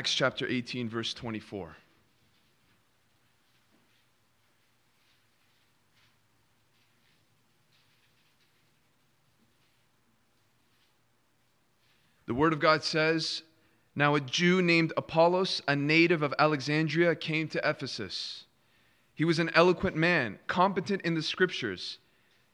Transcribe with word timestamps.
Acts 0.00 0.14
chapter 0.14 0.46
18, 0.48 0.88
verse 0.88 1.12
24. 1.12 1.76
The 12.24 12.32
Word 12.34 12.54
of 12.54 12.60
God 12.60 12.82
says, 12.82 13.42
Now 13.94 14.14
a 14.14 14.20
Jew 14.20 14.62
named 14.62 14.94
Apollos, 14.96 15.60
a 15.68 15.76
native 15.76 16.22
of 16.22 16.32
Alexandria, 16.38 17.14
came 17.14 17.48
to 17.48 17.68
Ephesus. 17.68 18.46
He 19.20 19.26
was 19.26 19.38
an 19.38 19.50
eloquent 19.54 19.96
man, 19.96 20.38
competent 20.46 21.02
in 21.02 21.12
the 21.14 21.22
Scriptures. 21.22 21.98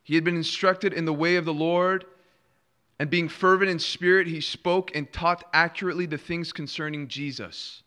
He 0.02 0.16
had 0.16 0.24
been 0.24 0.34
instructed 0.34 0.92
in 0.92 1.04
the 1.04 1.12
way 1.12 1.36
of 1.36 1.44
the 1.44 1.54
Lord 1.54 2.06
and 2.98 3.08
being 3.08 3.28
fervent 3.28 3.70
in 3.70 3.78
spirit, 3.78 4.26
he 4.26 4.40
spoke 4.40 4.90
and 4.92 5.12
taught 5.12 5.44
accurately 5.52 6.06
the 6.06 6.18
things 6.18 6.52
concerning 6.52 7.06
Jesus, 7.06 7.84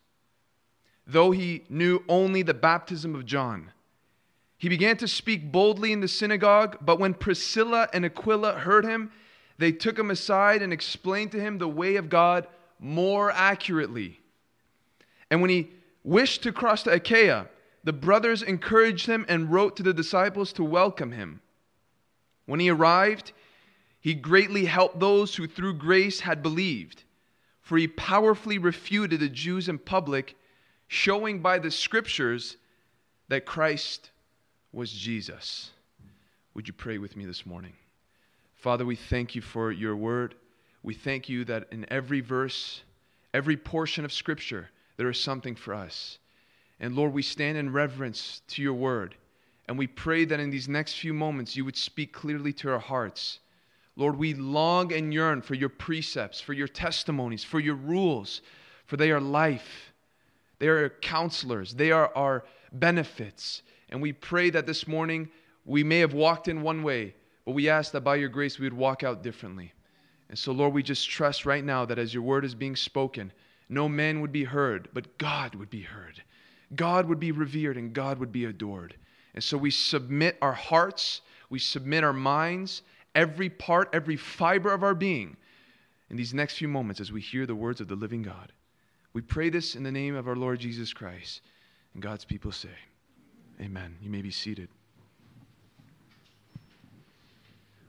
though 1.06 1.30
he 1.30 1.64
knew 1.68 2.02
only 2.08 2.40
the 2.40 2.54
baptism 2.54 3.14
of 3.14 3.26
John. 3.26 3.70
He 4.56 4.70
began 4.70 4.96
to 4.96 5.06
speak 5.06 5.52
boldly 5.52 5.92
in 5.92 6.00
the 6.00 6.08
synagogue, 6.08 6.78
but 6.80 6.98
when 6.98 7.12
Priscilla 7.12 7.86
and 7.92 8.06
Aquila 8.06 8.60
heard 8.60 8.86
him, 8.86 9.12
they 9.58 9.72
took 9.72 9.98
him 9.98 10.10
aside 10.10 10.62
and 10.62 10.72
explained 10.72 11.32
to 11.32 11.40
him 11.40 11.58
the 11.58 11.68
way 11.68 11.96
of 11.96 12.08
God 12.08 12.46
more 12.78 13.30
accurately. 13.30 14.20
And 15.30 15.42
when 15.42 15.50
he 15.50 15.68
wished 16.02 16.44
to 16.44 16.50
cross 16.50 16.82
to 16.84 16.92
Achaia, 16.92 17.46
the 17.84 17.92
brothers 17.92 18.42
encouraged 18.42 19.06
him 19.06 19.24
and 19.28 19.50
wrote 19.50 19.76
to 19.76 19.82
the 19.82 19.94
disciples 19.94 20.52
to 20.54 20.64
welcome 20.64 21.12
him. 21.12 21.40
When 22.46 22.60
he 22.60 22.70
arrived, 22.70 23.32
he 24.00 24.14
greatly 24.14 24.64
helped 24.64 25.00
those 25.00 25.34
who 25.34 25.46
through 25.46 25.74
grace 25.74 26.20
had 26.20 26.42
believed, 26.42 27.04
for 27.62 27.78
he 27.78 27.88
powerfully 27.88 28.58
refuted 28.58 29.20
the 29.20 29.28
Jews 29.28 29.68
in 29.68 29.78
public, 29.78 30.36
showing 30.88 31.40
by 31.40 31.58
the 31.58 31.70
scriptures 31.70 32.56
that 33.28 33.46
Christ 33.46 34.10
was 34.72 34.92
Jesus. 34.92 35.70
Would 36.54 36.66
you 36.66 36.74
pray 36.74 36.98
with 36.98 37.16
me 37.16 37.24
this 37.24 37.46
morning? 37.46 37.74
Father, 38.54 38.84
we 38.84 38.96
thank 38.96 39.34
you 39.34 39.40
for 39.40 39.72
your 39.72 39.96
word. 39.96 40.34
We 40.82 40.94
thank 40.94 41.28
you 41.28 41.44
that 41.46 41.68
in 41.70 41.86
every 41.90 42.20
verse, 42.20 42.82
every 43.32 43.56
portion 43.56 44.04
of 44.04 44.12
scripture, 44.12 44.70
there 44.96 45.08
is 45.08 45.20
something 45.20 45.54
for 45.54 45.74
us. 45.74 46.18
And 46.80 46.96
Lord, 46.96 47.12
we 47.12 47.22
stand 47.22 47.58
in 47.58 47.72
reverence 47.72 48.42
to 48.48 48.62
your 48.62 48.74
word. 48.74 49.14
And 49.68 49.78
we 49.78 49.86
pray 49.86 50.24
that 50.24 50.40
in 50.40 50.50
these 50.50 50.68
next 50.68 50.94
few 50.94 51.14
moments, 51.14 51.54
you 51.54 51.64
would 51.64 51.76
speak 51.76 52.12
clearly 52.12 52.52
to 52.54 52.72
our 52.72 52.78
hearts 52.78 53.38
Lord, 53.96 54.16
we 54.16 54.32
long 54.32 54.94
and 54.94 55.12
yearn 55.12 55.42
for 55.42 55.54
your 55.54 55.68
precepts, 55.68 56.40
for 56.40 56.54
your 56.54 56.68
testimonies, 56.68 57.44
for 57.44 57.60
your 57.60 57.74
rules, 57.74 58.40
for 58.86 58.96
they 58.96 59.10
are 59.10 59.20
life. 59.20 59.92
They 60.58 60.68
are 60.68 60.88
counselors, 60.88 61.74
they 61.74 61.90
are 61.90 62.10
our 62.14 62.44
benefits. 62.72 63.62
And 63.90 64.00
we 64.00 64.12
pray 64.12 64.50
that 64.50 64.66
this 64.66 64.88
morning 64.88 65.28
we 65.64 65.82
may 65.82 65.98
have 65.98 66.14
walked 66.14 66.48
in 66.48 66.62
one 66.62 66.82
way, 66.82 67.14
but 67.44 67.52
we 67.52 67.68
ask 67.68 67.92
that 67.92 68.02
by 68.02 68.16
your 68.16 68.28
grace 68.28 68.58
we 68.58 68.66
would 68.66 68.72
walk 68.72 69.02
out 69.02 69.22
differently. 69.22 69.72
And 70.28 70.38
so, 70.38 70.52
Lord, 70.52 70.72
we 70.72 70.82
just 70.82 71.08
trust 71.10 71.44
right 71.44 71.64
now 71.64 71.84
that 71.84 71.98
as 71.98 72.14
your 72.14 72.22
word 72.22 72.44
is 72.44 72.54
being 72.54 72.76
spoken, 72.76 73.32
no 73.68 73.88
man 73.88 74.20
would 74.20 74.32
be 74.32 74.44
heard, 74.44 74.88
but 74.92 75.18
God 75.18 75.54
would 75.56 75.70
be 75.70 75.82
heard. 75.82 76.22
God 76.74 77.08
would 77.08 77.20
be 77.20 77.32
revered 77.32 77.76
and 77.76 77.92
God 77.92 78.18
would 78.18 78.32
be 78.32 78.44
adored. 78.44 78.94
And 79.34 79.42
so 79.42 79.56
we 79.56 79.70
submit 79.70 80.36
our 80.42 80.52
hearts, 80.52 81.22
we 81.48 81.58
submit 81.58 82.04
our 82.04 82.12
minds, 82.12 82.82
every 83.14 83.48
part, 83.48 83.88
every 83.92 84.16
fiber 84.16 84.72
of 84.72 84.82
our 84.82 84.94
being 84.94 85.36
in 86.10 86.16
these 86.16 86.34
next 86.34 86.56
few 86.56 86.68
moments 86.68 87.00
as 87.00 87.12
we 87.12 87.20
hear 87.20 87.46
the 87.46 87.54
words 87.54 87.80
of 87.80 87.88
the 87.88 87.94
living 87.94 88.22
God. 88.22 88.52
We 89.12 89.22
pray 89.22 89.50
this 89.50 89.74
in 89.74 89.82
the 89.82 89.92
name 89.92 90.14
of 90.14 90.28
our 90.28 90.36
Lord 90.36 90.60
Jesus 90.60 90.92
Christ. 90.92 91.42
And 91.94 92.02
God's 92.02 92.24
people 92.24 92.52
say, 92.52 92.68
Amen. 93.60 93.96
You 94.00 94.10
may 94.10 94.22
be 94.22 94.30
seated. 94.30 94.68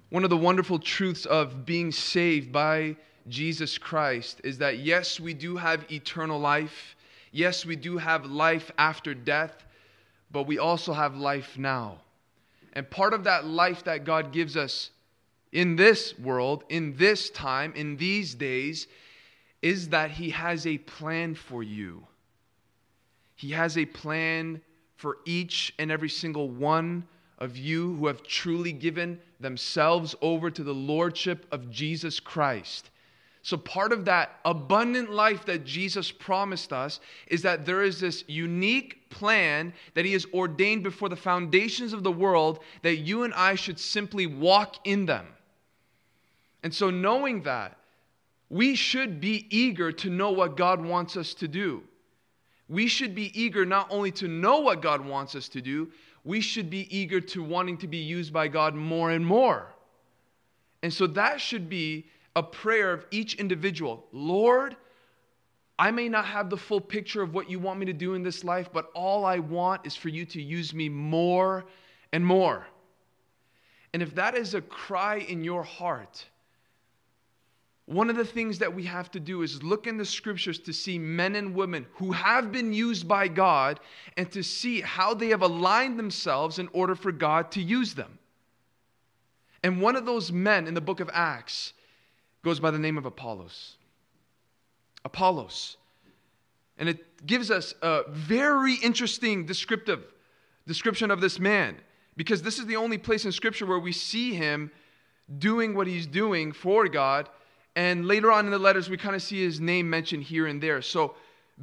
One 0.10 0.26
of 0.26 0.30
the 0.30 0.38
wonderful 0.38 0.78
truths 0.78 1.26
of 1.26 1.66
being 1.66 1.92
saved 1.92 2.52
by 2.52 2.98
Jesus 3.30 3.78
Christ 3.78 4.42
is 4.44 4.58
that 4.58 4.80
yes, 4.80 5.20
we 5.20 5.34
do 5.34 5.56
have 5.56 5.90
eternal 5.90 6.40
life. 6.40 6.98
Yes, 7.32 7.66
we 7.66 7.76
do 7.76 7.98
have 7.98 8.26
life 8.26 8.72
after 8.78 9.14
death, 9.14 9.66
but 10.32 10.48
we 10.48 10.60
also 10.60 10.94
have 10.94 11.16
life 11.16 11.58
now. 11.58 12.00
And 12.74 12.90
part 12.90 13.14
of 13.14 13.24
that 13.26 13.46
life 13.46 13.84
that 13.86 14.06
God 14.06 14.32
gives 14.32 14.56
us 14.56 14.92
in 15.52 15.76
this 15.76 16.18
world, 16.20 16.64
in 16.70 16.96
this 16.96 17.30
time, 17.30 17.74
in 17.76 17.98
these 17.98 18.36
days, 18.36 18.88
is 19.62 19.90
that 19.90 20.12
He 20.12 20.30
has 20.30 20.66
a 20.66 20.78
plan 20.78 21.36
for 21.36 21.64
you. 21.64 22.06
He 23.36 23.52
has 23.52 23.78
a 23.78 23.86
plan 23.86 24.62
for 24.96 25.18
each 25.26 25.74
and 25.80 25.92
every 25.92 26.10
single 26.10 26.50
one 26.50 27.08
of 27.40 27.58
you 27.58 27.96
who 27.96 28.08
have 28.08 28.24
truly 28.24 28.72
given 28.72 29.20
themselves 29.40 30.16
over 30.22 30.52
to 30.52 30.64
the 30.64 30.74
Lordship 30.74 31.46
of 31.52 31.72
Jesus 31.72 32.20
Christ. 32.20 32.92
So, 33.44 33.58
part 33.58 33.92
of 33.92 34.06
that 34.06 34.40
abundant 34.46 35.10
life 35.12 35.46
that 35.46 35.66
Jesus 35.66 36.12
promised 36.12 36.72
us 36.72 37.00
is 37.28 37.42
that 37.42 37.66
there 37.66 37.82
is 37.82 38.00
this 38.00 38.24
unique 38.28 39.10
plan 39.10 39.74
that 39.96 40.06
He 40.06 40.14
has 40.14 40.28
ordained 40.34 40.84
before 40.84 41.10
the 41.10 41.16
foundations 41.16 41.92
of 41.92 42.04
the 42.04 42.12
world 42.12 42.60
that 42.84 42.98
you 42.98 43.24
and 43.24 43.34
I 43.34 43.56
should 43.56 43.80
simply 43.80 44.28
walk 44.28 44.76
in 44.86 45.08
them. 45.08 45.26
And 46.62 46.74
so, 46.74 46.92
knowing 46.92 47.42
that, 47.44 47.78
we 48.50 48.76
should 48.76 49.20
be 49.20 49.48
eager 49.50 49.92
to 49.94 50.10
know 50.10 50.32
what 50.32 50.56
God 50.56 50.84
wants 50.84 51.18
us 51.18 51.34
to 51.36 51.48
do. 51.48 51.84
We 52.70 52.88
should 52.88 53.16
be 53.16 53.32
eager 53.40 53.66
not 53.66 53.88
only 53.90 54.12
to 54.12 54.28
know 54.28 54.60
what 54.60 54.82
God 54.82 55.04
wants 55.04 55.36
us 55.36 55.50
to 55.50 55.62
do, 55.62 55.92
we 56.24 56.42
should 56.42 56.70
be 56.70 56.96
eager 56.96 57.20
to 57.20 57.42
wanting 57.42 57.78
to 57.80 57.88
be 57.88 57.98
used 57.98 58.32
by 58.32 58.48
God 58.48 58.76
more 58.76 59.12
and 59.12 59.26
more. 59.26 59.74
And 60.84 60.94
so 60.94 61.08
that 61.08 61.42
should 61.42 61.70
be 61.70 62.06
a 62.36 62.44
prayer 62.44 62.94
of 62.94 63.06
each 63.12 63.36
individual 63.36 64.06
Lord, 64.12 64.76
I 65.78 65.90
may 65.92 66.10
not 66.10 66.26
have 66.26 66.50
the 66.50 66.58
full 66.58 66.80
picture 66.80 67.22
of 67.22 67.34
what 67.34 67.50
you 67.50 67.58
want 67.58 67.80
me 67.80 67.88
to 67.88 67.94
do 67.94 68.14
in 68.14 68.22
this 68.22 68.44
life, 68.44 68.70
but 68.72 68.92
all 68.94 69.26
I 69.26 69.40
want 69.40 69.86
is 69.86 69.96
for 69.96 70.10
you 70.10 70.26
to 70.26 70.42
use 70.42 70.74
me 70.74 70.90
more 70.90 71.66
and 72.14 72.26
more. 72.26 72.68
And 73.94 74.04
if 74.04 74.14
that 74.16 74.36
is 74.36 74.54
a 74.54 74.62
cry 74.62 75.18
in 75.18 75.44
your 75.44 75.64
heart, 75.64 76.26
one 77.86 78.10
of 78.10 78.16
the 78.16 78.26
things 78.26 78.60
that 78.60 78.74
we 78.74 78.84
have 78.84 79.12
to 79.12 79.20
do 79.20 79.42
is 79.42 79.64
look 79.64 79.88
in 79.88 79.98
the 79.98 80.06
scriptures 80.06 80.60
to 80.60 80.72
see 80.72 80.98
men 80.98 81.36
and 81.36 81.54
women 81.54 81.86
who 81.96 82.12
have 82.12 82.52
been 82.52 82.72
used 82.72 83.08
by 83.08 83.28
God 83.28 83.80
and 84.16 84.32
to 84.32 84.44
see 84.44 84.82
how 84.82 85.14
they 85.14 85.30
have 85.30 85.42
aligned 85.42 86.00
themselves 86.00 86.60
in 86.60 86.70
order 86.72 86.96
for 86.96 87.12
God 87.12 87.52
to 87.52 87.62
use 87.62 87.94
them. 87.94 88.20
And 89.64 89.82
one 89.82 89.96
of 89.96 90.06
those 90.06 90.32
men 90.32 90.68
in 90.68 90.74
the 90.74 90.80
book 90.80 91.00
of 91.00 91.10
Acts 91.12 91.74
goes 92.44 92.60
by 92.60 92.72
the 92.72 92.80
name 92.80 92.98
of 92.98 93.06
Apollos. 93.06 93.76
Apollos. 95.06 95.78
And 96.78 96.90
it 96.90 97.26
gives 97.26 97.52
us 97.52 97.74
a 97.82 98.04
very 98.10 98.76
interesting 98.76 99.46
descriptive 99.46 100.04
description 100.68 101.12
of 101.12 101.22
this 101.22 101.40
man 101.40 101.78
because 102.18 102.42
this 102.42 102.60
is 102.60 102.66
the 102.66 102.76
only 102.76 102.98
place 102.98 103.26
in 103.26 103.32
scripture 103.32 103.66
where 103.66 103.80
we 103.80 103.92
see 103.92 104.34
him 104.34 104.72
doing 105.38 105.76
what 105.76 105.88
he's 105.88 106.08
doing 106.08 106.52
for 106.52 106.88
God 106.88 107.30
and 107.76 108.06
later 108.06 108.32
on 108.32 108.46
in 108.46 108.52
the 108.52 108.60
letters, 108.60 108.90
we 108.90 108.98
kind 108.98 109.16
of 109.16 109.22
see 109.22 109.44
his 109.44 109.60
name 109.60 109.90
mentioned 109.90 110.24
here 110.24 110.48
and 110.48 110.62
there. 110.62 110.82
So, 110.82 111.16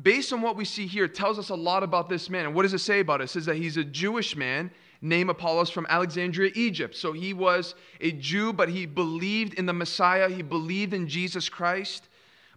based 0.03 0.33
on 0.33 0.41
what 0.41 0.57
we 0.57 0.65
see 0.65 0.87
here, 0.87 1.05
it 1.05 1.15
tells 1.15 1.39
us 1.39 1.51
a 1.51 1.55
lot 1.55 1.83
about 1.83 2.09
this 2.09 2.31
man. 2.31 2.47
And 2.47 2.55
what 2.55 2.63
does 2.63 2.73
it 2.73 2.79
say 2.79 3.01
about 3.01 3.21
it? 3.21 3.25
It 3.25 3.29
says 3.29 3.47
that 3.47 3.57
he's 3.57 3.77
a 3.77 3.85
Jewish 3.85 4.37
man 4.37 4.71
named 5.01 5.31
Apollos 5.31 5.71
from 5.71 5.87
Alexandria, 5.89 6.51
Egypt. 6.55 6.95
So, 6.97 7.13
he 7.13 7.33
was 7.33 7.75
a 8.01 8.13
Jew, 8.13 8.53
but 8.53 8.69
he 8.69 8.87
believed 8.87 9.55
in 9.55 9.67
the 9.67 9.73
Messiah, 9.73 10.29
he 10.29 10.43
believed 10.43 10.95
in 10.95 11.09
Jesus 11.09 11.49
Christ. 11.49 12.09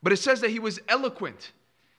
But 0.03 0.13
it 0.13 0.17
says 0.17 0.41
that 0.41 0.49
he 0.49 0.59
was 0.59 0.79
eloquent. 0.87 1.51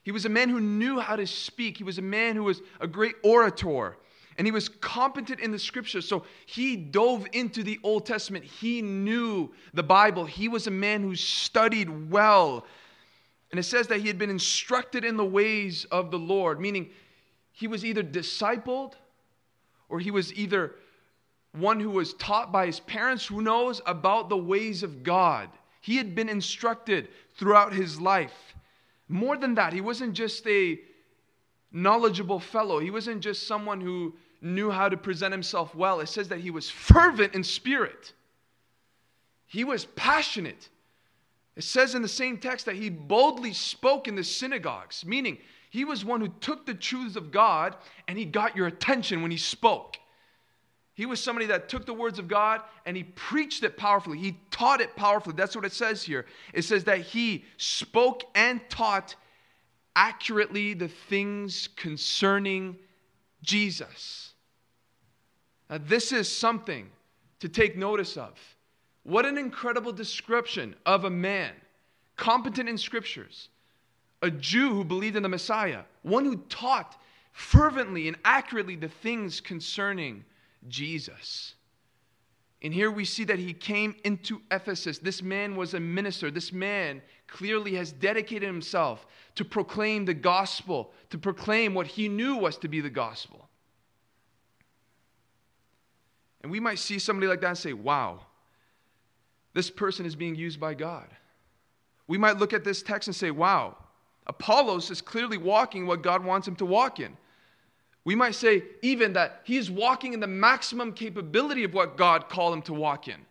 He 0.02 0.10
was 0.10 0.24
a 0.24 0.28
man 0.28 0.48
who 0.48 0.60
knew 0.60 0.98
how 0.98 1.16
to 1.16 1.26
speak, 1.26 1.78
he 1.78 1.84
was 1.84 1.98
a 1.98 2.02
man 2.02 2.34
who 2.34 2.44
was 2.44 2.60
a 2.80 2.88
great 2.88 3.14
orator 3.22 3.96
and 4.38 4.46
he 4.46 4.50
was 4.50 4.68
competent 4.68 5.40
in 5.40 5.50
the 5.50 5.58
scriptures. 5.58 6.08
So 6.08 6.24
he 6.46 6.76
dove 6.76 7.26
into 7.32 7.62
the 7.62 7.78
Old 7.82 8.06
Testament. 8.06 8.44
He 8.44 8.82
knew 8.82 9.52
the 9.74 9.82
Bible. 9.82 10.24
He 10.24 10.48
was 10.48 10.66
a 10.66 10.70
man 10.70 11.02
who 11.02 11.14
studied 11.14 12.10
well. 12.10 12.66
And 13.50 13.60
it 13.60 13.64
says 13.64 13.88
that 13.88 14.00
he 14.00 14.06
had 14.06 14.18
been 14.18 14.30
instructed 14.30 15.04
in 15.04 15.16
the 15.16 15.24
ways 15.24 15.84
of 15.90 16.10
the 16.10 16.18
Lord, 16.18 16.60
meaning 16.60 16.90
he 17.52 17.68
was 17.68 17.84
either 17.84 18.02
discipled 18.02 18.94
or 19.92 20.00
he 20.00 20.10
was 20.10 20.32
either 20.32 20.74
one 21.52 21.78
who 21.78 21.90
was 21.90 22.14
taught 22.14 22.50
by 22.50 22.64
his 22.64 22.80
parents 22.80 23.26
who 23.26 23.42
knows 23.42 23.82
about 23.84 24.30
the 24.30 24.36
ways 24.36 24.82
of 24.82 25.02
God. 25.02 25.50
He 25.82 25.98
had 25.98 26.14
been 26.14 26.30
instructed 26.30 27.08
throughout 27.36 27.74
his 27.74 28.00
life. 28.00 28.54
More 29.06 29.36
than 29.36 29.54
that, 29.56 29.74
he 29.74 29.82
wasn't 29.82 30.14
just 30.14 30.46
a 30.46 30.80
knowledgeable 31.70 32.40
fellow. 32.40 32.78
He 32.78 32.90
wasn't 32.90 33.20
just 33.20 33.46
someone 33.46 33.82
who 33.82 34.14
knew 34.40 34.70
how 34.70 34.88
to 34.88 34.96
present 34.96 35.32
himself 35.32 35.74
well. 35.74 36.00
It 36.00 36.08
says 36.08 36.28
that 36.28 36.40
he 36.40 36.50
was 36.50 36.70
fervent 36.70 37.34
in 37.34 37.44
spirit, 37.44 38.14
he 39.46 39.62
was 39.62 39.84
passionate. 39.84 40.70
It 41.54 41.64
says 41.64 41.94
in 41.94 42.00
the 42.00 42.08
same 42.08 42.38
text 42.38 42.64
that 42.64 42.76
he 42.76 42.88
boldly 42.88 43.52
spoke 43.52 44.08
in 44.08 44.14
the 44.14 44.24
synagogues, 44.24 45.04
meaning 45.04 45.36
he 45.72 45.86
was 45.86 46.04
one 46.04 46.20
who 46.20 46.28
took 46.28 46.66
the 46.66 46.74
truths 46.74 47.16
of 47.16 47.32
God 47.32 47.74
and 48.06 48.18
he 48.18 48.26
got 48.26 48.54
your 48.54 48.66
attention 48.66 49.22
when 49.22 49.30
he 49.30 49.38
spoke. 49.38 49.96
He 50.92 51.06
was 51.06 51.18
somebody 51.18 51.46
that 51.46 51.70
took 51.70 51.86
the 51.86 51.94
words 51.94 52.18
of 52.18 52.28
God 52.28 52.60
and 52.84 52.94
he 52.94 53.04
preached 53.04 53.64
it 53.64 53.78
powerfully. 53.78 54.18
He 54.18 54.38
taught 54.50 54.82
it 54.82 54.94
powerfully. 54.96 55.34
That's 55.34 55.56
what 55.56 55.64
it 55.64 55.72
says 55.72 56.02
here. 56.02 56.26
It 56.52 56.64
says 56.64 56.84
that 56.84 57.00
he 57.00 57.46
spoke 57.56 58.22
and 58.34 58.60
taught 58.68 59.14
accurately 59.96 60.74
the 60.74 60.88
things 60.88 61.70
concerning 61.74 62.76
Jesus. 63.40 64.34
Now, 65.70 65.78
this 65.78 66.12
is 66.12 66.28
something 66.30 66.90
to 67.40 67.48
take 67.48 67.78
notice 67.78 68.18
of. 68.18 68.38
What 69.04 69.24
an 69.24 69.38
incredible 69.38 69.92
description 69.92 70.76
of 70.84 71.06
a 71.06 71.10
man, 71.10 71.52
competent 72.16 72.68
in 72.68 72.76
scriptures, 72.76 73.48
a 74.22 74.30
Jew 74.30 74.70
who 74.70 74.84
believed 74.84 75.16
in 75.16 75.22
the 75.22 75.28
Messiah, 75.28 75.82
one 76.02 76.24
who 76.24 76.36
taught 76.48 77.00
fervently 77.32 78.08
and 78.08 78.16
accurately 78.24 78.76
the 78.76 78.88
things 78.88 79.40
concerning 79.40 80.24
Jesus. 80.68 81.54
And 82.62 82.72
here 82.72 82.92
we 82.92 83.04
see 83.04 83.24
that 83.24 83.40
he 83.40 83.52
came 83.52 83.96
into 84.04 84.40
Ephesus. 84.52 84.98
This 84.98 85.20
man 85.20 85.56
was 85.56 85.74
a 85.74 85.80
minister. 85.80 86.30
This 86.30 86.52
man 86.52 87.02
clearly 87.26 87.74
has 87.74 87.90
dedicated 87.90 88.46
himself 88.46 89.04
to 89.34 89.44
proclaim 89.44 90.04
the 90.04 90.14
gospel, 90.14 90.92
to 91.10 91.18
proclaim 91.18 91.74
what 91.74 91.88
he 91.88 92.08
knew 92.08 92.36
was 92.36 92.56
to 92.58 92.68
be 92.68 92.80
the 92.80 92.90
gospel. 92.90 93.48
And 96.42 96.52
we 96.52 96.60
might 96.60 96.78
see 96.78 97.00
somebody 97.00 97.26
like 97.26 97.40
that 97.40 97.48
and 97.48 97.58
say, 97.58 97.72
wow, 97.72 98.20
this 99.54 99.70
person 99.70 100.06
is 100.06 100.14
being 100.14 100.36
used 100.36 100.60
by 100.60 100.74
God. 100.74 101.08
We 102.06 102.18
might 102.18 102.38
look 102.38 102.52
at 102.52 102.62
this 102.62 102.82
text 102.82 103.08
and 103.08 103.16
say, 103.16 103.30
wow, 103.30 103.76
Apollos 104.26 104.90
is 104.90 105.00
clearly 105.00 105.36
walking 105.36 105.86
what 105.86 106.02
God 106.02 106.24
wants 106.24 106.46
him 106.46 106.56
to 106.56 106.66
walk 106.66 107.00
in. 107.00 107.16
We 108.04 108.14
might 108.14 108.34
say 108.34 108.64
even 108.82 109.12
that 109.12 109.42
he's 109.44 109.70
walking 109.70 110.12
in 110.12 110.20
the 110.20 110.26
maximum 110.26 110.92
capability 110.92 111.64
of 111.64 111.74
what 111.74 111.96
God 111.96 112.28
called 112.28 112.54
him 112.54 112.62
to 112.62 112.74
walk 112.74 113.08
in. 113.08 113.26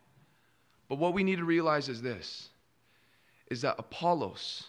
But 0.87 0.97
what 0.97 1.13
we 1.13 1.23
need 1.23 1.37
to 1.37 1.45
realize 1.45 1.89
is 1.89 2.01
this 2.01 2.49
is 3.49 3.61
that 3.61 3.75
Apollos 3.77 4.67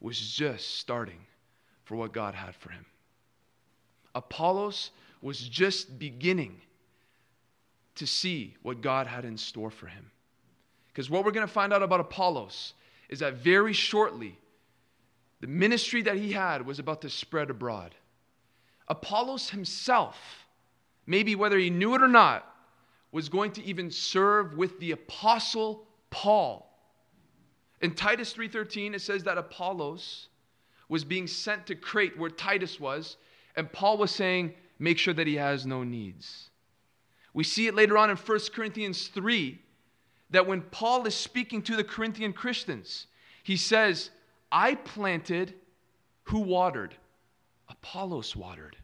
was 0.00 0.20
just 0.20 0.78
starting 0.78 1.20
for 1.84 1.96
what 1.96 2.12
God 2.12 2.34
had 2.34 2.54
for 2.54 2.70
him. 2.70 2.84
Apollos 4.14 4.90
was 5.22 5.40
just 5.40 5.98
beginning 5.98 6.60
to 7.94 8.06
see 8.06 8.56
what 8.62 8.82
God 8.82 9.06
had 9.06 9.24
in 9.24 9.38
store 9.38 9.70
for 9.70 9.86
him. 9.86 10.10
Because 10.88 11.08
what 11.08 11.24
we're 11.24 11.30
going 11.30 11.46
to 11.46 11.52
find 11.52 11.72
out 11.72 11.82
about 11.82 12.00
Apollos 12.00 12.74
is 13.08 13.20
that 13.20 13.34
very 13.34 13.72
shortly, 13.72 14.36
the 15.44 15.50
ministry 15.50 16.00
that 16.00 16.16
he 16.16 16.32
had 16.32 16.64
was 16.64 16.78
about 16.78 17.02
to 17.02 17.10
spread 17.10 17.50
abroad. 17.50 17.94
Apollos 18.88 19.50
himself, 19.50 20.46
maybe 21.06 21.34
whether 21.34 21.58
he 21.58 21.68
knew 21.68 21.94
it 21.94 22.00
or 22.00 22.08
not, 22.08 22.50
was 23.12 23.28
going 23.28 23.52
to 23.52 23.62
even 23.62 23.90
serve 23.90 24.56
with 24.56 24.80
the 24.80 24.92
apostle 24.92 25.86
Paul. 26.08 26.74
In 27.82 27.94
Titus 27.94 28.32
3:13 28.32 28.94
it 28.94 29.02
says 29.02 29.24
that 29.24 29.36
Apollos 29.36 30.28
was 30.88 31.04
being 31.04 31.26
sent 31.26 31.66
to 31.66 31.74
Crete 31.74 32.16
where 32.16 32.30
Titus 32.30 32.80
was, 32.80 33.18
and 33.54 33.70
Paul 33.70 33.98
was 33.98 34.12
saying, 34.12 34.54
"Make 34.78 34.96
sure 34.96 35.12
that 35.12 35.26
he 35.26 35.34
has 35.34 35.66
no 35.66 35.84
needs." 35.84 36.48
We 37.34 37.44
see 37.44 37.66
it 37.66 37.74
later 37.74 37.98
on 37.98 38.08
in 38.08 38.16
1 38.16 38.54
Corinthians 38.54 39.08
3 39.08 39.60
that 40.30 40.46
when 40.46 40.62
Paul 40.62 41.04
is 41.04 41.14
speaking 41.14 41.60
to 41.64 41.76
the 41.76 41.84
Corinthian 41.84 42.32
Christians, 42.32 43.08
he 43.42 43.58
says, 43.58 44.10
I 44.54 44.76
planted, 44.76 45.52
who 46.22 46.38
watered? 46.38 46.94
Apollos 47.68 48.36
watered, 48.36 48.76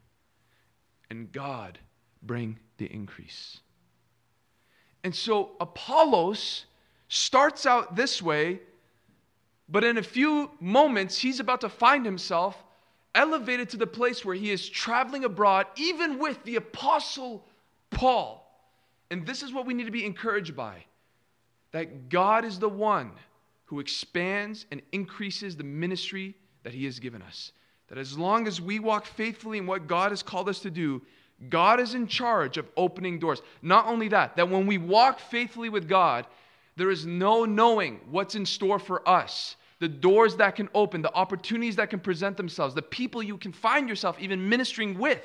and 1.11 1.31
God 1.31 1.79
bring 2.23 2.59
the 2.79 2.87
increase. 2.87 3.61
And 5.05 5.15
so 5.15 5.53
Apollos 5.61 6.67
starts 7.09 7.67
out 7.67 7.95
this 7.95 8.21
way, 8.21 8.61
but 9.69 9.85
in 9.85 9.97
a 9.97 10.03
few 10.03 10.51
moments, 10.59 11.17
he's 11.17 11.39
about 11.39 11.61
to 11.61 11.69
find 11.69 12.05
himself 12.05 12.63
elevated 13.15 13.69
to 13.71 13.77
the 13.77 13.87
place 13.87 14.25
where 14.25 14.35
he 14.35 14.51
is 14.51 14.69
traveling 14.69 15.23
abroad, 15.23 15.67
even 15.77 16.19
with 16.19 16.43
the 16.43 16.57
apostle 16.57 17.47
Paul. 17.91 18.45
And 19.11 19.25
this 19.25 19.45
is 19.45 19.53
what 19.53 19.67
we 19.67 19.75
need 19.75 19.87
to 19.87 19.93
be 19.93 20.05
encouraged 20.05 20.57
by 20.57 20.85
that 21.71 22.09
God 22.09 22.45
is 22.45 22.59
the 22.59 22.69
one 22.69 23.13
who 23.71 23.79
expands 23.79 24.67
and 24.73 24.83
increases 24.91 25.57
the 25.57 25.63
ministry 25.63 26.35
that 26.65 26.75
he 26.75 26.85
has 26.87 26.99
given 26.99 27.23
us. 27.23 27.53
That 27.87 27.99
as 27.99 28.19
long 28.19 28.49
as 28.49 28.61
we 28.61 28.81
walk 28.81 29.07
faithfully 29.07 29.59
in 29.59 29.67
what 29.69 29.87
God 29.87 30.11
has 30.11 30.25
called 30.25 30.49
us 30.49 30.59
to 30.63 30.73
do, 30.73 31.01
God 31.49 31.79
is 31.79 31.95
in 31.95 32.09
charge 32.09 32.59
of 32.59 32.69
opening 32.77 33.21
doors. 33.21 33.43
Not 33.63 33.87
only 33.87 34.09
that, 34.09 34.35
that 34.35 34.51
when 34.51 34.67
we 34.67 34.77
walk 34.77 35.21
faithfully 35.21 35.69
with 35.69 35.89
God, 35.89 36.27
there 36.75 36.91
is 36.91 37.07
no 37.07 37.45
knowing 37.45 38.01
what's 38.11 38.35
in 38.35 38.45
store 38.45 38.81
for 38.81 39.09
us. 39.09 39.55
The 39.79 39.89
doors 39.89 40.35
that 40.37 40.57
can 40.57 40.69
open, 40.75 41.01
the 41.01 41.15
opportunities 41.15 41.77
that 41.77 41.91
can 41.91 42.01
present 42.01 42.37
themselves, 42.37 42.75
the 42.75 42.83
people 42.83 43.23
you 43.23 43.39
can 43.39 43.53
find 43.53 43.89
yourself 43.89 44.19
even 44.19 44.49
ministering 44.49 44.99
with. 44.99 45.23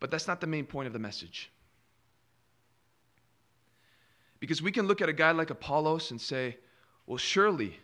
But 0.00 0.10
that's 0.10 0.26
not 0.26 0.40
the 0.40 0.46
main 0.46 0.64
point 0.64 0.86
of 0.86 0.94
the 0.94 0.98
message. 0.98 1.50
Because 4.44 4.60
we 4.60 4.72
can 4.72 4.86
look 4.86 5.00
at 5.00 5.08
a 5.08 5.12
guy 5.12 5.30
like 5.30 5.50
Apollos 5.50 6.10
and 6.10 6.20
say, 6.20 6.58
well, 7.06 7.18
surely 7.18 7.78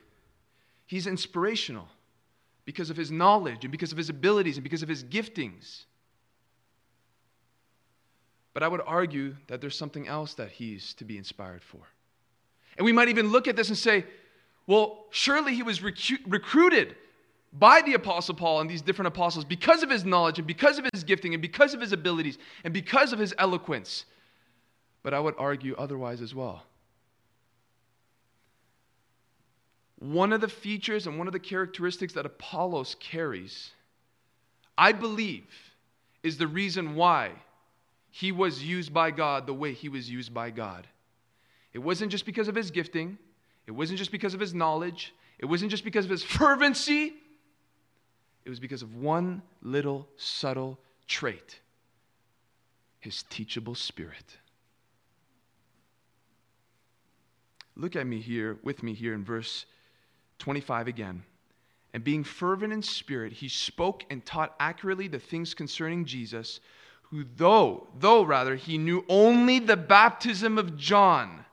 He's 0.91 1.07
inspirational 1.07 1.87
because 2.65 2.91
of 2.91 2.97
his 2.97 3.13
knowledge 3.13 3.65
and 3.65 3.71
because 3.71 3.93
of 3.93 3.97
his 3.97 4.09
abilities 4.09 4.57
and 4.57 4.65
because 4.65 4.83
of 4.83 4.89
his 4.89 5.05
giftings. 5.05 5.85
But 8.55 8.65
I 8.65 8.69
would 8.69 8.81
argue 8.85 9.37
that 9.47 9.61
there's 9.61 9.77
something 9.79 10.09
else 10.09 10.35
that 10.35 10.51
he's 10.51 10.93
to 10.95 11.05
be 11.05 11.17
inspired 11.17 11.63
for. 11.63 11.79
And 12.77 12.85
we 12.85 12.91
might 12.91 13.09
even 13.09 13.29
look 13.29 13.47
at 13.47 13.55
this 13.55 13.69
and 13.69 13.79
say, 13.79 14.05
well, 14.67 15.07
surely 15.11 15.55
he 15.55 15.63
was 15.63 15.79
recu- 15.79 16.25
recruited 16.27 16.97
by 17.53 17.83
the 17.83 17.95
Apostle 17.95 18.35
Paul 18.35 18.61
and 18.61 18.69
these 18.69 18.83
different 18.83 19.07
apostles 19.07 19.45
because 19.45 19.85
of 19.85 19.91
his 19.91 20.05
knowledge 20.05 20.39
and 20.39 20.47
because 20.49 20.77
of 20.81 20.89
his 20.93 21.05
gifting 21.05 21.35
and 21.35 21.41
because 21.41 21.73
of 21.73 21.81
his 21.81 21.93
abilities 21.93 22.37
and 22.65 22.75
because 22.75 23.13
of 23.13 23.21
his 23.21 23.33
eloquence. 23.39 24.07
But 25.03 25.15
I 25.15 25.21
would 25.21 25.35
argue 25.39 25.75
otherwise 25.77 26.21
as 26.21 26.35
well. 26.35 26.65
one 30.01 30.33
of 30.33 30.41
the 30.41 30.49
features 30.49 31.07
and 31.07 31.19
one 31.19 31.27
of 31.27 31.33
the 31.33 31.39
characteristics 31.39 32.15
that 32.15 32.27
Apollos 32.27 32.97
carries, 32.99 33.71
I 34.77 34.93
believe, 34.93 35.47
is 36.23 36.39
the 36.39 36.47
reason 36.47 36.95
why 36.97 37.33
he 38.11 38.33
was 38.33 38.65
used 38.65 38.93
by 38.93 39.11
God 39.11 39.47
the 39.47 39.55
way 39.55 39.73
he 39.73 39.89
was 39.89 40.11
used 40.11 40.35
by 40.35 40.51
God. 40.51 40.87
It 41.75 41.79
wasn't 41.79 42.11
just 42.11 42.27
because 42.27 42.49
of 42.49 42.55
his 42.55 42.71
gifting, 42.71 43.19
it 43.67 43.73
wasn't 43.73 43.99
just 43.99 44.11
because 44.11 44.33
of 44.35 44.41
his 44.41 44.55
knowledge, 44.55 45.15
it 45.39 45.45
wasn't 45.45 45.71
just 45.71 45.85
because 45.85 46.07
of 46.07 46.11
his 46.11 46.25
fervency, 46.39 47.13
it 48.45 48.49
was 48.49 48.59
because 48.59 48.83
of 48.83 48.97
one 48.97 49.43
little 49.63 50.09
subtle 50.17 50.81
trait 51.07 51.61
his 53.01 53.23
teachable 53.31 53.75
spirit. 53.75 54.37
Look 57.81 57.97
at 57.97 58.07
me 58.07 58.21
here, 58.21 58.59
with 58.63 58.83
me 58.83 58.93
here 58.93 59.15
in 59.15 59.25
verse 59.25 59.65
25 60.39 60.87
again. 60.87 61.23
And 61.95 62.05
being 62.05 62.25
fervent 62.25 62.75
in 62.75 62.83
spirit, 62.83 63.33
he 63.33 63.49
spoke 63.49 64.05
and 64.11 64.25
taught 64.25 64.55
accurately 64.61 65.09
the 65.09 65.19
things 65.19 65.55
concerning 65.55 66.05
Jesus, 66.05 66.61
who 67.05 67.25
though, 67.37 67.89
though 67.99 68.23
rather, 68.23 68.55
he 68.55 68.77
knew 68.77 69.03
only 69.09 69.61
the 69.61 69.79
baptism 69.79 70.59
of 70.59 70.77
John, 70.77 71.47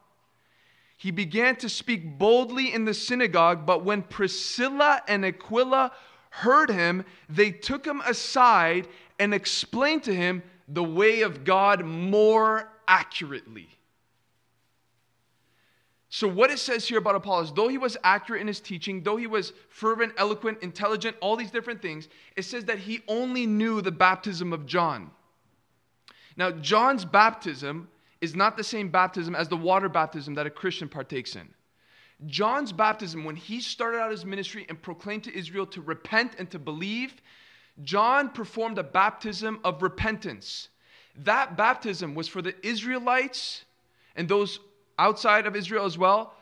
he 0.98 1.12
began 1.12 1.56
to 1.58 1.70
speak 1.70 2.18
boldly 2.18 2.74
in 2.74 2.84
the 2.84 2.94
synagogue. 2.94 3.66
But 3.66 3.86
when 3.86 4.02
Priscilla 4.02 5.02
and 5.08 5.24
Aquila 5.24 5.94
heard 6.32 6.70
him, 6.70 7.06
they 7.30 7.52
took 7.52 7.86
him 7.86 8.02
aside 8.02 8.90
and 9.18 9.34
explained 9.34 10.04
to 10.04 10.14
him 10.14 10.44
the 10.68 10.84
way 10.84 11.22
of 11.22 11.46
God 11.46 11.86
more 11.86 12.68
accurately. 12.88 13.70
So, 16.10 16.28
what 16.28 16.52
it 16.52 16.60
says 16.60 16.88
here 16.88 17.00
about 17.00 17.16
Apollos, 17.16 17.54
though 17.54 17.68
he 17.68 17.78
was 17.78 17.98
accurate 18.04 18.42
in 18.42 18.48
his 18.48 18.62
teaching, 18.62 19.04
though 19.04 19.18
he 19.18 19.28
was 19.28 19.52
fervent, 19.70 20.14
eloquent, 20.18 20.60
intelligent, 20.62 21.18
all 21.20 21.36
these 21.36 21.52
different 21.52 21.82
things, 21.82 22.08
it 22.38 22.44
says 22.44 22.66
that 22.66 22.80
he 22.80 23.02
only 23.08 23.46
knew 23.46 23.82
the 23.82 23.92
baptism 23.92 24.54
of 24.54 24.66
John. 24.66 25.12
Now, 26.38 26.52
John's 26.52 27.04
baptism 27.04 27.90
is 28.22 28.36
not 28.36 28.56
the 28.56 28.64
same 28.64 28.90
baptism 28.90 29.36
as 29.36 29.50
the 29.50 29.58
water 29.58 29.90
baptism 29.90 30.36
that 30.36 30.48
a 30.48 30.50
Christian 30.50 30.88
partakes 30.88 31.36
in. 31.36 31.50
John's 32.26 32.72
baptism, 32.72 33.26
when 33.26 33.36
he 33.36 33.60
started 33.60 34.00
out 34.00 34.12
his 34.12 34.26
ministry 34.26 34.66
and 34.70 34.82
proclaimed 34.82 35.26
to 35.26 35.38
Israel 35.38 35.66
to 35.68 35.82
repent 35.82 36.36
and 36.40 36.50
to 36.52 36.58
believe, 36.58 37.22
John 37.84 38.30
performed 38.30 38.80
a 38.80 38.84
baptism 38.84 39.60
of 39.64 39.84
repentance. 39.84 40.70
That 41.18 41.58
baptism 41.58 42.16
was 42.16 42.28
for 42.28 42.42
the 42.42 42.56
Israelites 42.66 43.66
and 44.16 44.28
those 44.28 44.60
outside 45.00 45.46
of 45.46 45.56
Israel 45.56 45.86
as 45.86 45.98
well, 45.98 46.34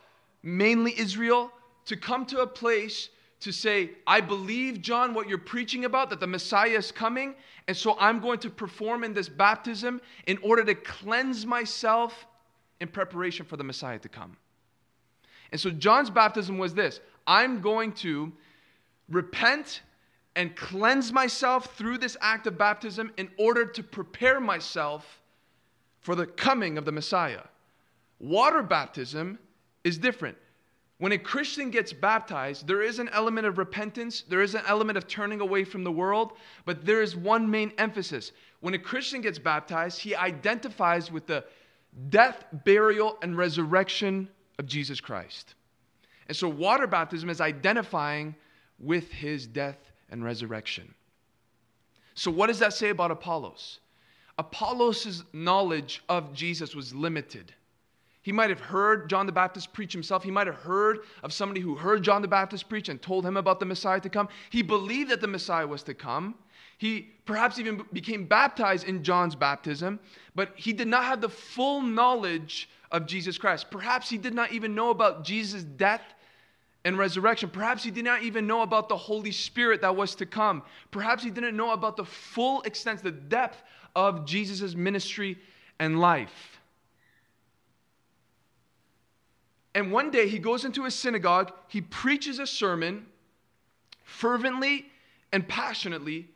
mainly 0.44 0.98
Israel, 0.98 1.52
to 1.86 1.98
come 1.98 2.26
to 2.28 2.40
a 2.40 2.48
place 2.48 3.10
to 3.42 3.52
say, 3.52 3.92
I 4.08 4.22
believe, 4.22 4.82
John, 4.82 5.14
what 5.14 5.30
you're 5.30 5.38
preaching 5.38 5.86
about, 5.86 6.10
that 6.10 6.20
the 6.20 6.28
Messiah 6.28 6.70
is 6.70 6.92
coming, 6.92 7.36
and 7.68 7.76
so 7.76 7.96
I'm 8.00 8.20
going 8.20 8.40
to 8.40 8.50
perform 8.50 9.04
in 9.04 9.14
this 9.14 9.30
baptism 9.30 10.02
in 10.26 10.38
order 10.42 10.64
to 10.64 10.76
cleanse 10.76 11.46
myself 11.46 12.26
in 12.80 12.88
preparation 12.88 13.46
for 13.46 13.58
the 13.58 13.64
Messiah 13.64 14.00
to 14.00 14.10
come. 14.10 14.38
And 15.52 15.62
so 15.62 15.70
John's 15.70 16.10
baptism 16.10 16.58
was 16.58 16.74
this 16.74 17.00
I'm 17.28 17.62
going 17.62 17.92
to 17.94 18.32
repent 19.10 19.82
and 20.36 20.56
cleanse 20.56 21.14
myself 21.14 21.76
through 21.78 21.98
this 21.98 22.18
act 22.22 22.48
of 22.48 22.58
baptism 22.58 23.12
in 23.18 23.30
order 23.38 23.66
to 23.66 23.84
prepare 23.84 24.40
myself 24.40 25.22
for 26.02 26.16
the 26.16 26.26
coming 26.26 26.78
of 26.78 26.86
the 26.86 26.92
Messiah. 26.92 27.42
Water 28.20 28.64
baptism 28.64 29.40
is 29.84 29.98
different. 29.98 30.38
When 30.98 31.12
a 31.12 31.18
Christian 31.18 31.72
gets 31.72 31.92
baptized, 31.92 32.68
there 32.68 32.82
is 32.82 33.00
an 33.00 33.10
element 33.10 33.46
of 33.46 33.58
repentance, 33.58 34.22
there 34.22 34.42
is 34.42 34.56
an 34.56 34.64
element 34.66 34.98
of 34.98 35.08
turning 35.08 35.42
away 35.42 35.66
from 35.66 35.84
the 35.84 35.92
world, 35.92 36.34
but 36.64 36.86
there 36.86 37.02
is 37.02 37.18
one 37.18 37.50
main 37.52 37.74
emphasis. 37.78 38.32
When 38.62 38.74
a 38.74 38.80
Christian 38.80 39.20
gets 39.20 39.38
baptized, 39.38 40.00
he 40.00 40.16
identifies 40.16 41.12
with 41.12 41.28
the 41.28 41.44
death, 42.10 42.46
burial, 42.64 43.18
and 43.22 43.38
resurrection 43.38 44.30
of 44.58 44.66
Jesus 44.66 45.02
Christ. 45.02 45.56
And 46.28 46.36
so, 46.36 46.48
water 46.48 46.88
baptism 46.88 47.30
is 47.30 47.42
identifying 47.42 48.36
with 48.80 49.12
his 49.12 49.46
death 49.46 49.78
and 50.10 50.24
resurrection. 50.24 50.94
So, 52.14 52.32
what 52.32 52.48
does 52.48 52.60
that 52.60 52.74
say 52.74 52.90
about 52.90 53.12
Apollos? 53.12 53.80
Apollos' 54.38 55.24
knowledge 55.34 56.04
of 56.10 56.34
Jesus 56.34 56.74
was 56.74 56.96
limited. 56.96 57.54
He 58.26 58.32
might 58.32 58.50
have 58.50 58.60
heard 58.60 59.08
John 59.08 59.28
the 59.28 59.32
Baptist 59.32 59.72
preach 59.72 59.94
himself. 59.94 60.24
He 60.24 60.32
might 60.32 60.48
have 60.48 60.56
heard 60.56 61.02
of 61.22 61.32
somebody 61.32 61.62
who 61.62 61.76
heard 61.76 62.02
John 62.02 62.24
the 62.24 62.28
Baptist 62.28 62.68
preach 62.68 62.90
and 62.90 63.00
told 63.00 63.24
him 63.24 63.38
about 63.38 63.60
the 63.60 63.68
Messiah 63.68 64.00
to 64.00 64.10
come. 64.10 64.30
He 64.50 64.64
believed 64.64 65.12
that 65.12 65.22
the 65.22 65.28
Messiah 65.28 65.68
was 65.68 65.84
to 65.84 65.94
come. 65.94 66.34
He 66.80 67.14
perhaps 67.28 67.60
even 67.60 67.86
became 67.94 68.26
baptized 68.26 68.88
in 68.88 69.04
John's 69.04 69.36
baptism, 69.36 70.00
but 70.34 70.54
he 70.56 70.74
did 70.74 70.88
not 70.88 71.04
have 71.04 71.22
the 71.22 71.30
full 71.30 71.84
knowledge 71.84 72.68
of 72.90 73.06
Jesus 73.06 73.38
Christ. 73.38 73.70
Perhaps 73.70 74.10
he 74.10 74.18
did 74.18 74.34
not 74.34 74.52
even 74.52 74.74
know 74.74 74.90
about 74.90 75.24
Jesus' 75.24 75.62
death 75.64 76.02
and 76.84 76.98
resurrection. 76.98 77.48
Perhaps 77.48 77.84
he 77.84 77.92
did 77.92 78.06
not 78.06 78.24
even 78.24 78.48
know 78.48 78.64
about 78.64 78.90
the 78.90 78.98
Holy 78.98 79.32
Spirit 79.32 79.82
that 79.82 79.96
was 79.96 80.16
to 80.16 80.26
come. 80.26 80.64
Perhaps 80.90 81.24
he 81.24 81.30
didn't 81.30 81.56
know 81.56 81.74
about 81.74 81.96
the 81.96 82.06
full 82.06 82.64
extent, 82.64 83.04
the 83.04 83.12
depth 83.12 83.62
of 83.96 84.26
Jesus' 84.26 84.74
ministry 84.74 85.38
and 85.78 86.00
life. 86.00 86.60
And 89.76 89.92
one 89.92 90.10
day 90.10 90.30
he 90.30 90.40
goes 90.40 90.64
into 90.64 90.86
a 90.86 90.92
synagogue, 90.92 91.52
he 91.68 91.82
preaches 91.82 92.40
a 92.40 92.48
sermon 92.48 93.06
fervently 94.04 94.86
and 95.34 95.46
passionately. 95.46 96.30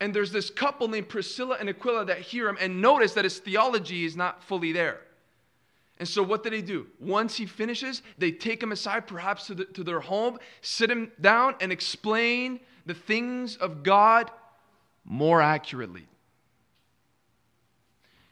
And 0.00 0.12
there's 0.12 0.30
this 0.30 0.50
couple 0.50 0.86
named 0.88 1.08
Priscilla 1.08 1.56
and 1.58 1.70
Aquila 1.70 2.04
that 2.04 2.18
hear 2.18 2.46
him 2.46 2.58
and 2.60 2.82
notice 2.82 3.14
that 3.14 3.24
his 3.24 3.38
theology 3.38 4.04
is 4.04 4.16
not 4.16 4.44
fully 4.44 4.70
there. 4.70 5.00
And 5.98 6.06
so, 6.06 6.22
what 6.22 6.42
did 6.42 6.52
they 6.52 6.60
do? 6.60 6.86
Once 7.00 7.36
he 7.36 7.46
finishes, 7.46 8.02
they 8.18 8.32
take 8.32 8.62
him 8.62 8.72
aside, 8.72 9.06
perhaps 9.06 9.46
to, 9.46 9.54
the, 9.54 9.64
to 9.66 9.84
their 9.84 10.00
home, 10.00 10.38
sit 10.60 10.90
him 10.90 11.10
down, 11.20 11.54
and 11.60 11.70
explain 11.72 12.60
the 12.84 12.94
things 12.94 13.56
of 13.56 13.82
God 13.82 14.30
more 15.04 15.40
accurately. 15.40 16.06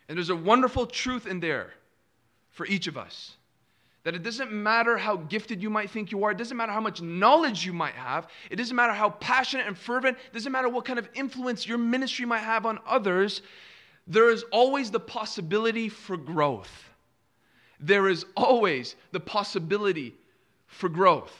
And 0.08 0.18
there's 0.18 0.28
a 0.28 0.36
wonderful 0.36 0.86
truth 0.86 1.26
in 1.26 1.40
there 1.40 1.72
for 2.50 2.66
each 2.66 2.88
of 2.88 2.98
us. 2.98 3.36
That 4.04 4.14
it 4.16 4.22
doesn't 4.24 4.50
matter 4.50 4.98
how 4.98 5.16
gifted 5.16 5.62
you 5.62 5.70
might 5.70 5.90
think 5.90 6.10
you 6.10 6.24
are, 6.24 6.32
it 6.32 6.38
doesn't 6.38 6.56
matter 6.56 6.72
how 6.72 6.80
much 6.80 7.00
knowledge 7.00 7.64
you 7.64 7.72
might 7.72 7.94
have, 7.94 8.26
it 8.50 8.56
doesn't 8.56 8.74
matter 8.74 8.92
how 8.92 9.10
passionate 9.10 9.66
and 9.66 9.78
fervent, 9.78 10.18
it 10.18 10.32
doesn't 10.32 10.50
matter 10.50 10.68
what 10.68 10.84
kind 10.84 10.98
of 10.98 11.08
influence 11.14 11.66
your 11.66 11.78
ministry 11.78 12.26
might 12.26 12.40
have 12.40 12.66
on 12.66 12.80
others, 12.84 13.42
there 14.08 14.30
is 14.30 14.44
always 14.50 14.90
the 14.90 14.98
possibility 14.98 15.88
for 15.88 16.16
growth. 16.16 16.90
There 17.78 18.08
is 18.08 18.26
always 18.36 18.96
the 19.12 19.20
possibility 19.20 20.14
for 20.66 20.88
growth. 20.88 21.36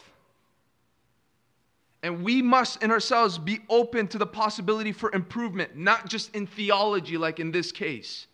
And 2.05 2.25
we 2.25 2.43
must 2.43 2.83
in 2.83 2.91
ourselves 2.91 3.39
be 3.39 3.61
open 3.69 4.07
to 4.09 4.19
the 4.19 4.27
possibility 4.27 4.93
for 4.93 5.13
improvement, 5.13 5.77
not 5.77 6.09
just 6.09 6.35
in 6.35 6.47
theology, 6.47 7.17
like 7.17 7.41
in 7.41 7.51
this 7.51 7.73
case. 7.73 8.27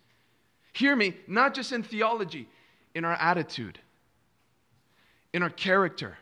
Hear 0.74 0.94
me, 0.96 1.16
not 1.26 1.54
just 1.54 1.72
in 1.72 1.82
theology, 1.82 2.48
in 2.94 3.04
our 3.04 3.14
attitude 3.14 3.78
in 5.32 5.42
our 5.42 5.50
character, 5.50 6.16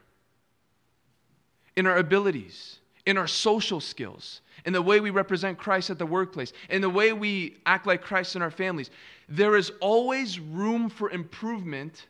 in 1.77 1.87
our 1.87 1.97
abilities, 1.97 2.79
in 3.05 3.17
our 3.17 3.27
social 3.27 3.81
skills, 3.81 4.41
in 4.65 4.73
the 4.73 4.83
way 4.83 5.01
we 5.01 5.11
represent 5.11 5.59
Christ 5.59 5.91
at 5.91 5.99
the 5.99 6.07
workplace, 6.07 6.53
in 6.71 6.81
the 6.81 6.91
way 6.91 7.13
we 7.13 7.57
act 7.67 7.87
like 7.87 8.03
Christ 8.03 8.35
in 8.35 8.43
our 8.43 8.51
families. 8.51 8.91
There 9.29 9.57
is 9.57 9.71
always 9.81 10.41
room 10.41 10.89
for 10.89 11.11
improvement 11.11 12.07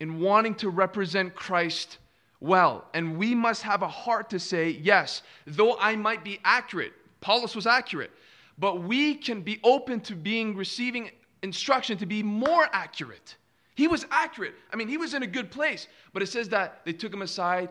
in 0.00 0.20
wanting 0.20 0.54
to 0.56 0.68
represent 0.68 1.34
Christ 1.34 1.98
well. 2.40 2.84
And 2.92 3.16
we 3.16 3.34
must 3.34 3.62
have 3.62 3.82
a 3.82 3.88
heart 3.88 4.28
to 4.30 4.38
say, 4.38 4.70
yes, 4.70 5.22
though 5.46 5.78
I 5.78 5.96
might 5.96 6.24
be 6.24 6.40
accurate, 6.44 6.92
Apollos 7.22 7.54
was 7.54 7.66
accurate, 7.66 8.10
but 8.58 8.82
we 8.82 9.14
can 9.14 9.42
be 9.42 9.60
open 9.62 10.00
to 10.00 10.16
being 10.16 10.56
receiving 10.56 11.10
instruction 11.42 11.96
to 11.98 12.06
be 12.06 12.22
more 12.22 12.66
accurate 12.72 13.36
he 13.74 13.88
was 13.88 14.04
accurate. 14.10 14.54
I 14.72 14.76
mean, 14.76 14.88
he 14.88 14.96
was 14.96 15.14
in 15.14 15.22
a 15.22 15.26
good 15.26 15.50
place. 15.50 15.88
But 16.12 16.22
it 16.22 16.26
says 16.26 16.48
that 16.50 16.82
they 16.84 16.92
took 16.92 17.12
him 17.12 17.22
aside 17.22 17.70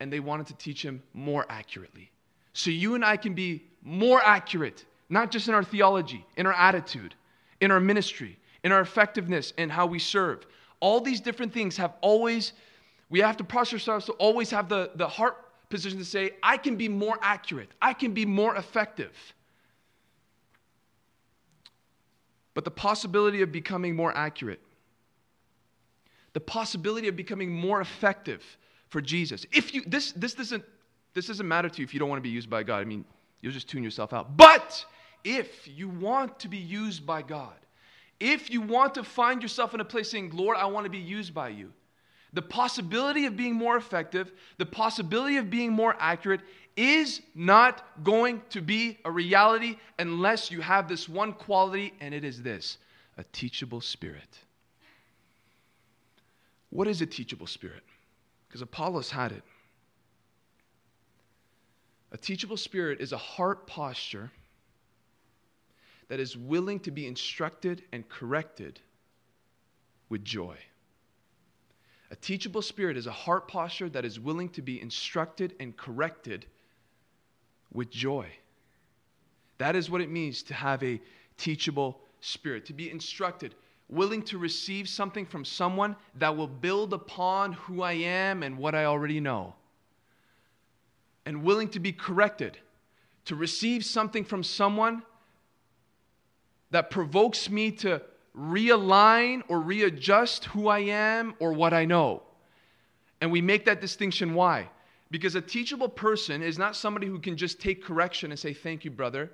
and 0.00 0.12
they 0.12 0.20
wanted 0.20 0.46
to 0.48 0.54
teach 0.54 0.82
him 0.82 1.02
more 1.14 1.46
accurately. 1.48 2.10
So 2.52 2.70
you 2.70 2.94
and 2.94 3.04
I 3.04 3.16
can 3.16 3.34
be 3.34 3.64
more 3.82 4.20
accurate, 4.24 4.84
not 5.08 5.30
just 5.30 5.48
in 5.48 5.54
our 5.54 5.64
theology, 5.64 6.24
in 6.36 6.46
our 6.46 6.52
attitude, 6.52 7.14
in 7.60 7.70
our 7.70 7.80
ministry, 7.80 8.38
in 8.62 8.72
our 8.72 8.80
effectiveness, 8.80 9.52
in 9.56 9.70
how 9.70 9.86
we 9.86 9.98
serve. 9.98 10.46
All 10.80 11.00
these 11.00 11.20
different 11.20 11.52
things 11.52 11.76
have 11.76 11.94
always, 12.00 12.52
we 13.10 13.20
have 13.20 13.36
to 13.38 13.44
posture 13.44 13.76
ourselves 13.76 14.06
to 14.06 14.12
always 14.12 14.50
have 14.50 14.68
the, 14.68 14.90
the 14.96 15.08
heart 15.08 15.36
position 15.70 15.98
to 15.98 16.04
say, 16.04 16.32
I 16.42 16.56
can 16.56 16.76
be 16.76 16.88
more 16.88 17.18
accurate, 17.22 17.70
I 17.80 17.92
can 17.92 18.12
be 18.12 18.26
more 18.26 18.56
effective. 18.56 19.12
But 22.54 22.64
the 22.64 22.70
possibility 22.70 23.42
of 23.42 23.52
becoming 23.52 23.94
more 23.94 24.16
accurate 24.16 24.60
the 26.38 26.44
possibility 26.44 27.08
of 27.08 27.16
becoming 27.16 27.50
more 27.50 27.80
effective 27.80 28.44
for 28.90 29.00
Jesus. 29.00 29.44
If 29.50 29.74
you 29.74 29.82
this 29.84 30.12
this 30.12 30.34
doesn't 30.34 30.64
this 31.12 31.26
doesn't 31.26 31.48
matter 31.48 31.68
to 31.68 31.78
you 31.78 31.84
if 31.84 31.92
you 31.92 31.98
don't 31.98 32.08
want 32.08 32.20
to 32.20 32.28
be 32.28 32.28
used 32.28 32.48
by 32.48 32.62
God. 32.62 32.80
I 32.80 32.84
mean, 32.84 33.04
you'll 33.40 33.50
just 33.50 33.68
tune 33.68 33.82
yourself 33.82 34.12
out. 34.12 34.36
But 34.36 34.84
if 35.24 35.66
you 35.66 35.88
want 35.88 36.38
to 36.38 36.46
be 36.46 36.58
used 36.58 37.04
by 37.04 37.22
God, 37.22 37.56
if 38.20 38.50
you 38.50 38.60
want 38.60 38.94
to 38.94 39.02
find 39.02 39.42
yourself 39.42 39.74
in 39.74 39.80
a 39.80 39.84
place 39.84 40.12
saying, 40.12 40.30
Lord, 40.32 40.56
I 40.56 40.66
want 40.66 40.84
to 40.84 40.90
be 40.90 40.98
used 40.98 41.34
by 41.34 41.48
you, 41.48 41.72
the 42.32 42.42
possibility 42.42 43.26
of 43.26 43.36
being 43.36 43.56
more 43.56 43.76
effective, 43.76 44.30
the 44.58 44.66
possibility 44.66 45.38
of 45.38 45.50
being 45.50 45.72
more 45.72 45.96
accurate 45.98 46.42
is 46.76 47.20
not 47.34 48.04
going 48.04 48.42
to 48.50 48.60
be 48.60 49.00
a 49.04 49.10
reality 49.10 49.76
unless 49.98 50.52
you 50.52 50.60
have 50.60 50.86
this 50.86 51.08
one 51.08 51.32
quality, 51.32 51.94
and 52.00 52.14
it 52.14 52.22
is 52.22 52.42
this 52.42 52.78
a 53.16 53.24
teachable 53.32 53.80
spirit. 53.80 54.38
What 56.70 56.88
is 56.88 57.00
a 57.00 57.06
teachable 57.06 57.46
spirit? 57.46 57.82
Because 58.46 58.62
Apollos 58.62 59.10
had 59.10 59.32
it. 59.32 59.42
A 62.12 62.16
teachable 62.16 62.56
spirit 62.56 63.00
is 63.00 63.12
a 63.12 63.18
heart 63.18 63.66
posture 63.66 64.30
that 66.08 66.20
is 66.20 66.36
willing 66.36 66.80
to 66.80 66.90
be 66.90 67.06
instructed 67.06 67.82
and 67.92 68.08
corrected 68.08 68.80
with 70.08 70.24
joy. 70.24 70.56
A 72.10 72.16
teachable 72.16 72.62
spirit 72.62 72.96
is 72.96 73.06
a 73.06 73.12
heart 73.12 73.48
posture 73.48 73.90
that 73.90 74.06
is 74.06 74.18
willing 74.18 74.48
to 74.50 74.62
be 74.62 74.80
instructed 74.80 75.54
and 75.60 75.76
corrected 75.76 76.46
with 77.72 77.90
joy. 77.90 78.26
That 79.58 79.76
is 79.76 79.90
what 79.90 80.00
it 80.00 80.10
means 80.10 80.42
to 80.44 80.54
have 80.54 80.82
a 80.82 81.00
teachable 81.36 82.00
spirit, 82.20 82.64
to 82.66 82.72
be 82.72 82.90
instructed 82.90 83.54
willing 83.88 84.22
to 84.22 84.38
receive 84.38 84.88
something 84.88 85.24
from 85.24 85.44
someone 85.44 85.96
that 86.16 86.36
will 86.36 86.46
build 86.46 86.92
upon 86.92 87.54
who 87.54 87.82
I 87.82 87.92
am 87.92 88.42
and 88.42 88.58
what 88.58 88.74
I 88.74 88.84
already 88.84 89.20
know. 89.20 89.54
And 91.24 91.42
willing 91.42 91.68
to 91.70 91.80
be 91.80 91.92
corrected, 91.92 92.58
to 93.26 93.34
receive 93.34 93.84
something 93.84 94.24
from 94.24 94.42
someone 94.42 95.02
that 96.70 96.90
provokes 96.90 97.48
me 97.48 97.70
to 97.70 98.02
realign 98.36 99.42
or 99.48 99.60
readjust 99.60 100.44
who 100.46 100.68
I 100.68 100.80
am 100.80 101.34
or 101.38 101.52
what 101.52 101.72
I 101.72 101.84
know. 101.84 102.22
And 103.20 103.32
we 103.32 103.40
make 103.40 103.64
that 103.64 103.80
distinction 103.80 104.34
why? 104.34 104.68
Because 105.10 105.34
a 105.34 105.40
teachable 105.40 105.88
person 105.88 106.42
is 106.42 106.58
not 106.58 106.76
somebody 106.76 107.06
who 107.06 107.18
can 107.18 107.36
just 107.36 107.60
take 107.60 107.82
correction 107.82 108.30
and 108.30 108.38
say, 108.38 108.52
Thank 108.52 108.84
you, 108.84 108.90
brother. 108.90 109.30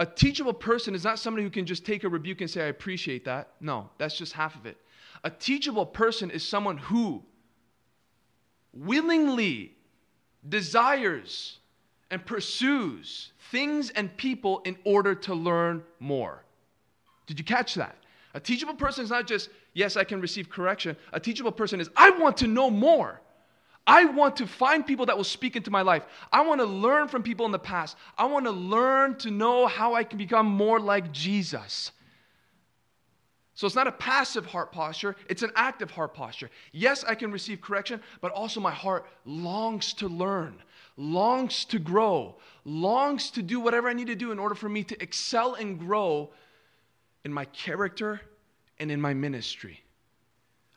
A 0.00 0.06
teachable 0.06 0.54
person 0.54 0.94
is 0.94 1.04
not 1.04 1.18
somebody 1.18 1.44
who 1.44 1.50
can 1.50 1.66
just 1.66 1.84
take 1.84 2.04
a 2.04 2.08
rebuke 2.08 2.40
and 2.40 2.50
say, 2.50 2.62
I 2.62 2.66
appreciate 2.66 3.24
that. 3.26 3.50
No, 3.60 3.90
that's 3.98 4.16
just 4.16 4.32
half 4.32 4.56
of 4.56 4.66
it. 4.66 4.76
A 5.24 5.30
teachable 5.30 5.86
person 5.86 6.30
is 6.30 6.46
someone 6.46 6.78
who 6.78 7.22
willingly 8.72 9.74
desires 10.48 11.58
and 12.10 12.24
pursues 12.24 13.32
things 13.50 13.90
and 13.90 14.14
people 14.16 14.60
in 14.64 14.76
order 14.84 15.14
to 15.14 15.34
learn 15.34 15.82
more. 16.00 16.44
Did 17.26 17.38
you 17.38 17.44
catch 17.44 17.74
that? 17.74 17.96
A 18.34 18.40
teachable 18.40 18.74
person 18.74 19.04
is 19.04 19.10
not 19.10 19.26
just, 19.26 19.50
yes, 19.74 19.96
I 19.96 20.04
can 20.04 20.20
receive 20.20 20.48
correction. 20.48 20.96
A 21.12 21.20
teachable 21.20 21.52
person 21.52 21.80
is, 21.80 21.90
I 21.96 22.10
want 22.10 22.36
to 22.38 22.46
know 22.46 22.70
more. 22.70 23.20
I 23.86 24.04
want 24.04 24.36
to 24.36 24.46
find 24.46 24.86
people 24.86 25.06
that 25.06 25.16
will 25.16 25.24
speak 25.24 25.56
into 25.56 25.70
my 25.70 25.82
life. 25.82 26.04
I 26.32 26.42
want 26.42 26.60
to 26.60 26.66
learn 26.66 27.08
from 27.08 27.22
people 27.22 27.46
in 27.46 27.52
the 27.52 27.58
past. 27.58 27.96
I 28.16 28.26
want 28.26 28.44
to 28.44 28.52
learn 28.52 29.16
to 29.18 29.30
know 29.30 29.66
how 29.66 29.94
I 29.94 30.04
can 30.04 30.18
become 30.18 30.46
more 30.46 30.78
like 30.78 31.12
Jesus. 31.12 31.90
So 33.54 33.66
it's 33.66 33.76
not 33.76 33.86
a 33.86 33.92
passive 33.92 34.46
heart 34.46 34.72
posture, 34.72 35.14
it's 35.28 35.42
an 35.42 35.52
active 35.54 35.90
heart 35.90 36.14
posture. 36.14 36.50
Yes, 36.72 37.04
I 37.04 37.14
can 37.14 37.30
receive 37.30 37.60
correction, 37.60 38.00
but 38.20 38.32
also 38.32 38.60
my 38.60 38.70
heart 38.70 39.06
longs 39.26 39.92
to 39.94 40.08
learn, 40.08 40.62
longs 40.96 41.64
to 41.66 41.78
grow, 41.78 42.36
longs 42.64 43.30
to 43.32 43.42
do 43.42 43.60
whatever 43.60 43.88
I 43.88 43.92
need 43.92 44.06
to 44.06 44.14
do 44.14 44.32
in 44.32 44.38
order 44.38 44.54
for 44.54 44.68
me 44.68 44.84
to 44.84 45.02
excel 45.02 45.54
and 45.54 45.78
grow 45.78 46.30
in 47.24 47.32
my 47.32 47.44
character 47.46 48.20
and 48.78 48.90
in 48.90 49.00
my 49.00 49.12
ministry. 49.12 49.82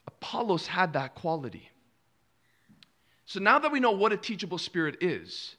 Apollos 0.06 0.68
had 0.68 0.94
that 0.94 1.16
quality. 1.16 1.70
So 3.26 3.40
now 3.40 3.60
that 3.60 3.72
we 3.72 3.80
know 3.80 3.92
what 3.92 4.12
a 4.14 4.18
teachable 4.18 4.58
spirit 4.58 4.98
is, 5.02 5.56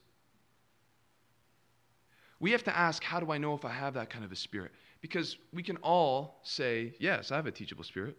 we 2.38 2.52
have 2.52 2.64
to 2.64 2.76
ask 2.76 3.02
how 3.02 3.20
do 3.20 3.32
I 3.32 3.38
know 3.38 3.54
if 3.54 3.64
I 3.64 3.72
have 3.72 3.94
that 3.94 4.10
kind 4.10 4.24
of 4.24 4.32
a 4.32 4.36
spirit? 4.36 4.72
Because 5.00 5.36
we 5.52 5.62
can 5.62 5.76
all 5.78 6.40
say, 6.42 6.94
yes, 6.98 7.30
I 7.30 7.36
have 7.36 7.46
a 7.46 7.50
teachable 7.50 7.84
spirit. 7.84 8.16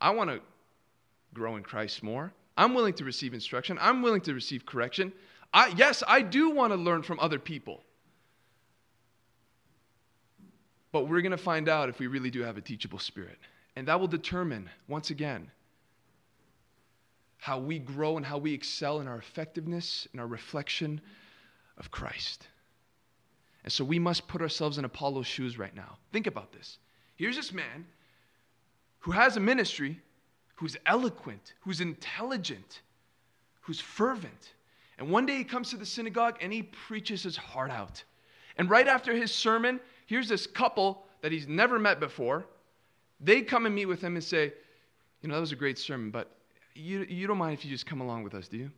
I 0.00 0.10
want 0.10 0.30
to 0.30 0.40
grow 1.32 1.56
in 1.56 1.62
Christ 1.62 2.02
more. 2.02 2.32
I'm 2.56 2.74
willing 2.74 2.94
to 2.94 3.04
receive 3.04 3.34
instruction. 3.34 3.78
I'm 3.80 4.02
willing 4.02 4.20
to 4.22 4.34
receive 4.34 4.64
correction. 4.64 5.12
I, 5.52 5.72
yes, 5.76 6.02
I 6.06 6.22
do 6.22 6.50
want 6.50 6.72
to 6.72 6.76
learn 6.76 7.02
from 7.02 7.18
other 7.20 7.38
people. 7.38 7.82
But 10.92 11.08
we're 11.08 11.22
going 11.22 11.32
to 11.32 11.36
find 11.36 11.68
out 11.68 11.88
if 11.88 11.98
we 11.98 12.06
really 12.06 12.30
do 12.30 12.42
have 12.42 12.56
a 12.56 12.60
teachable 12.60 13.00
spirit. 13.00 13.38
And 13.74 13.88
that 13.88 13.98
will 13.98 14.06
determine, 14.06 14.70
once 14.86 15.10
again, 15.10 15.50
how 17.44 17.58
we 17.58 17.78
grow 17.78 18.16
and 18.16 18.24
how 18.24 18.38
we 18.38 18.54
excel 18.54 19.00
in 19.00 19.06
our 19.06 19.18
effectiveness 19.18 20.08
and 20.12 20.18
our 20.22 20.26
reflection 20.26 20.98
of 21.76 21.90
Christ. 21.90 22.48
And 23.64 23.70
so 23.70 23.84
we 23.84 23.98
must 23.98 24.26
put 24.28 24.40
ourselves 24.40 24.78
in 24.78 24.86
Apollos' 24.86 25.26
shoes 25.26 25.58
right 25.58 25.76
now. 25.76 25.98
Think 26.10 26.26
about 26.26 26.54
this. 26.54 26.78
Here's 27.16 27.36
this 27.36 27.52
man 27.52 27.84
who 29.00 29.10
has 29.10 29.36
a 29.36 29.40
ministry, 29.40 30.00
who's 30.54 30.78
eloquent, 30.86 31.52
who's 31.60 31.82
intelligent, 31.82 32.80
who's 33.60 33.78
fervent. 33.78 34.54
And 34.96 35.10
one 35.10 35.26
day 35.26 35.36
he 35.36 35.44
comes 35.44 35.68
to 35.68 35.76
the 35.76 35.84
synagogue 35.84 36.38
and 36.40 36.50
he 36.50 36.62
preaches 36.62 37.22
his 37.22 37.36
heart 37.36 37.70
out. 37.70 38.02
And 38.56 38.70
right 38.70 38.88
after 38.88 39.14
his 39.14 39.30
sermon, 39.30 39.80
here's 40.06 40.30
this 40.30 40.46
couple 40.46 41.04
that 41.20 41.30
he's 41.30 41.46
never 41.46 41.78
met 41.78 42.00
before. 42.00 42.46
They 43.20 43.42
come 43.42 43.66
and 43.66 43.74
meet 43.74 43.84
with 43.84 44.00
him 44.00 44.14
and 44.14 44.24
say, 44.24 44.54
You 45.20 45.28
know, 45.28 45.34
that 45.34 45.42
was 45.42 45.52
a 45.52 45.56
great 45.56 45.78
sermon, 45.78 46.10
but 46.10 46.38
you, 46.74 47.06
you 47.08 47.26
don't 47.26 47.38
mind 47.38 47.54
if 47.54 47.64
you 47.64 47.70
just 47.70 47.86
come 47.86 48.00
along 48.00 48.22
with 48.24 48.34
us, 48.34 48.48
do 48.48 48.56
you? 48.56 48.70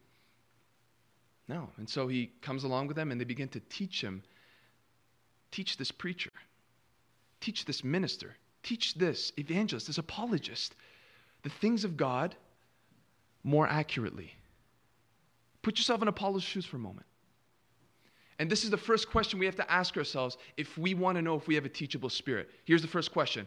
No. 1.48 1.70
And 1.76 1.88
so 1.88 2.08
he 2.08 2.32
comes 2.42 2.64
along 2.64 2.88
with 2.88 2.96
them 2.96 3.10
and 3.10 3.20
they 3.20 3.24
begin 3.24 3.48
to 3.50 3.60
teach 3.60 4.02
him 4.02 4.22
Teach 5.50 5.76
this 5.76 5.90
preacher, 5.90 6.32
teach 7.40 7.64
this 7.64 7.84
minister, 7.84 8.36
teach 8.62 8.94
this 8.94 9.32
evangelist, 9.38 9.86
this 9.86 9.98
apologist, 9.98 10.74
the 11.42 11.48
things 11.48 11.84
of 11.84 11.96
God 11.96 12.34
more 13.42 13.66
accurately. 13.66 14.34
Put 15.62 15.78
yourself 15.78 16.02
in 16.02 16.08
Apollos' 16.08 16.42
shoes 16.42 16.66
for 16.66 16.76
a 16.76 16.80
moment. 16.80 17.06
And 18.38 18.50
this 18.50 18.64
is 18.64 18.70
the 18.70 18.76
first 18.76 19.10
question 19.10 19.38
we 19.38 19.46
have 19.46 19.56
to 19.56 19.72
ask 19.72 19.96
ourselves 19.96 20.36
if 20.56 20.76
we 20.76 20.92
want 20.94 21.16
to 21.16 21.22
know 21.22 21.36
if 21.36 21.48
we 21.48 21.54
have 21.54 21.64
a 21.64 21.70
teachable 21.70 22.10
spirit. 22.10 22.50
Here's 22.64 22.82
the 22.82 22.88
first 22.88 23.12
question 23.12 23.46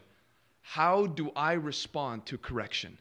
How 0.62 1.06
do 1.06 1.30
I 1.36 1.52
respond 1.52 2.26
to 2.26 2.38
correction? 2.38 2.98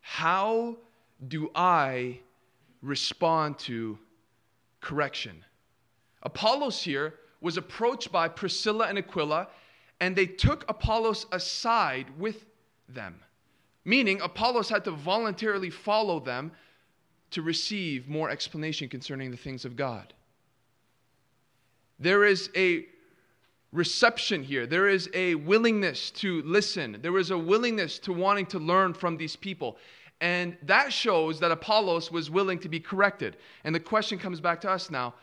How 0.00 0.76
do 1.26 1.50
I 1.54 2.20
respond 2.82 3.58
to 3.60 3.98
correction? 4.80 5.44
Apollos 6.22 6.82
here 6.82 7.14
was 7.40 7.56
approached 7.56 8.12
by 8.12 8.28
Priscilla 8.28 8.86
and 8.86 8.98
Aquila, 8.98 9.48
and 10.00 10.14
they 10.14 10.26
took 10.26 10.64
Apollos 10.68 11.26
aside 11.32 12.06
with 12.18 12.46
them. 12.88 13.20
Meaning, 13.84 14.20
Apollos 14.20 14.68
had 14.68 14.84
to 14.84 14.90
voluntarily 14.90 15.70
follow 15.70 16.20
them 16.20 16.52
to 17.30 17.42
receive 17.42 18.08
more 18.08 18.28
explanation 18.28 18.88
concerning 18.88 19.30
the 19.30 19.36
things 19.36 19.64
of 19.64 19.76
God. 19.76 20.12
There 21.98 22.24
is 22.24 22.50
a 22.56 22.86
reception 23.72 24.42
here. 24.42 24.66
There 24.66 24.88
is 24.88 25.08
a 25.14 25.34
willingness 25.36 26.10
to 26.12 26.42
listen. 26.42 26.98
There 27.00 27.16
is 27.18 27.30
a 27.30 27.38
willingness 27.38 27.98
to 28.00 28.12
wanting 28.12 28.46
to 28.46 28.58
learn 28.58 28.94
from 28.94 29.16
these 29.16 29.36
people. 29.36 29.76
And 30.20 30.56
that 30.64 30.92
shows 30.92 31.40
that 31.40 31.50
Apollos 31.50 32.10
was 32.10 32.30
willing 32.30 32.58
to 32.60 32.68
be 32.68 32.80
corrected. 32.80 33.36
And 33.64 33.74
the 33.74 33.80
question 33.80 34.18
comes 34.18 34.40
back 34.40 34.60
to 34.62 34.70
us 34.70 34.90
now 34.90 35.14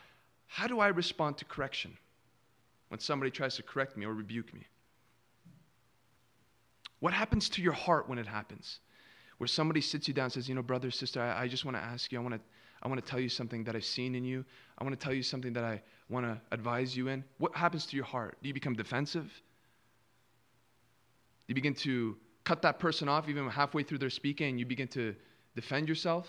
how 0.50 0.66
do 0.66 0.80
I 0.80 0.88
respond 0.88 1.38
to 1.40 1.46
correction 1.46 1.98
when 2.88 3.02
somebody 3.02 3.30
tries 3.30 3.58
to 3.58 3.64
correct 3.64 3.98
me 3.98 4.06
or 4.06 4.14
rebuke 4.14 4.54
me? 4.54 4.62
What 7.00 7.14
happens 7.14 7.50
to 7.50 7.62
your 7.62 7.74
heart 7.74 8.08
when 8.08 8.18
it 8.18 8.26
happens? 8.26 8.80
Where 9.40 9.48
somebody 9.48 9.82
sits 9.82 10.08
you 10.08 10.14
down 10.14 10.26
and 10.26 10.34
says, 10.34 10.48
You 10.48 10.56
know, 10.56 10.64
brother, 10.64 10.90
sister, 10.90 11.22
I, 11.22 11.44
I 11.44 11.48
just 11.48 11.66
want 11.66 11.76
to 11.76 11.84
ask 11.84 12.12
you, 12.12 12.18
I 12.18 12.22
want 12.22 12.36
to. 12.36 12.42
I 12.84 12.88
want 12.88 13.04
to 13.04 13.10
tell 13.10 13.20
you 13.20 13.28
something 13.28 13.64
that 13.64 13.76
I've 13.76 13.84
seen 13.84 14.14
in 14.14 14.24
you. 14.24 14.46
I 14.78 14.84
want 14.84 14.98
to 14.98 15.04
tell 15.04 15.14
you 15.14 15.24
something 15.24 15.52
that 15.54 15.64
I 15.64 15.82
want 16.10 16.26
to 16.26 16.40
advise 16.52 16.96
you 16.96 17.10
in. 17.10 17.24
What 17.38 17.56
happens 17.56 17.86
to 17.88 17.96
your 17.96 18.06
heart? 18.06 18.38
Do 18.42 18.48
you 18.48 18.54
become 18.54 18.74
defensive? 18.74 19.26
Do 19.26 21.52
you 21.52 21.56
begin 21.56 21.74
to 21.76 22.16
cut 22.44 22.62
that 22.62 22.80
person 22.80 23.10
off 23.10 23.28
even 23.28 23.50
halfway 23.50 23.84
through 23.84 23.98
their 23.98 24.10
speaking 24.10 24.50
and 24.50 24.60
you 24.60 24.66
begin 24.66 24.88
to 24.90 25.16
defend 25.56 25.90
yourself? 25.90 26.28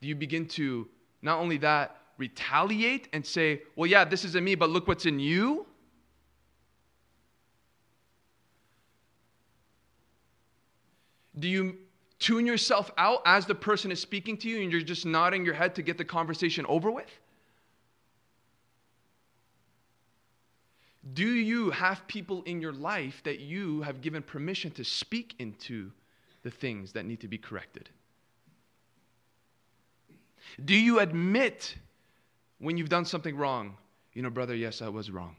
Do 0.00 0.08
you 0.08 0.14
begin 0.14 0.46
to, 0.48 0.88
not 1.22 1.38
only 1.38 1.58
that, 1.58 1.96
retaliate 2.16 3.08
and 3.12 3.24
say, 3.24 3.62
well, 3.76 3.86
yeah, 3.86 4.04
this 4.04 4.24
isn't 4.24 4.44
me, 4.44 4.54
but 4.54 4.70
look 4.70 4.88
what's 4.88 5.06
in 5.06 5.20
you? 5.20 5.66
Do 11.38 11.48
you 11.48 11.76
tune 12.18 12.46
yourself 12.46 12.90
out 12.98 13.22
as 13.24 13.46
the 13.46 13.54
person 13.54 13.92
is 13.92 14.00
speaking 14.00 14.36
to 14.38 14.48
you 14.48 14.62
and 14.62 14.72
you're 14.72 14.80
just 14.80 15.06
nodding 15.06 15.44
your 15.44 15.54
head 15.54 15.74
to 15.76 15.82
get 15.82 15.98
the 15.98 16.04
conversation 16.04 16.66
over 16.66 16.90
with? 16.90 17.10
Do 21.14 21.28
you 21.28 21.70
have 21.70 22.06
people 22.06 22.42
in 22.42 22.60
your 22.60 22.72
life 22.72 23.22
that 23.24 23.40
you 23.40 23.82
have 23.82 24.00
given 24.00 24.22
permission 24.22 24.70
to 24.72 24.84
speak 24.84 25.34
into 25.38 25.92
the 26.42 26.50
things 26.50 26.92
that 26.92 27.04
need 27.04 27.20
to 27.20 27.28
be 27.28 27.38
corrected? 27.38 27.88
Do 30.64 30.74
you 30.74 30.98
admit 31.00 31.76
when 32.58 32.76
you've 32.76 32.88
done 32.88 33.04
something 33.04 33.36
wrong, 33.36 33.76
you 34.12 34.22
know, 34.22 34.30
brother, 34.30 34.54
yes, 34.54 34.82
I 34.82 34.88
was 34.88 35.10
wrong. 35.10 35.36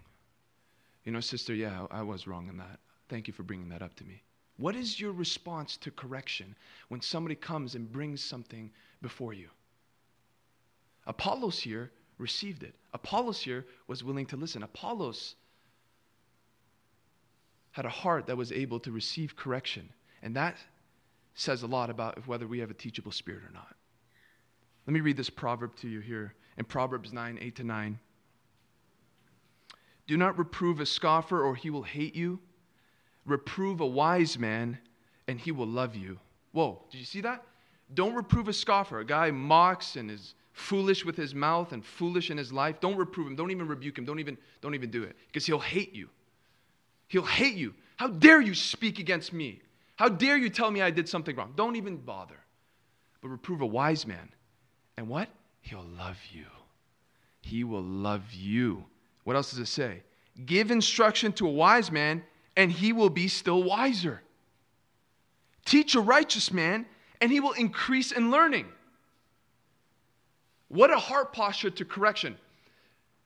You 1.03 1.11
know, 1.11 1.19
sister, 1.19 1.53
yeah, 1.53 1.85
I 1.91 2.01
was 2.01 2.27
wrong 2.27 2.47
in 2.47 2.57
that. 2.57 2.79
Thank 3.09 3.27
you 3.27 3.33
for 3.33 3.43
bringing 3.43 3.69
that 3.69 3.81
up 3.81 3.95
to 3.95 4.03
me. 4.03 4.21
What 4.57 4.75
is 4.75 4.99
your 4.99 5.11
response 5.11 5.77
to 5.77 5.91
correction 5.91 6.55
when 6.89 7.01
somebody 7.01 7.35
comes 7.35 7.75
and 7.75 7.91
brings 7.91 8.23
something 8.23 8.71
before 9.01 9.33
you? 9.33 9.49
Apollos 11.07 11.59
here 11.59 11.91
received 12.17 12.63
it. 12.63 12.75
Apollos 12.93 13.41
here 13.41 13.65
was 13.87 14.03
willing 14.03 14.25
to 14.27 14.37
listen. 14.37 14.63
Apollos 14.63 15.35
had 17.71 17.85
a 17.85 17.89
heart 17.89 18.27
that 18.27 18.37
was 18.37 18.51
able 18.51 18.79
to 18.81 18.91
receive 18.91 19.35
correction. 19.35 19.89
And 20.21 20.35
that 20.35 20.57
says 21.33 21.63
a 21.63 21.67
lot 21.67 21.89
about 21.89 22.27
whether 22.27 22.47
we 22.47 22.59
have 22.59 22.71
a 22.71 22.73
teachable 22.73 23.11
spirit 23.11 23.43
or 23.43 23.51
not. 23.53 23.75
Let 24.87 24.93
me 24.93 25.01
read 25.01 25.17
this 25.17 25.29
proverb 25.29 25.75
to 25.77 25.87
you 25.87 25.99
here 25.99 26.33
in 26.57 26.65
Proverbs 26.65 27.13
9 27.13 27.37
8 27.41 27.55
to 27.57 27.63
9. 27.63 27.99
Do 30.07 30.17
not 30.17 30.37
reprove 30.39 30.79
a 30.79 30.85
scoffer, 30.85 31.43
or 31.43 31.55
he 31.55 31.69
will 31.69 31.83
hate 31.83 32.15
you. 32.15 32.39
Reprove 33.25 33.79
a 33.79 33.85
wise 33.85 34.39
man, 34.39 34.79
and 35.27 35.39
he 35.39 35.51
will 35.51 35.67
love 35.67 35.95
you. 35.95 36.19
Whoa, 36.51 36.83
did 36.89 36.97
you 36.97 37.05
see 37.05 37.21
that? 37.21 37.43
Don't 37.93 38.15
reprove 38.15 38.47
a 38.47 38.53
scoffer, 38.53 38.99
a 38.99 39.05
guy 39.05 39.29
mocks 39.29 39.95
and 39.95 40.09
is 40.09 40.33
foolish 40.53 41.05
with 41.05 41.15
his 41.15 41.33
mouth 41.33 41.71
and 41.71 41.85
foolish 41.85 42.31
in 42.31 42.37
his 42.37 42.51
life. 42.51 42.79
Don't 42.79 42.97
reprove 42.97 43.27
him. 43.27 43.35
Don't 43.35 43.51
even 43.51 43.67
rebuke 43.67 43.97
him. 43.97 44.05
Don't 44.05 44.19
even, 44.19 44.37
don't 44.61 44.75
even 44.75 44.89
do 44.89 45.03
it 45.03 45.15
because 45.27 45.45
he'll 45.45 45.59
hate 45.59 45.93
you. 45.93 46.09
He'll 47.09 47.23
hate 47.23 47.55
you. 47.55 47.73
How 47.97 48.07
dare 48.07 48.39
you 48.39 48.53
speak 48.53 48.99
against 48.99 49.33
me? 49.33 49.61
How 49.97 50.07
dare 50.07 50.37
you 50.37 50.49
tell 50.49 50.71
me 50.71 50.81
I 50.81 50.91
did 50.91 51.09
something 51.09 51.35
wrong? 51.35 51.51
Don't 51.57 51.75
even 51.75 51.97
bother. 51.97 52.39
but 53.21 53.27
reprove 53.27 53.59
a 53.59 53.65
wise 53.65 54.07
man. 54.07 54.29
And 54.95 55.09
what? 55.09 55.27
He'll 55.61 55.85
love 55.97 56.17
you. 56.31 56.45
He 57.41 57.65
will 57.65 57.83
love 57.83 58.31
you. 58.31 58.85
What 59.25 59.35
else 59.35 59.49
does 59.49 59.59
it 59.59 59.65
say? 59.65 60.03
Give 60.45 60.71
instruction 60.71 61.33
to 61.33 61.47
a 61.47 61.51
wise 61.51 61.91
man, 61.91 62.23
and 62.55 62.71
he 62.71 62.93
will 62.93 63.09
be 63.09 63.27
still 63.27 63.61
wiser. 63.63 64.21
Teach 65.65 65.95
a 65.95 66.01
righteous 66.01 66.51
man, 66.53 66.85
and 67.19 67.31
he 67.31 67.39
will 67.39 67.51
increase 67.53 68.11
in 68.13 68.31
learning. 68.31 68.67
What 70.69 70.91
a 70.91 70.97
heart 70.97 71.33
posture 71.33 71.71
to 71.71 71.83
correction. 71.85 72.37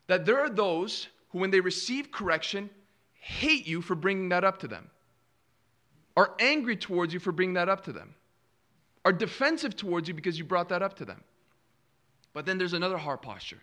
That 0.08 0.26
there 0.26 0.40
are 0.40 0.50
those 0.50 1.08
who, 1.30 1.40
when 1.40 1.52
they 1.52 1.60
receive 1.60 2.12
correction, 2.12 2.70
hate 3.24 3.66
you 3.66 3.82
for 3.82 3.96
bringing 3.96 4.28
that 4.30 4.44
up 4.44 4.60
to 4.60 4.68
them, 4.68 4.90
are 6.18 6.34
angry 6.40 6.76
towards 6.76 7.14
you 7.14 7.22
for 7.22 7.32
bringing 7.32 7.54
that 7.54 7.70
up 7.70 7.86
to 7.86 7.94
them, 7.94 8.14
are 9.06 9.14
defensive 9.14 9.78
towards 9.78 10.10
you 10.10 10.14
because 10.14 10.38
you 10.38 10.44
brought 10.44 10.68
that 10.68 10.82
up 10.82 10.94
to 10.98 11.06
them. 11.06 11.24
But 12.34 12.46
then 12.46 12.58
there's 12.58 12.74
another 12.74 12.98
heart 12.98 13.22
posture. 13.22 13.62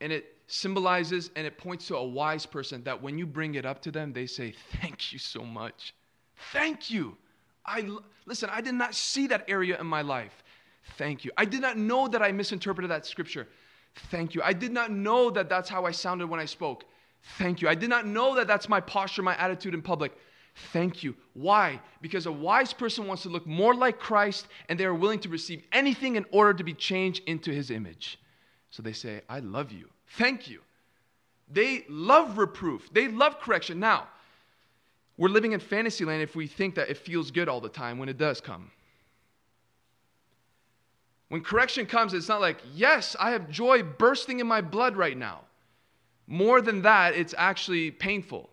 And 0.00 0.12
it 0.12 0.36
symbolizes 0.48 1.30
and 1.36 1.46
it 1.46 1.56
points 1.56 1.86
to 1.88 1.96
a 1.96 2.04
wise 2.04 2.46
person 2.46 2.82
that 2.82 3.00
when 3.00 3.16
you 3.16 3.26
bring 3.26 3.54
it 3.54 3.64
up 3.64 3.80
to 3.82 3.92
them, 3.92 4.12
they 4.12 4.26
say, 4.26 4.54
Thank 4.80 5.12
you 5.12 5.20
so 5.20 5.44
much. 5.44 5.94
Thank 6.52 6.90
you. 6.90 7.16
I 7.64 7.88
listen, 8.26 8.50
I 8.52 8.60
did 8.60 8.74
not 8.74 8.94
see 8.94 9.28
that 9.28 9.44
area 9.46 9.78
in 9.80 9.86
my 9.86 10.02
life. 10.02 10.42
Thank 10.96 11.24
you. 11.24 11.30
I 11.36 11.44
did 11.44 11.60
not 11.60 11.76
know 11.78 12.08
that 12.08 12.22
I 12.22 12.32
misinterpreted 12.32 12.90
that 12.90 13.06
scripture. 13.06 13.46
Thank 14.10 14.34
you. 14.34 14.42
I 14.42 14.52
did 14.52 14.72
not 14.72 14.90
know 14.90 15.30
that 15.30 15.48
that's 15.48 15.68
how 15.68 15.84
I 15.84 15.92
sounded 15.92 16.26
when 16.26 16.40
I 16.40 16.44
spoke. 16.44 16.84
Thank 17.38 17.60
you. 17.60 17.68
I 17.68 17.74
did 17.74 17.90
not 17.90 18.06
know 18.06 18.34
that 18.36 18.46
that's 18.46 18.68
my 18.68 18.80
posture, 18.80 19.22
my 19.22 19.36
attitude 19.36 19.74
in 19.74 19.82
public. 19.82 20.12
Thank 20.72 21.04
you. 21.04 21.14
Why? 21.34 21.80
Because 22.00 22.26
a 22.26 22.32
wise 22.32 22.72
person 22.72 23.06
wants 23.06 23.22
to 23.22 23.28
look 23.28 23.46
more 23.46 23.74
like 23.74 23.98
Christ 23.98 24.48
and 24.68 24.78
they 24.78 24.84
are 24.84 24.94
willing 24.94 25.20
to 25.20 25.28
receive 25.28 25.62
anything 25.72 26.16
in 26.16 26.24
order 26.32 26.52
to 26.54 26.64
be 26.64 26.74
changed 26.74 27.22
into 27.26 27.52
his 27.52 27.70
image. 27.70 28.18
So 28.70 28.82
they 28.82 28.92
say, 28.92 29.22
I 29.28 29.40
love 29.40 29.72
you. 29.72 29.88
Thank 30.16 30.48
you. 30.48 30.60
They 31.50 31.84
love 31.88 32.36
reproof, 32.36 32.92
they 32.92 33.08
love 33.08 33.40
correction. 33.40 33.80
Now, 33.80 34.08
we're 35.16 35.28
living 35.28 35.52
in 35.52 35.60
fantasy 35.60 36.04
land 36.04 36.22
if 36.22 36.36
we 36.36 36.46
think 36.46 36.74
that 36.74 36.90
it 36.90 36.98
feels 36.98 37.30
good 37.30 37.48
all 37.48 37.60
the 37.60 37.68
time 37.68 37.98
when 37.98 38.08
it 38.08 38.18
does 38.18 38.40
come. 38.40 38.70
When 41.28 41.42
correction 41.42 41.86
comes, 41.86 42.14
it's 42.14 42.28
not 42.28 42.40
like, 42.40 42.58
yes, 42.74 43.16
I 43.18 43.32
have 43.32 43.50
joy 43.50 43.82
bursting 43.82 44.40
in 44.40 44.46
my 44.46 44.60
blood 44.60 44.96
right 44.96 45.16
now. 45.16 45.40
More 46.28 46.60
than 46.60 46.82
that, 46.82 47.14
it's 47.14 47.34
actually 47.38 47.90
painful 47.90 48.50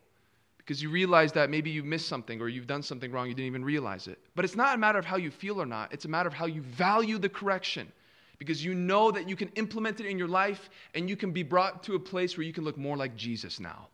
because 0.58 0.82
you 0.82 0.90
realize 0.90 1.34
that 1.34 1.50
maybe 1.50 1.70
you 1.70 1.84
missed 1.84 2.08
something 2.08 2.42
or 2.42 2.48
you've 2.48 2.68
done 2.68 2.82
something 2.82 3.12
wrong, 3.12 3.28
you 3.28 3.36
didn't 3.36 3.48
even 3.48 3.66
realize 3.66 4.08
it. 4.08 4.18
But 4.34 4.46
it's 4.46 4.56
not 4.56 4.74
a 4.74 4.78
matter 4.78 4.98
of 4.98 5.06
how 5.06 5.18
you 5.18 5.30
feel 5.30 5.62
or 5.62 5.66
not, 5.66 5.94
it's 5.94 6.06
a 6.06 6.08
matter 6.08 6.28
of 6.28 6.34
how 6.34 6.46
you 6.46 6.62
value 6.62 7.18
the 7.18 7.28
correction 7.28 7.92
because 8.38 8.64
you 8.64 8.74
know 8.74 9.12
that 9.12 9.28
you 9.28 9.36
can 9.36 9.50
implement 9.50 10.00
it 10.00 10.06
in 10.06 10.18
your 10.18 10.28
life 10.30 10.70
and 10.96 11.10
you 11.10 11.18
can 11.18 11.32
be 11.32 11.44
brought 11.44 11.84
to 11.84 11.96
a 11.96 12.00
place 12.00 12.38
where 12.38 12.46
you 12.46 12.54
can 12.54 12.64
look 12.64 12.78
more 12.78 12.96
like 12.96 13.16
Jesus 13.16 13.60
now. 13.60 13.88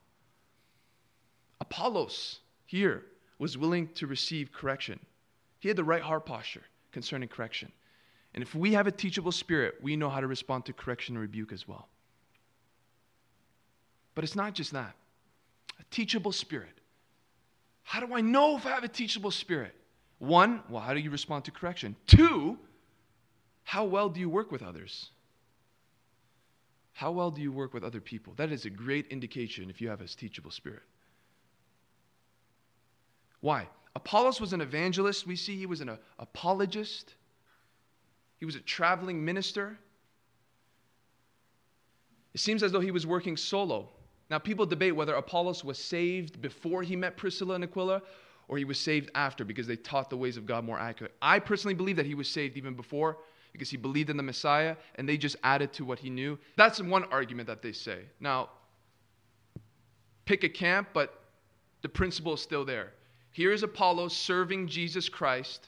Apollos 1.60 2.40
here 2.66 3.04
was 3.40 3.58
willing 3.58 3.88
to 3.96 4.06
receive 4.06 4.52
correction, 4.52 5.00
he 5.60 5.68
had 5.68 5.78
the 5.78 5.84
right 5.84 6.02
heart 6.04 6.28
posture 6.28 6.64
concerning 6.92 7.30
correction. 7.30 7.72
And 8.36 8.44
if 8.44 8.54
we 8.54 8.74
have 8.74 8.86
a 8.86 8.92
teachable 8.92 9.32
spirit, 9.32 9.76
we 9.82 9.96
know 9.96 10.10
how 10.10 10.22
to 10.22 10.28
respond 10.28 10.66
to 10.66 10.74
correction 10.74 11.16
and 11.16 11.22
rebuke 11.22 11.52
as 11.52 11.68
well. 11.68 11.88
But 14.16 14.24
it's 14.24 14.36
not 14.36 14.54
just 14.54 14.72
that 14.74 14.96
a 15.80 15.84
teachable 15.90 16.32
spirit. 16.32 16.80
How 17.84 18.00
do 18.00 18.14
I 18.14 18.22
know 18.22 18.58
if 18.58 18.66
I 18.66 18.70
have 18.70 18.84
a 18.84 18.88
teachable 18.88 19.32
spirit? 19.32 19.74
One, 20.20 20.62
well, 20.70 20.82
how 20.82 20.94
do 20.94 21.00
you 21.00 21.10
respond 21.10 21.46
to 21.46 21.52
correction? 21.52 21.96
Two, 22.06 22.58
how 23.64 23.86
well 23.86 24.10
do 24.10 24.20
you 24.20 24.30
work 24.30 24.52
with 24.52 24.62
others? 24.62 25.10
How 26.94 27.12
well 27.12 27.32
do 27.32 27.42
you 27.42 27.52
work 27.52 27.74
with 27.74 27.84
other 27.84 28.00
people? 28.00 28.34
That 28.36 28.52
is 28.52 28.66
a 28.66 28.70
great 28.70 29.08
indication 29.08 29.70
if 29.70 29.82
you 29.82 29.90
have 29.90 30.02
a 30.02 30.08
teachable 30.08 30.52
spirit. 30.52 30.84
Why? 33.40 33.68
Apollos 33.96 34.40
was 34.40 34.54
an 34.54 34.62
evangelist. 34.62 35.26
We 35.26 35.36
see 35.36 35.58
he 35.58 35.66
was 35.66 35.82
an 35.82 35.90
uh, 35.90 35.98
apologist. 36.20 37.16
He 38.38 38.46
was 38.46 38.56
a 38.56 38.60
traveling 38.60 39.26
minister. 39.26 39.78
It 42.34 42.40
seems 42.40 42.64
as 42.64 42.72
though 42.72 42.80
he 42.80 42.92
was 42.92 43.06
working 43.06 43.36
solo. 43.36 43.90
Now, 44.32 44.40
people 44.40 44.66
debate 44.66 44.96
whether 44.96 45.14
Apollos 45.16 45.62
was 45.62 45.78
saved 45.78 46.42
before 46.42 46.84
he 46.84 46.96
met 46.96 47.18
Priscilla 47.18 47.56
and 47.56 47.66
Aquila 47.66 48.02
or 48.48 48.58
he 48.58 48.64
was 48.64 48.80
saved 48.80 49.12
after 49.14 49.44
because 49.44 49.68
they 49.68 49.76
taught 49.76 50.10
the 50.10 50.16
ways 50.16 50.38
of 50.38 50.46
God 50.46 50.64
more 50.64 50.80
accurately. 50.80 51.18
I 51.22 51.38
personally 51.40 51.74
believe 51.74 51.98
that 51.98 52.06
he 52.06 52.16
was 52.16 52.30
saved 52.30 52.56
even 52.56 52.74
before 52.74 53.18
because 53.52 53.70
he 53.70 53.76
believed 53.76 54.10
in 54.10 54.16
the 54.16 54.24
Messiah 54.24 54.78
and 54.96 55.08
they 55.08 55.18
just 55.18 55.36
added 55.44 55.74
to 55.74 55.84
what 55.84 56.00
he 56.00 56.10
knew. 56.10 56.40
That's 56.56 56.82
one 56.82 57.04
argument 57.12 57.48
that 57.48 57.62
they 57.62 57.74
say. 57.74 58.04
Now, 58.22 58.52
pick 60.24 60.46
a 60.46 60.50
camp, 60.50 60.88
but 60.94 61.24
the 61.82 61.90
principle 61.90 62.36
is 62.36 62.42
still 62.42 62.64
there. 62.64 62.94
Here 63.32 63.52
is 63.52 63.64
Apollos 63.64 64.16
serving 64.16 64.70
Jesus 64.70 65.10
Christ. 65.10 65.68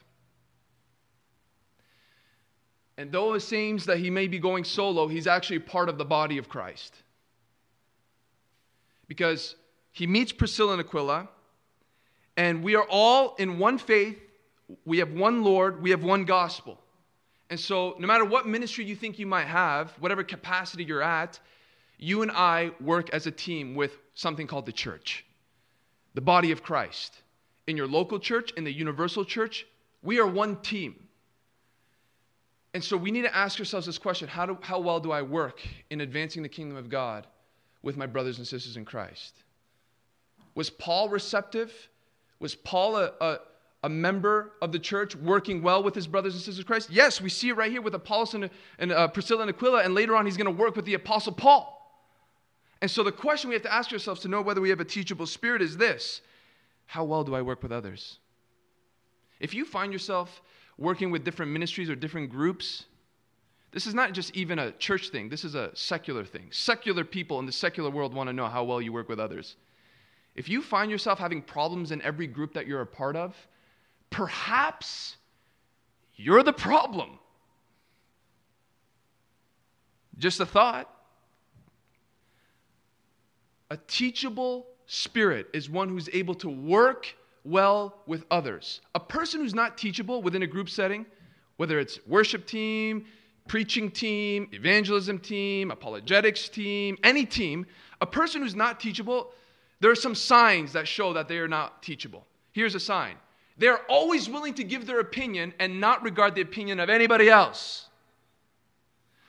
And 2.97 3.11
though 3.11 3.33
it 3.33 3.41
seems 3.41 3.85
that 3.87 3.97
he 3.97 4.09
may 4.09 4.27
be 4.27 4.39
going 4.39 4.63
solo, 4.63 5.09
he's 5.09 5.27
actually 5.27 5.59
part 5.59 5.89
of 5.89 5.97
the 5.97 6.05
body 6.05 6.37
of 6.37 6.47
Christ 6.47 7.02
because 9.13 9.55
he 9.91 10.07
meets 10.07 10.31
Priscilla 10.31 10.71
and 10.73 10.81
Aquila, 10.81 11.29
and 12.35 12.63
we 12.63 12.73
are 12.73 12.85
all 12.89 13.35
in 13.35 13.59
one 13.59 13.77
faith. 13.77 14.17
We 14.85 14.97
have 14.97 15.11
one 15.13 15.43
Lord, 15.43 15.83
we 15.83 15.91
have 15.91 16.03
one 16.03 16.25
gospel. 16.25 16.79
And 17.51 17.59
so, 17.59 17.95
no 17.99 18.07
matter 18.07 18.25
what 18.25 18.47
ministry 18.47 18.85
you 18.85 18.95
think 18.95 19.19
you 19.19 19.27
might 19.27 19.45
have, 19.45 19.91
whatever 19.99 20.23
capacity 20.23 20.83
you're 20.83 21.03
at, 21.03 21.39
you 21.99 22.23
and 22.23 22.31
I 22.31 22.71
work 22.81 23.11
as 23.11 23.27
a 23.27 23.31
team 23.31 23.75
with 23.75 23.91
something 24.15 24.47
called 24.47 24.65
the 24.65 24.71
church, 24.71 25.23
the 26.15 26.21
body 26.21 26.51
of 26.51 26.63
Christ. 26.63 27.21
In 27.67 27.77
your 27.77 27.87
local 27.87 28.17
church, 28.17 28.51
in 28.57 28.63
the 28.63 28.73
universal 28.73 29.23
church, 29.23 29.67
we 30.01 30.19
are 30.19 30.25
one 30.25 30.55
team. 30.61 30.95
And 32.73 32.83
so 32.83 32.97
we 32.97 33.11
need 33.11 33.21
to 33.21 33.35
ask 33.35 33.59
ourselves 33.59 33.85
this 33.85 33.99
question 33.99 34.27
how, 34.27 34.47
do, 34.47 34.57
how 34.61 34.79
well 34.79 34.99
do 34.99 35.11
I 35.11 35.21
work 35.21 35.61
in 35.91 36.01
advancing 36.01 36.41
the 36.41 36.49
kingdom 36.49 36.77
of 36.77 36.89
God? 36.89 37.27
With 37.83 37.97
my 37.97 38.07
brothers 38.07 38.39
and 38.39 38.47
sisters 38.47 38.77
in 38.77 38.85
Christ? 38.85 39.35
Was 40.55 40.69
Paul 40.69 41.09
receptive? 41.09 41.71
Was 42.39 42.55
Paul 42.55 42.97
a, 42.97 43.11
a, 43.21 43.37
a, 43.83 43.89
member 43.89 44.53
of 44.61 44.71
the 44.71 44.79
church 44.79 45.15
working 45.15 45.61
well 45.61 45.83
with 45.83 45.93
his 45.93 46.07
brothers 46.07 46.33
and 46.33 46.41
sisters 46.41 46.59
in 46.59 46.65
Christ? 46.65 46.89
Yes, 46.89 47.21
we 47.21 47.29
see 47.29 47.49
it 47.49 47.57
right 47.57 47.71
here 47.71 47.81
with 47.81 47.93
Apollos 47.93 48.33
and, 48.33 48.49
and 48.79 48.91
uh, 48.91 49.07
Priscilla 49.07 49.41
and 49.41 49.49
Aquila, 49.49 49.83
and 49.83 49.93
later 49.93 50.15
on 50.15 50.25
he's 50.25 50.37
going 50.37 50.45
to 50.45 50.63
work 50.63 50.75
with 50.75 50.85
the 50.85 50.93
Apostle 50.95 51.33
Paul. 51.33 51.69
And 52.81 52.91
so 52.91 53.03
the 53.03 53.11
question 53.11 53.49
we 53.49 53.55
have 53.55 53.63
to 53.63 53.73
ask 53.73 53.93
ourselves 53.93 54.21
to 54.21 54.27
know 54.27 54.41
whether 54.41 54.59
we 54.59 54.69
have 54.69 54.81
a 54.81 54.85
teachable 54.85 55.25
spirit 55.25 55.61
is 55.61 55.77
this 55.77 56.21
How 56.85 57.03
well 57.03 57.23
do 57.23 57.35
I 57.35 57.41
work 57.41 57.63
with 57.63 57.71
others? 57.71 58.19
If 59.39 59.53
you 59.53 59.65
find 59.65 59.91
yourself 59.91 60.41
working 60.77 61.11
with 61.11 61.23
different 61.23 61.51
ministries 61.51 61.89
or 61.89 61.95
different 61.95 62.29
groups, 62.29 62.85
this 63.73 63.87
is 63.87 63.95
not 63.95 64.13
just 64.13 64.35
even 64.35 64.59
a 64.59 64.71
church 64.73 65.09
thing, 65.09 65.29
this 65.29 65.43
is 65.43 65.55
a 65.55 65.71
secular 65.73 66.23
thing. 66.23 66.47
Secular 66.51 67.03
people 67.03 67.39
in 67.39 67.45
the 67.45 67.51
secular 67.51 67.89
world 67.89 68.13
want 68.13 68.27
to 68.27 68.33
know 68.33 68.47
how 68.47 68.63
well 68.63 68.79
you 68.79 68.93
work 68.93 69.09
with 69.09 69.19
others. 69.19 69.55
If 70.35 70.47
you 70.47 70.61
find 70.61 70.91
yourself 70.91 71.17
having 71.17 71.41
problems 71.41 71.91
in 71.91 72.01
every 72.03 72.27
group 72.27 72.53
that 72.53 72.67
you're 72.67 72.81
a 72.81 72.87
part 72.87 73.15
of, 73.15 73.35
perhaps 74.11 75.17
you're 76.15 76.43
the 76.43 76.53
problem. 76.53 77.17
Just 80.19 80.39
a 80.39 80.45
thought. 80.45 80.89
A 83.71 83.77
teachable 83.87 84.67
spirit 84.85 85.47
is 85.53 85.67
one 85.67 85.89
who's 85.89 86.09
able 86.13 86.35
to 86.35 86.49
work 86.49 87.07
well 87.43 88.01
with 88.05 88.23
others. 88.29 88.81
A 88.93 88.99
person 88.99 89.41
who's 89.41 89.55
not 89.55 89.77
teachable 89.79 90.21
within 90.21 90.43
a 90.43 90.47
group 90.47 90.69
setting, 90.69 91.07
whether 91.57 91.79
it's 91.79 91.99
worship 92.05 92.45
team, 92.45 93.05
preaching 93.47 93.91
team, 93.91 94.47
evangelism 94.51 95.19
team, 95.19 95.71
apologetics 95.71 96.49
team, 96.49 96.97
any 97.03 97.25
team, 97.25 97.65
a 98.01 98.05
person 98.05 98.41
who's 98.41 98.55
not 98.55 98.79
teachable, 98.79 99.31
there 99.79 99.91
are 99.91 99.95
some 99.95 100.15
signs 100.15 100.73
that 100.73 100.87
show 100.87 101.13
that 101.13 101.27
they 101.27 101.37
are 101.37 101.47
not 101.47 101.83
teachable. 101.83 102.25
Here's 102.51 102.75
a 102.75 102.79
sign 102.79 103.15
they're 103.57 103.79
always 103.87 104.29
willing 104.29 104.55
to 104.55 104.63
give 104.63 104.87
their 104.87 104.99
opinion 104.99 105.53
and 105.59 105.79
not 105.79 106.01
regard 106.03 106.33
the 106.35 106.41
opinion 106.41 106.79
of 106.79 106.89
anybody 106.89 107.29
else. 107.29 107.87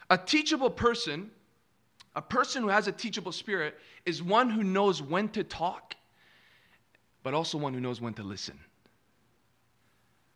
A 0.09 0.17
teachable 0.17 0.71
person, 0.71 1.31
a 2.17 2.23
person 2.23 2.63
who 2.63 2.69
has 2.69 2.89
a 2.89 2.93
teachable 2.93 3.33
spirit, 3.33 3.75
is 4.07 4.23
one 4.23 4.49
who 4.49 4.63
knows 4.63 5.03
when 5.03 5.29
to 5.31 5.45
talk, 5.45 5.95
but 7.23 7.35
also 7.35 7.59
one 7.59 7.75
who 7.75 7.81
knows 7.81 8.01
when 8.01 8.15
to 8.15 8.23
listen. 8.23 8.59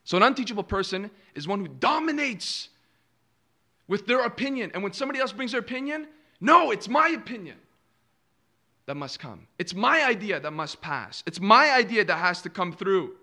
So, 0.04 0.16
an 0.16 0.22
unteachable 0.22 0.64
person 0.64 1.10
is 1.34 1.46
one 1.46 1.60
who 1.60 1.68
dominates 1.68 2.70
with 3.88 4.06
their 4.06 4.24
opinion. 4.24 4.70
And 4.74 4.82
when 4.82 4.92
somebody 4.92 5.18
else 5.18 5.32
brings 5.32 5.52
their 5.52 5.60
opinion, 5.60 6.06
no, 6.40 6.70
it's 6.70 6.88
my 6.88 7.08
opinion 7.08 7.56
that 8.86 8.94
must 8.94 9.18
come. 9.18 9.46
It's 9.58 9.74
my 9.74 10.04
idea 10.04 10.38
that 10.38 10.52
must 10.52 10.80
pass. 10.80 11.22
It's 11.26 11.40
my 11.40 11.72
idea 11.72 12.04
that 12.04 12.18
has 12.18 12.42
to 12.42 12.50
come 12.50 12.72
through. 12.72 13.16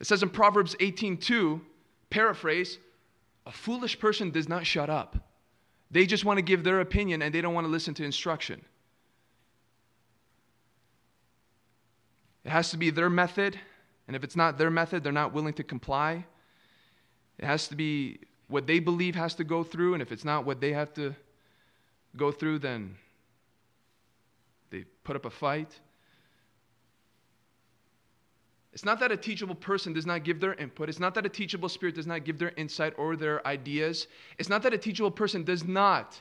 It 0.00 0.06
says 0.06 0.22
in 0.22 0.30
Proverbs 0.30 0.74
18:2, 0.76 1.60
Paraphrase 2.08 2.78
a 3.46 3.52
foolish 3.52 3.98
person 3.98 4.30
does 4.30 4.48
not 4.48 4.66
shut 4.66 4.90
up. 4.90 5.16
They 5.90 6.06
just 6.06 6.24
want 6.24 6.38
to 6.38 6.42
give 6.42 6.62
their 6.62 6.80
opinion 6.80 7.22
and 7.22 7.34
they 7.34 7.40
don't 7.40 7.54
want 7.54 7.66
to 7.66 7.70
listen 7.70 7.94
to 7.94 8.04
instruction. 8.04 8.64
It 12.44 12.50
has 12.50 12.70
to 12.70 12.76
be 12.76 12.90
their 12.90 13.10
method, 13.10 13.58
and 14.06 14.16
if 14.16 14.24
it's 14.24 14.36
not 14.36 14.56
their 14.56 14.70
method, 14.70 15.04
they're 15.04 15.12
not 15.12 15.32
willing 15.32 15.52
to 15.54 15.62
comply. 15.62 16.24
It 17.38 17.44
has 17.44 17.68
to 17.68 17.76
be 17.76 18.20
what 18.50 18.66
they 18.66 18.78
believe 18.78 19.14
has 19.14 19.34
to 19.36 19.44
go 19.44 19.62
through, 19.62 19.94
and 19.94 20.02
if 20.02 20.12
it's 20.12 20.24
not 20.24 20.44
what 20.44 20.60
they 20.60 20.72
have 20.72 20.92
to 20.94 21.14
go 22.16 22.32
through, 22.32 22.58
then 22.58 22.96
they 24.70 24.84
put 25.04 25.16
up 25.16 25.24
a 25.24 25.30
fight. 25.30 25.78
It's 28.72 28.84
not 28.84 29.00
that 29.00 29.10
a 29.10 29.16
teachable 29.16 29.54
person 29.54 29.92
does 29.92 30.06
not 30.06 30.22
give 30.22 30.40
their 30.40 30.54
input. 30.54 30.88
It's 30.88 31.00
not 31.00 31.14
that 31.14 31.26
a 31.26 31.28
teachable 31.28 31.68
spirit 31.68 31.94
does 31.94 32.06
not 32.06 32.24
give 32.24 32.38
their 32.38 32.52
insight 32.56 32.94
or 32.96 33.16
their 33.16 33.44
ideas. 33.46 34.06
It's 34.38 34.48
not 34.48 34.62
that 34.62 34.72
a 34.72 34.78
teachable 34.78 35.10
person 35.10 35.42
does 35.42 35.64
not 35.64 36.20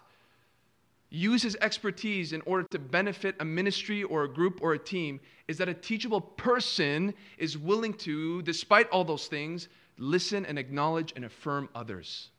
use 1.12 1.42
his 1.42 1.58
expertise 1.62 2.34
in 2.34 2.42
order 2.42 2.68
to 2.70 2.80
benefit 2.80 3.36
a 3.40 3.46
ministry 3.46 4.04
or 4.04 4.24
a 4.24 4.30
group 4.30 4.60
or 4.62 4.74
a 4.74 4.80
team. 4.80 5.20
Is 5.48 5.58
that 5.58 5.70
a 5.70 5.74
teachable 5.74 6.22
person 6.22 7.14
is 7.38 7.58
willing 7.58 7.94
to, 7.96 8.42
despite 8.44 8.90
all 8.90 9.04
those 9.04 9.28
things, 9.28 9.70
listen 10.00 10.46
and 10.46 10.58
acknowledge 10.58 11.14
and 11.16 11.24
affirm 11.24 11.70
others. 11.76 12.30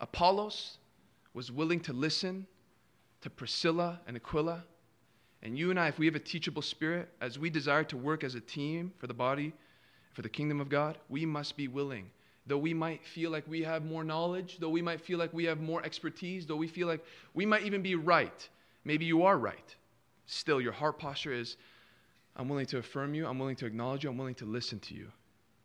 Apollos 0.00 0.78
was 1.34 1.52
willing 1.52 1.80
to 1.80 1.92
listen 1.92 2.46
to 3.20 3.28
Priscilla 3.28 4.00
and 4.06 4.16
Aquila 4.16 4.64
and 5.42 5.58
you 5.58 5.70
and 5.70 5.78
I, 5.78 5.88
if 5.88 5.98
we 5.98 6.06
have 6.06 6.16
a 6.16 6.20
teachable 6.20 6.60
spirit, 6.60 7.08
as 7.20 7.38
we 7.38 7.50
desire 7.50 7.84
to 7.84 7.96
work 7.96 8.24
as 8.24 8.34
a 8.34 8.40
team 8.40 8.92
for 8.98 9.06
the 9.06 9.14
body, 9.14 9.52
for 10.12 10.22
the 10.22 10.28
kingdom 10.28 10.60
of 10.60 10.68
God, 10.68 10.98
we 11.08 11.26
must 11.26 11.56
be 11.56 11.68
willing. 11.68 12.10
Though 12.46 12.58
we 12.58 12.74
might 12.74 13.04
feel 13.04 13.30
like 13.30 13.46
we 13.46 13.62
have 13.62 13.84
more 13.84 14.02
knowledge, 14.02 14.58
though 14.58 14.70
we 14.70 14.82
might 14.82 15.00
feel 15.00 15.18
like 15.18 15.32
we 15.32 15.44
have 15.44 15.60
more 15.60 15.84
expertise, 15.84 16.46
though 16.46 16.56
we 16.56 16.68
feel 16.68 16.88
like 16.88 17.04
we 17.34 17.44
might 17.44 17.62
even 17.62 17.82
be 17.82 17.94
right, 17.94 18.48
maybe 18.84 19.04
you 19.04 19.24
are 19.24 19.36
right. 19.36 19.76
Still, 20.26 20.60
your 20.60 20.72
heart 20.72 20.98
posture 20.98 21.32
is 21.32 21.56
I'm 22.36 22.48
willing 22.48 22.66
to 22.66 22.78
affirm 22.78 23.14
you, 23.14 23.26
I'm 23.26 23.38
willing 23.38 23.56
to 23.56 23.66
acknowledge 23.66 24.04
you, 24.04 24.10
I'm 24.10 24.18
willing 24.18 24.34
to 24.36 24.44
listen 24.44 24.78
to 24.80 24.94
you. 24.94 25.10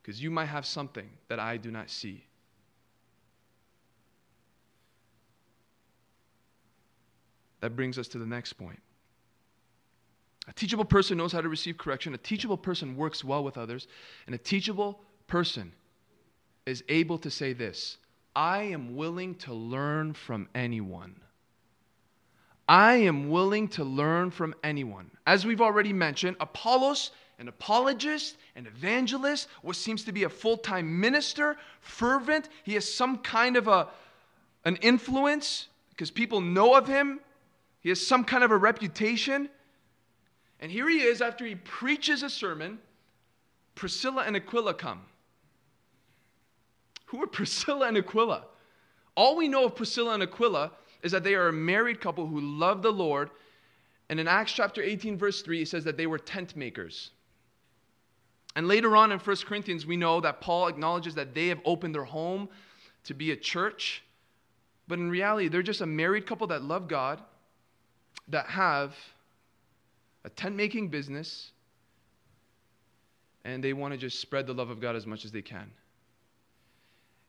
Because 0.02 0.22
you 0.22 0.32
might 0.32 0.46
have 0.46 0.66
something 0.66 1.10
that 1.28 1.40
I 1.40 1.58
do 1.58 1.70
not 1.70 1.90
see. 1.90 2.26
That 7.60 7.76
brings 7.76 8.00
us 8.00 8.08
to 8.10 8.18
the 8.18 8.26
next 8.26 8.54
point. 8.54 8.80
A 10.48 10.54
teachable 10.54 10.86
person 10.86 11.18
knows 11.18 11.32
how 11.32 11.42
to 11.42 11.50
receive 11.50 11.78
correction. 11.78 12.14
A 12.16 12.18
teachable 12.18 12.58
person 12.58 12.98
works 12.98 13.24
well 13.24 13.44
with 13.44 13.58
others. 13.58 13.88
And 14.26 14.34
a 14.34 14.40
teachable 14.40 15.00
person 15.28 15.72
is 16.66 16.84
able 16.90 17.18
to 17.20 17.30
say 17.30 17.54
this 17.54 17.98
I 18.36 18.64
am 18.64 18.96
willing 18.96 19.36
to 19.36 19.54
learn 19.54 20.14
from 20.14 20.50
anyone. 20.56 21.16
I 22.72 22.94
am 22.94 23.30
willing 23.30 23.68
to 23.70 23.84
learn 23.84 24.32
from 24.32 24.56
anyone. 24.64 25.12
As 25.28 25.46
we've 25.46 25.60
already 25.60 25.92
mentioned, 25.92 26.38
Apollos, 26.40 27.12
an 27.38 27.50
apologist, 27.50 28.38
an 28.56 28.66
evangelist, 28.66 29.50
what 29.62 29.76
seems 29.76 30.06
to 30.06 30.14
be 30.14 30.24
a 30.24 30.30
full 30.30 30.56
time 30.56 31.02
minister, 31.02 31.58
fervent. 31.82 32.48
He 32.64 32.76
has 32.76 32.92
some 32.92 33.18
kind 33.18 33.58
of 33.58 33.68
a, 33.68 33.90
an 34.64 34.78
influence 34.78 35.68
because 35.90 36.12
people 36.12 36.40
know 36.40 36.74
of 36.74 36.88
him. 36.88 37.20
He 37.82 37.90
has 37.90 38.08
some 38.08 38.24
kind 38.24 38.42
of 38.42 38.52
a 38.52 38.58
reputation. 38.58 39.50
And 40.62 40.72
here 40.72 40.88
he 40.88 41.02
is 41.02 41.22
after 41.22 41.46
he 41.46 41.56
preaches 41.56 42.24
a 42.24 42.30
sermon. 42.30 42.80
Priscilla 43.76 44.24
and 44.26 44.38
Aquila 44.38 44.76
come. 44.76 45.02
Who 47.08 47.22
are 47.22 47.28
Priscilla 47.40 47.90
and 47.90 47.98
Aquila? 47.98 48.46
All 49.16 49.36
we 49.36 49.50
know 49.50 49.66
of 49.66 49.76
Priscilla 49.76 50.14
and 50.14 50.24
Aquila 50.24 50.72
is 51.04 51.12
that 51.12 51.24
they 51.24 51.36
are 51.36 51.48
a 51.48 51.54
married 51.54 52.00
couple 52.00 52.28
who 52.28 52.40
love 52.40 52.82
the 52.82 52.92
Lord. 52.92 53.30
And 54.10 54.20
in 54.20 54.28
Acts 54.28 54.52
chapter 54.52 54.82
18, 54.82 55.18
verse 55.18 55.42
3, 55.42 55.64
it 55.64 55.68
says 55.68 55.84
that 55.84 55.98
they 55.98 56.08
were 56.08 56.20
tent 56.20 56.56
makers. 56.56 57.12
And 58.56 58.68
later 58.68 58.96
on 58.96 59.12
in 59.12 59.20
1 59.20 59.38
Corinthians, 59.46 59.86
we 59.86 59.98
know 59.98 60.20
that 60.22 60.42
Paul 60.42 60.68
acknowledges 60.68 61.16
that 61.16 61.34
they 61.34 61.48
have 61.48 61.60
opened 61.66 61.96
their 61.96 62.04
home 62.04 62.50
to 63.06 63.14
be 63.14 63.32
a 63.32 63.36
church. 63.36 64.04
But 64.88 65.00
in 65.00 65.10
reality, 65.10 65.48
they're 65.48 65.64
just 65.64 65.82
a 65.82 65.86
married 65.86 66.26
couple 66.28 66.48
that 66.48 66.62
love 66.64 66.88
God, 66.88 67.22
that 68.28 68.48
have 68.48 68.96
a 70.26 70.30
tent 70.30 70.56
making 70.56 70.90
business, 70.90 71.52
and 73.44 73.64
they 73.64 73.74
want 73.74 73.94
to 73.94 73.98
just 73.98 74.20
spread 74.20 74.46
the 74.46 74.54
love 74.54 74.70
of 74.70 74.80
God 74.80 74.96
as 74.96 75.08
much 75.08 75.26
as 75.26 75.32
they 75.32 75.42
can. 75.42 75.72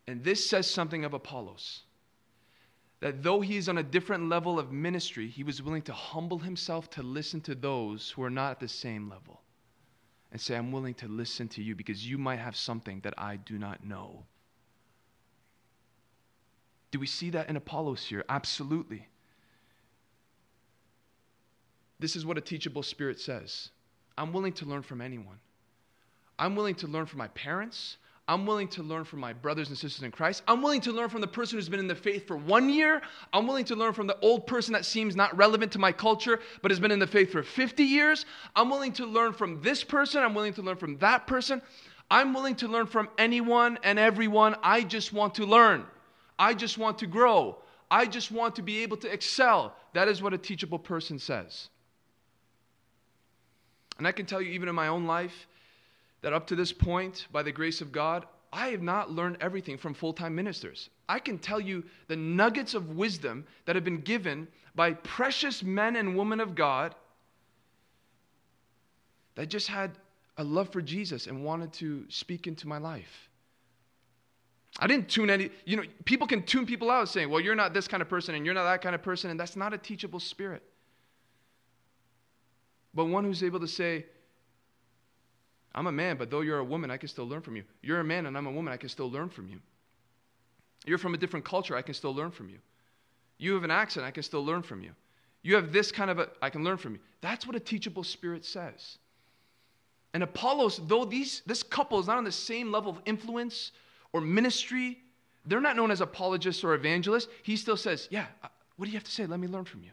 And 0.06 0.22
this 0.24 0.48
says 0.48 0.68
something 0.68 1.04
of 1.04 1.14
Apollos 1.14 1.82
that 3.02 3.20
though 3.20 3.40
he 3.40 3.56
is 3.56 3.68
on 3.68 3.78
a 3.78 3.82
different 3.82 4.28
level 4.28 4.60
of 4.60 4.70
ministry, 4.70 5.26
he 5.26 5.42
was 5.42 5.60
willing 5.60 5.82
to 5.82 5.92
humble 5.92 6.38
himself 6.38 6.88
to 6.88 7.02
listen 7.02 7.40
to 7.40 7.52
those 7.56 8.10
who 8.12 8.22
are 8.22 8.30
not 8.30 8.52
at 8.52 8.60
the 8.60 8.68
same 8.68 9.10
level 9.10 9.40
and 10.30 10.40
say, 10.40 10.54
I'm 10.56 10.70
willing 10.70 10.94
to 10.94 11.08
listen 11.08 11.48
to 11.48 11.62
you 11.64 11.74
because 11.74 12.08
you 12.08 12.16
might 12.16 12.38
have 12.38 12.54
something 12.54 13.00
that 13.00 13.14
I 13.18 13.36
do 13.36 13.58
not 13.58 13.84
know. 13.84 14.24
Do 16.92 17.00
we 17.00 17.08
see 17.08 17.30
that 17.30 17.48
in 17.50 17.56
Apollos 17.56 18.04
here? 18.04 18.24
Absolutely. 18.28 19.08
This 21.98 22.14
is 22.14 22.24
what 22.24 22.38
a 22.38 22.40
teachable 22.40 22.84
spirit 22.84 23.18
says 23.18 23.70
I'm 24.16 24.32
willing 24.32 24.52
to 24.54 24.64
learn 24.64 24.82
from 24.82 25.00
anyone. 25.00 25.40
I'm 26.38 26.54
willing 26.54 26.76
to 26.76 26.86
learn 26.86 27.06
from 27.06 27.18
my 27.18 27.28
parents. 27.28 27.96
I'm 28.28 28.46
willing 28.46 28.68
to 28.68 28.82
learn 28.82 29.04
from 29.04 29.18
my 29.18 29.32
brothers 29.32 29.68
and 29.68 29.76
sisters 29.76 30.04
in 30.04 30.12
Christ. 30.12 30.42
I'm 30.46 30.62
willing 30.62 30.80
to 30.82 30.92
learn 30.92 31.08
from 31.08 31.20
the 31.20 31.26
person 31.26 31.58
who's 31.58 31.68
been 31.68 31.80
in 31.80 31.88
the 31.88 31.94
faith 31.94 32.26
for 32.26 32.36
one 32.36 32.68
year. 32.68 33.02
I'm 33.32 33.48
willing 33.48 33.64
to 33.66 33.74
learn 33.74 33.92
from 33.92 34.06
the 34.06 34.18
old 34.20 34.46
person 34.46 34.72
that 34.74 34.84
seems 34.84 35.16
not 35.16 35.36
relevant 35.36 35.72
to 35.72 35.80
my 35.80 35.90
culture, 35.90 36.38
but 36.62 36.70
has 36.70 36.78
been 36.78 36.92
in 36.92 37.00
the 37.00 37.06
faith 37.06 37.32
for 37.32 37.42
50 37.42 37.82
years. 37.82 38.24
I'm 38.54 38.70
willing 38.70 38.92
to 38.92 39.06
learn 39.06 39.32
from 39.32 39.60
this 39.60 39.82
person. 39.82 40.22
I'm 40.22 40.34
willing 40.34 40.54
to 40.54 40.62
learn 40.62 40.76
from 40.76 40.98
that 40.98 41.26
person. 41.26 41.60
I'm 42.10 42.32
willing 42.32 42.54
to 42.56 42.68
learn 42.68 42.86
from 42.86 43.08
anyone 43.18 43.78
and 43.82 43.98
everyone. 43.98 44.54
I 44.62 44.82
just 44.82 45.12
want 45.12 45.34
to 45.36 45.46
learn. 45.46 45.84
I 46.38 46.54
just 46.54 46.78
want 46.78 46.98
to 46.98 47.06
grow. 47.06 47.58
I 47.90 48.06
just 48.06 48.30
want 48.30 48.56
to 48.56 48.62
be 48.62 48.82
able 48.82 48.98
to 48.98 49.12
excel. 49.12 49.74
That 49.94 50.08
is 50.08 50.22
what 50.22 50.32
a 50.32 50.38
teachable 50.38 50.78
person 50.78 51.18
says. 51.18 51.68
And 53.98 54.06
I 54.06 54.12
can 54.12 54.26
tell 54.26 54.40
you, 54.40 54.52
even 54.52 54.68
in 54.68 54.74
my 54.74 54.88
own 54.88 55.06
life, 55.06 55.46
that 56.22 56.32
up 56.32 56.46
to 56.48 56.56
this 56.56 56.72
point, 56.72 57.26
by 57.32 57.42
the 57.42 57.52
grace 57.52 57.80
of 57.80 57.92
God, 57.92 58.26
I 58.52 58.68
have 58.68 58.82
not 58.82 59.10
learned 59.10 59.38
everything 59.40 59.78
from 59.78 59.94
full 59.94 60.12
time 60.12 60.34
ministers. 60.34 60.90
I 61.08 61.18
can 61.18 61.38
tell 61.38 61.60
you 61.60 61.84
the 62.08 62.16
nuggets 62.16 62.74
of 62.74 62.90
wisdom 62.90 63.46
that 63.64 63.76
have 63.76 63.84
been 63.84 64.00
given 64.00 64.48
by 64.74 64.92
precious 64.92 65.62
men 65.62 65.96
and 65.96 66.16
women 66.16 66.40
of 66.40 66.54
God 66.54 66.94
that 69.34 69.46
just 69.46 69.68
had 69.68 69.92
a 70.36 70.44
love 70.44 70.70
for 70.70 70.82
Jesus 70.82 71.26
and 71.26 71.44
wanted 71.44 71.72
to 71.74 72.04
speak 72.08 72.46
into 72.46 72.68
my 72.68 72.78
life. 72.78 73.28
I 74.78 74.86
didn't 74.86 75.08
tune 75.08 75.28
any, 75.28 75.50
you 75.66 75.76
know, 75.76 75.82
people 76.04 76.26
can 76.26 76.42
tune 76.44 76.64
people 76.64 76.90
out 76.90 77.08
saying, 77.08 77.28
well, 77.28 77.40
you're 77.40 77.54
not 77.54 77.74
this 77.74 77.88
kind 77.88 78.02
of 78.02 78.08
person 78.08 78.34
and 78.34 78.44
you're 78.46 78.54
not 78.54 78.64
that 78.64 78.80
kind 78.80 78.94
of 78.94 79.02
person, 79.02 79.30
and 79.30 79.38
that's 79.38 79.56
not 79.56 79.74
a 79.74 79.78
teachable 79.78 80.20
spirit 80.20 80.62
but 82.94 83.06
one 83.06 83.24
who's 83.24 83.42
able 83.42 83.60
to 83.60 83.68
say, 83.68 84.06
I'm 85.74 85.86
a 85.86 85.92
man, 85.92 86.16
but 86.16 86.30
though 86.30 86.42
you're 86.42 86.58
a 86.58 86.64
woman, 86.64 86.90
I 86.90 86.96
can 86.96 87.08
still 87.08 87.26
learn 87.26 87.40
from 87.40 87.56
you. 87.56 87.64
You're 87.82 88.00
a 88.00 88.04
man 88.04 88.26
and 88.26 88.36
I'm 88.36 88.46
a 88.46 88.50
woman, 88.50 88.72
I 88.72 88.76
can 88.76 88.88
still 88.88 89.10
learn 89.10 89.30
from 89.30 89.48
you. 89.48 89.58
You're 90.84 90.98
from 90.98 91.14
a 91.14 91.16
different 91.16 91.44
culture, 91.44 91.76
I 91.76 91.82
can 91.82 91.94
still 91.94 92.14
learn 92.14 92.30
from 92.30 92.48
you. 92.48 92.58
You 93.38 93.54
have 93.54 93.64
an 93.64 93.70
accent, 93.70 94.04
I 94.04 94.10
can 94.10 94.22
still 94.22 94.44
learn 94.44 94.62
from 94.62 94.82
you. 94.82 94.90
You 95.42 95.56
have 95.56 95.72
this 95.72 95.90
kind 95.90 96.10
of 96.10 96.18
a, 96.18 96.28
I 96.40 96.50
can 96.50 96.62
learn 96.62 96.76
from 96.76 96.94
you. 96.94 97.00
That's 97.20 97.46
what 97.46 97.56
a 97.56 97.60
teachable 97.60 98.04
spirit 98.04 98.44
says. 98.44 98.98
And 100.14 100.22
Apollos, 100.22 100.80
though 100.86 101.04
these, 101.04 101.42
this 101.46 101.62
couple 101.62 101.98
is 101.98 102.06
not 102.06 102.18
on 102.18 102.24
the 102.24 102.32
same 102.32 102.70
level 102.70 102.90
of 102.92 103.00
influence 103.06 103.72
or 104.12 104.20
ministry, 104.20 104.98
they're 105.46 105.60
not 105.60 105.76
known 105.76 105.90
as 105.90 106.00
apologists 106.00 106.62
or 106.62 106.74
evangelists. 106.74 107.28
He 107.42 107.56
still 107.56 107.76
says, 107.76 108.08
Yeah, 108.10 108.26
uh, 108.42 108.48
what 108.76 108.86
do 108.86 108.92
you 108.92 108.96
have 108.96 109.04
to 109.04 109.10
say? 109.10 109.26
Let 109.26 109.40
me 109.40 109.48
learn 109.48 109.64
from 109.64 109.82
you. 109.82 109.90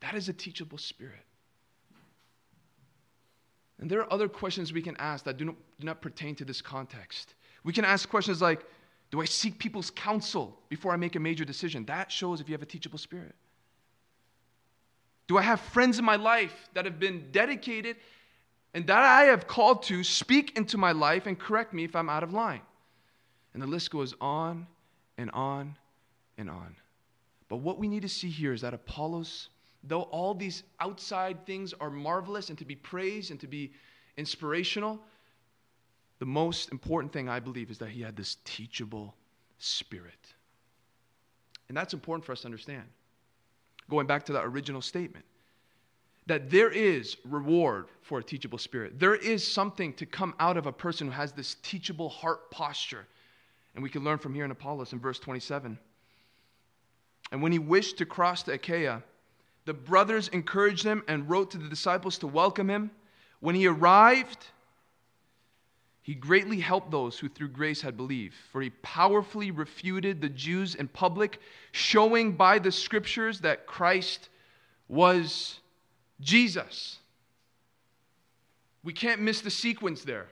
That 0.00 0.14
is 0.14 0.28
a 0.28 0.32
teachable 0.32 0.78
spirit. 0.78 1.24
And 3.78 3.90
there 3.90 4.00
are 4.00 4.12
other 4.12 4.28
questions 4.28 4.72
we 4.72 4.82
can 4.82 4.96
ask 4.98 5.24
that 5.24 5.36
do 5.36 5.44
not, 5.46 5.54
do 5.78 5.86
not 5.86 6.00
pertain 6.00 6.34
to 6.36 6.44
this 6.44 6.62
context. 6.62 7.34
We 7.64 7.72
can 7.72 7.84
ask 7.84 8.08
questions 8.08 8.40
like 8.40 8.64
Do 9.10 9.20
I 9.20 9.24
seek 9.26 9.58
people's 9.58 9.90
counsel 9.90 10.58
before 10.68 10.92
I 10.92 10.96
make 10.96 11.16
a 11.16 11.20
major 11.20 11.44
decision? 11.44 11.84
That 11.86 12.10
shows 12.10 12.40
if 12.40 12.48
you 12.48 12.54
have 12.54 12.62
a 12.62 12.66
teachable 12.66 12.98
spirit. 12.98 13.34
Do 15.26 15.36
I 15.36 15.42
have 15.42 15.60
friends 15.60 15.98
in 15.98 16.04
my 16.04 16.16
life 16.16 16.68
that 16.74 16.84
have 16.84 17.00
been 17.00 17.30
dedicated 17.32 17.96
and 18.74 18.86
that 18.86 19.02
I 19.02 19.24
have 19.24 19.46
called 19.46 19.82
to 19.84 20.04
speak 20.04 20.56
into 20.56 20.78
my 20.78 20.92
life 20.92 21.26
and 21.26 21.38
correct 21.38 21.74
me 21.74 21.84
if 21.84 21.96
I'm 21.96 22.08
out 22.08 22.22
of 22.22 22.32
line? 22.32 22.60
And 23.52 23.62
the 23.62 23.66
list 23.66 23.90
goes 23.90 24.14
on 24.20 24.66
and 25.18 25.30
on 25.32 25.76
and 26.38 26.48
on. 26.48 26.76
But 27.48 27.56
what 27.56 27.78
we 27.78 27.88
need 27.88 28.02
to 28.02 28.08
see 28.08 28.28
here 28.30 28.52
is 28.52 28.60
that 28.60 28.74
Apollos 28.74 29.48
though 29.88 30.02
all 30.02 30.34
these 30.34 30.62
outside 30.80 31.46
things 31.46 31.74
are 31.80 31.90
marvelous 31.90 32.48
and 32.48 32.58
to 32.58 32.64
be 32.64 32.76
praised 32.76 33.30
and 33.30 33.40
to 33.40 33.46
be 33.46 33.72
inspirational, 34.16 35.00
the 36.18 36.26
most 36.26 36.72
important 36.72 37.12
thing 37.12 37.28
I 37.28 37.40
believe 37.40 37.70
is 37.70 37.78
that 37.78 37.90
he 37.90 38.02
had 38.02 38.16
this 38.16 38.36
teachable 38.44 39.14
spirit. 39.58 40.34
And 41.68 41.76
that's 41.76 41.94
important 41.94 42.24
for 42.24 42.32
us 42.32 42.42
to 42.42 42.46
understand. 42.46 42.84
Going 43.90 44.06
back 44.06 44.24
to 44.26 44.32
that 44.32 44.44
original 44.44 44.82
statement 44.82 45.24
that 46.26 46.50
there 46.50 46.70
is 46.70 47.16
reward 47.24 47.86
for 48.02 48.18
a 48.18 48.22
teachable 48.22 48.58
spirit. 48.58 48.98
There 48.98 49.14
is 49.14 49.46
something 49.46 49.92
to 49.94 50.06
come 50.06 50.34
out 50.40 50.56
of 50.56 50.66
a 50.66 50.72
person 50.72 51.06
who 51.06 51.12
has 51.12 51.32
this 51.32 51.56
teachable 51.62 52.08
heart 52.08 52.50
posture. 52.50 53.06
And 53.74 53.82
we 53.82 53.88
can 53.88 54.02
learn 54.02 54.18
from 54.18 54.34
here 54.34 54.44
in 54.44 54.50
Apollos 54.50 54.92
in 54.92 54.98
verse 54.98 55.20
27. 55.20 55.78
And 57.30 57.42
when 57.42 57.52
he 57.52 57.58
wished 57.58 57.98
to 57.98 58.06
cross 58.06 58.42
to 58.44 58.52
Achaia, 58.52 59.02
the 59.66 59.74
brothers 59.74 60.28
encouraged 60.28 60.84
him 60.84 61.02
and 61.06 61.28
wrote 61.28 61.50
to 61.50 61.58
the 61.58 61.68
disciples 61.68 62.18
to 62.18 62.26
welcome 62.26 62.70
him. 62.70 62.90
When 63.40 63.54
he 63.54 63.66
arrived, 63.66 64.46
he 66.02 66.14
greatly 66.14 66.60
helped 66.60 66.92
those 66.92 67.18
who 67.18 67.28
through 67.28 67.48
grace 67.48 67.82
had 67.82 67.96
believed, 67.96 68.36
for 68.52 68.62
he 68.62 68.70
powerfully 68.70 69.50
refuted 69.50 70.20
the 70.20 70.28
Jews 70.28 70.76
in 70.76 70.86
public, 70.86 71.40
showing 71.72 72.32
by 72.32 72.60
the 72.60 72.70
scriptures 72.70 73.40
that 73.40 73.66
Christ 73.66 74.28
was 74.88 75.58
Jesus. 76.20 76.98
We 78.84 78.92
can't 78.92 79.20
miss 79.20 79.40
the 79.40 79.50
sequence 79.50 80.04
there. 80.04 80.28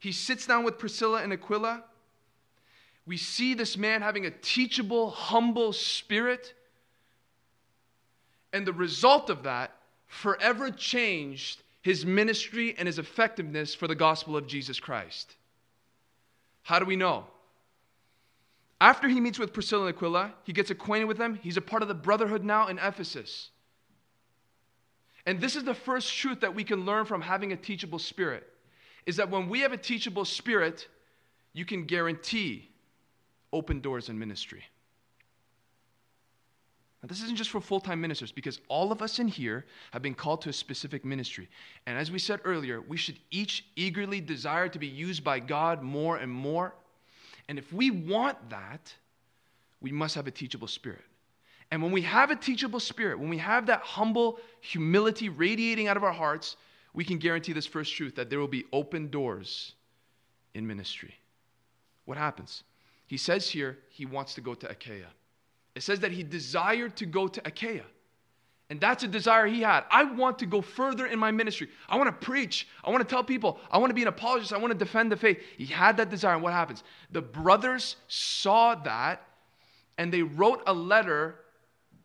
He 0.00 0.10
sits 0.10 0.44
down 0.44 0.64
with 0.64 0.76
Priscilla 0.76 1.22
and 1.22 1.32
Aquila. 1.32 1.84
We 3.06 3.16
see 3.16 3.54
this 3.54 3.76
man 3.76 4.02
having 4.02 4.26
a 4.26 4.30
teachable, 4.30 5.10
humble 5.10 5.72
spirit. 5.72 6.52
And 8.54 8.64
the 8.64 8.72
result 8.72 9.28
of 9.30 9.42
that 9.42 9.72
forever 10.06 10.70
changed 10.70 11.62
his 11.82 12.06
ministry 12.06 12.74
and 12.78 12.86
his 12.86 13.00
effectiveness 13.00 13.74
for 13.74 13.88
the 13.88 13.96
gospel 13.96 14.36
of 14.36 14.46
Jesus 14.46 14.78
Christ. 14.78 15.34
How 16.62 16.78
do 16.78 16.86
we 16.86 16.96
know? 16.96 17.24
After 18.80 19.08
he 19.08 19.20
meets 19.20 19.40
with 19.40 19.52
Priscilla 19.52 19.86
and 19.86 19.96
Aquila, 19.96 20.32
he 20.44 20.52
gets 20.52 20.70
acquainted 20.70 21.06
with 21.06 21.18
them. 21.18 21.34
He's 21.42 21.56
a 21.56 21.60
part 21.60 21.82
of 21.82 21.88
the 21.88 21.94
brotherhood 21.94 22.44
now 22.44 22.68
in 22.68 22.78
Ephesus. 22.78 23.50
And 25.26 25.40
this 25.40 25.56
is 25.56 25.64
the 25.64 25.74
first 25.74 26.16
truth 26.16 26.40
that 26.40 26.54
we 26.54 26.62
can 26.62 26.86
learn 26.86 27.06
from 27.06 27.22
having 27.22 27.52
a 27.52 27.56
teachable 27.56 27.98
spirit 27.98 28.46
is 29.04 29.16
that 29.16 29.30
when 29.30 29.48
we 29.48 29.60
have 29.60 29.72
a 29.72 29.76
teachable 29.76 30.24
spirit, 30.24 30.86
you 31.52 31.64
can 31.64 31.84
guarantee 31.84 32.70
open 33.52 33.80
doors 33.80 34.08
in 34.08 34.18
ministry. 34.18 34.62
Now, 37.04 37.08
this 37.08 37.22
isn't 37.22 37.36
just 37.36 37.50
for 37.50 37.60
full 37.60 37.80
time 37.80 38.00
ministers 38.00 38.32
because 38.32 38.62
all 38.66 38.90
of 38.90 39.02
us 39.02 39.18
in 39.18 39.28
here 39.28 39.66
have 39.90 40.00
been 40.00 40.14
called 40.14 40.40
to 40.40 40.48
a 40.48 40.52
specific 40.54 41.04
ministry. 41.04 41.50
And 41.84 41.98
as 41.98 42.10
we 42.10 42.18
said 42.18 42.40
earlier, 42.44 42.80
we 42.80 42.96
should 42.96 43.18
each 43.30 43.66
eagerly 43.76 44.22
desire 44.22 44.70
to 44.70 44.78
be 44.78 44.86
used 44.86 45.22
by 45.22 45.38
God 45.38 45.82
more 45.82 46.16
and 46.16 46.32
more. 46.32 46.74
And 47.46 47.58
if 47.58 47.70
we 47.74 47.90
want 47.90 48.48
that, 48.48 48.90
we 49.82 49.92
must 49.92 50.14
have 50.14 50.26
a 50.26 50.30
teachable 50.30 50.66
spirit. 50.66 51.04
And 51.70 51.82
when 51.82 51.92
we 51.92 52.00
have 52.00 52.30
a 52.30 52.36
teachable 52.36 52.80
spirit, 52.80 53.18
when 53.18 53.28
we 53.28 53.36
have 53.36 53.66
that 53.66 53.80
humble 53.80 54.38
humility 54.62 55.28
radiating 55.28 55.88
out 55.88 55.98
of 55.98 56.04
our 56.04 56.12
hearts, 56.12 56.56
we 56.94 57.04
can 57.04 57.18
guarantee 57.18 57.52
this 57.52 57.66
first 57.66 57.94
truth 57.94 58.14
that 58.14 58.30
there 58.30 58.38
will 58.38 58.48
be 58.48 58.64
open 58.72 59.10
doors 59.10 59.74
in 60.54 60.66
ministry. 60.66 61.14
What 62.06 62.16
happens? 62.16 62.62
He 63.06 63.18
says 63.18 63.50
here 63.50 63.76
he 63.90 64.06
wants 64.06 64.32
to 64.36 64.40
go 64.40 64.54
to 64.54 64.70
Achaia. 64.70 65.10
It 65.74 65.82
says 65.82 66.00
that 66.00 66.12
he 66.12 66.22
desired 66.22 66.96
to 66.96 67.06
go 67.06 67.28
to 67.28 67.42
Achaia. 67.46 67.84
And 68.70 68.80
that's 68.80 69.04
a 69.04 69.08
desire 69.08 69.46
he 69.46 69.60
had. 69.60 69.84
I 69.90 70.04
want 70.04 70.38
to 70.38 70.46
go 70.46 70.62
further 70.62 71.06
in 71.06 71.18
my 71.18 71.30
ministry. 71.30 71.68
I 71.88 71.96
want 71.96 72.08
to 72.08 72.26
preach. 72.26 72.66
I 72.82 72.90
want 72.90 73.06
to 73.06 73.12
tell 73.12 73.22
people. 73.22 73.58
I 73.70 73.78
want 73.78 73.90
to 73.90 73.94
be 73.94 74.02
an 74.02 74.08
apologist. 74.08 74.52
I 74.52 74.56
want 74.56 74.72
to 74.72 74.78
defend 74.78 75.12
the 75.12 75.16
faith. 75.16 75.38
He 75.58 75.66
had 75.66 75.98
that 75.98 76.08
desire. 76.10 76.34
And 76.34 76.42
what 76.42 76.52
happens? 76.52 76.82
The 77.10 77.20
brothers 77.20 77.96
saw 78.08 78.74
that 78.76 79.26
and 79.98 80.12
they 80.12 80.22
wrote 80.22 80.62
a 80.66 80.72
letter 80.72 81.36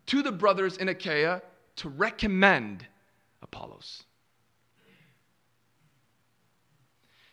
to 0.07 0.21
the 0.21 0.31
brothers 0.31 0.77
in 0.77 0.89
Achaia 0.89 1.41
to 1.77 1.89
recommend 1.89 2.85
Apollos. 3.41 4.03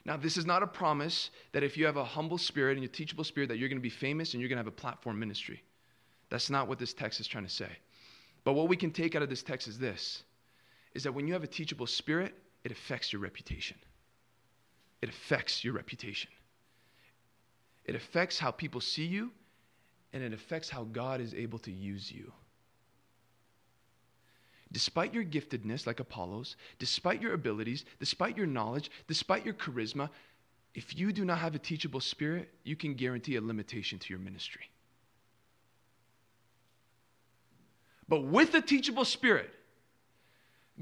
Now, 0.05 0.17
this 0.17 0.37
is 0.37 0.47
not 0.47 0.63
a 0.63 0.69
promise 0.69 1.31
that 1.51 1.65
if 1.65 1.77
you 1.77 1.85
have 1.87 1.97
a 1.97 2.05
humble 2.05 2.39
spirit 2.39 2.77
and 2.77 2.85
a 2.85 2.89
teachable 2.89 3.25
spirit 3.25 3.49
that 3.49 3.59
you're 3.59 3.69
going 3.69 3.79
to 3.79 3.83
be 3.83 3.91
famous 3.91 4.35
and 4.35 4.41
you're 4.41 4.49
going 4.49 4.57
to 4.57 4.61
have 4.61 4.69
a 4.69 4.71
platform 4.71 5.19
ministry. 5.19 5.65
That's 6.29 6.51
not 6.51 6.69
what 6.69 6.79
this 6.79 6.93
text 6.93 7.21
is 7.21 7.27
trying 7.27 7.45
to 7.45 7.51
say. 7.51 7.71
But 8.45 8.55
what 8.55 8.69
we 8.69 8.77
can 8.77 8.91
take 8.91 9.15
out 9.15 9.23
of 9.23 9.29
this 9.29 9.43
text 9.43 9.69
is 9.69 9.79
this 9.79 10.23
is 10.95 11.03
that 11.03 11.13
when 11.13 11.27
you 11.27 11.35
have 11.35 11.45
a 11.45 11.49
teachable 11.49 11.87
spirit, 11.87 12.35
it 12.65 12.73
affects 12.73 13.13
your 13.13 13.21
reputation. 13.21 13.77
It 15.03 15.11
affects 15.11 15.63
your 15.63 15.75
reputation. 15.75 16.31
It 17.85 17.95
affects 17.95 18.39
how 18.39 18.51
people 18.51 18.81
see 18.81 19.05
you, 19.05 19.31
and 20.15 20.23
it 20.23 20.33
affects 20.33 20.71
how 20.71 20.85
God 20.85 21.21
is 21.21 21.35
able 21.35 21.59
to 21.61 21.71
use 21.71 22.11
you 22.11 22.33
despite 24.73 25.15
your 25.15 25.25
giftedness, 25.25 25.87
like 25.87 26.01
Apollos, 26.01 26.57
despite 26.79 27.23
your 27.23 27.33
abilities, 27.35 27.85
despite 27.99 28.37
your 28.37 28.47
knowledge, 28.47 28.91
despite 29.07 29.45
your 29.45 29.55
charisma, 29.55 30.11
if 30.75 30.99
you 30.99 31.13
do 31.13 31.25
not 31.25 31.39
have 31.39 31.55
a 31.55 31.59
teachable 31.59 32.01
spirit, 32.01 32.51
you 32.65 32.77
can 32.77 32.95
guarantee 32.95 33.37
a 33.37 33.41
limitation 33.41 33.99
to 33.99 34.11
your 34.11 34.19
ministry. 34.19 34.69
But 38.09 38.21
with 38.21 38.55
a 38.55 38.61
teachable 38.61 39.05
spirit, 39.05 39.51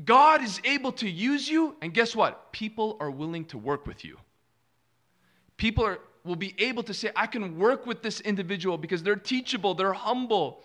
God 0.05 0.43
is 0.43 0.61
able 0.65 0.93
to 0.93 1.09
use 1.09 1.49
you, 1.49 1.77
and 1.81 1.95
guess 1.95 2.15
what? 2.15 2.53
People 2.53 2.97
are 3.01 3.11
willing 3.11 3.45
to 3.47 3.59
work 3.59 3.87
with 3.87 4.05
you. 4.05 4.19
People 5.57 5.87
are, 5.87 5.99
will 6.25 6.37
be 6.37 6.55
able 6.59 6.83
to 6.83 6.93
say, 6.93 7.11
I 7.15 7.27
can 7.27 7.59
work 7.59 7.87
with 7.87 8.03
this 8.03 8.21
individual 8.21 8.77
because 8.77 9.03
they're 9.03 9.15
teachable, 9.17 9.75
they're 9.75 9.93
humble, 9.93 10.63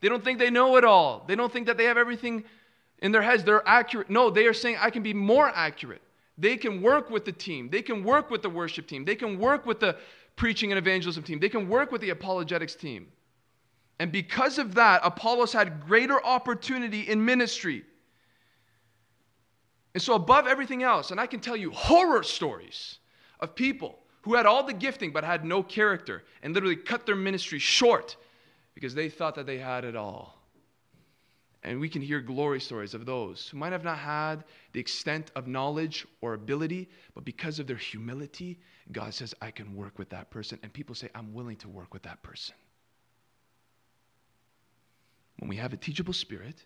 they 0.00 0.08
don't 0.08 0.22
think 0.22 0.38
they 0.38 0.50
know 0.50 0.76
it 0.76 0.84
all. 0.84 1.24
They 1.26 1.34
don't 1.34 1.52
think 1.52 1.66
that 1.66 1.76
they 1.76 1.84
have 1.84 1.96
everything 1.96 2.44
in 2.98 3.12
their 3.12 3.22
heads. 3.22 3.44
They're 3.44 3.66
accurate. 3.66 4.10
No, 4.10 4.30
they 4.30 4.46
are 4.46 4.54
saying, 4.54 4.76
I 4.80 4.90
can 4.90 5.02
be 5.02 5.14
more 5.14 5.48
accurate. 5.48 6.02
They 6.38 6.56
can 6.56 6.82
work 6.82 7.10
with 7.10 7.24
the 7.24 7.32
team. 7.32 7.70
They 7.70 7.82
can 7.82 8.04
work 8.04 8.30
with 8.30 8.42
the 8.42 8.50
worship 8.50 8.86
team. 8.86 9.04
They 9.04 9.14
can 9.14 9.38
work 9.38 9.64
with 9.64 9.80
the 9.80 9.96
preaching 10.36 10.70
and 10.70 10.78
evangelism 10.78 11.22
team. 11.22 11.40
They 11.40 11.48
can 11.48 11.68
work 11.68 11.90
with 11.90 12.02
the 12.02 12.10
apologetics 12.10 12.74
team. 12.74 13.08
And 13.98 14.12
because 14.12 14.58
of 14.58 14.74
that, 14.74 15.00
Apollos 15.04 15.52
had 15.52 15.86
greater 15.86 16.22
opportunity 16.24 17.02
in 17.02 17.24
ministry. 17.24 17.84
And 19.94 20.02
so, 20.02 20.14
above 20.14 20.46
everything 20.46 20.82
else, 20.82 21.10
and 21.10 21.18
I 21.18 21.26
can 21.26 21.40
tell 21.40 21.56
you 21.56 21.70
horror 21.70 22.22
stories 22.22 22.98
of 23.40 23.54
people 23.54 23.98
who 24.22 24.34
had 24.34 24.44
all 24.44 24.62
the 24.62 24.74
gifting 24.74 25.12
but 25.12 25.24
had 25.24 25.44
no 25.44 25.62
character 25.62 26.24
and 26.42 26.52
literally 26.52 26.76
cut 26.76 27.06
their 27.06 27.16
ministry 27.16 27.58
short 27.58 28.16
because 28.74 28.94
they 28.94 29.08
thought 29.08 29.34
that 29.36 29.46
they 29.46 29.56
had 29.56 29.84
it 29.84 29.96
all. 29.96 30.36
And 31.62 31.80
we 31.80 31.88
can 31.88 32.02
hear 32.02 32.20
glory 32.20 32.60
stories 32.60 32.92
of 32.92 33.06
those 33.06 33.48
who 33.48 33.56
might 33.56 33.72
have 33.72 33.82
not 33.82 33.98
had 33.98 34.44
the 34.72 34.80
extent 34.80 35.32
of 35.34 35.48
knowledge 35.48 36.06
or 36.20 36.34
ability, 36.34 36.88
but 37.14 37.24
because 37.24 37.58
of 37.58 37.66
their 37.66 37.76
humility, 37.76 38.58
God 38.92 39.14
says, 39.14 39.34
I 39.40 39.50
can 39.50 39.74
work 39.74 39.98
with 39.98 40.10
that 40.10 40.30
person. 40.30 40.58
And 40.62 40.72
people 40.72 40.94
say, 40.94 41.08
I'm 41.14 41.32
willing 41.32 41.56
to 41.56 41.68
work 41.68 41.94
with 41.94 42.02
that 42.02 42.22
person. 42.22 42.54
When 45.38 45.48
we 45.48 45.56
have 45.56 45.72
a 45.72 45.76
teachable 45.76 46.12
spirit, 46.12 46.64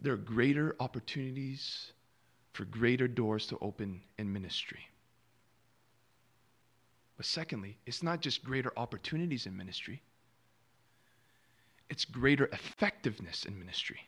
there 0.00 0.12
are 0.12 0.18
greater 0.18 0.76
opportunities 0.80 1.92
for 2.52 2.64
greater 2.64 3.08
doors 3.08 3.46
to 3.46 3.58
open 3.60 4.02
in 4.18 4.32
ministry. 4.32 4.88
But 7.16 7.26
secondly, 7.26 7.78
it's 7.86 8.02
not 8.02 8.20
just 8.20 8.44
greater 8.44 8.72
opportunities 8.76 9.46
in 9.46 9.56
ministry, 9.56 10.02
it's 11.90 12.04
greater 12.04 12.46
effectiveness 12.46 13.44
in 13.44 13.58
ministry. 13.58 14.00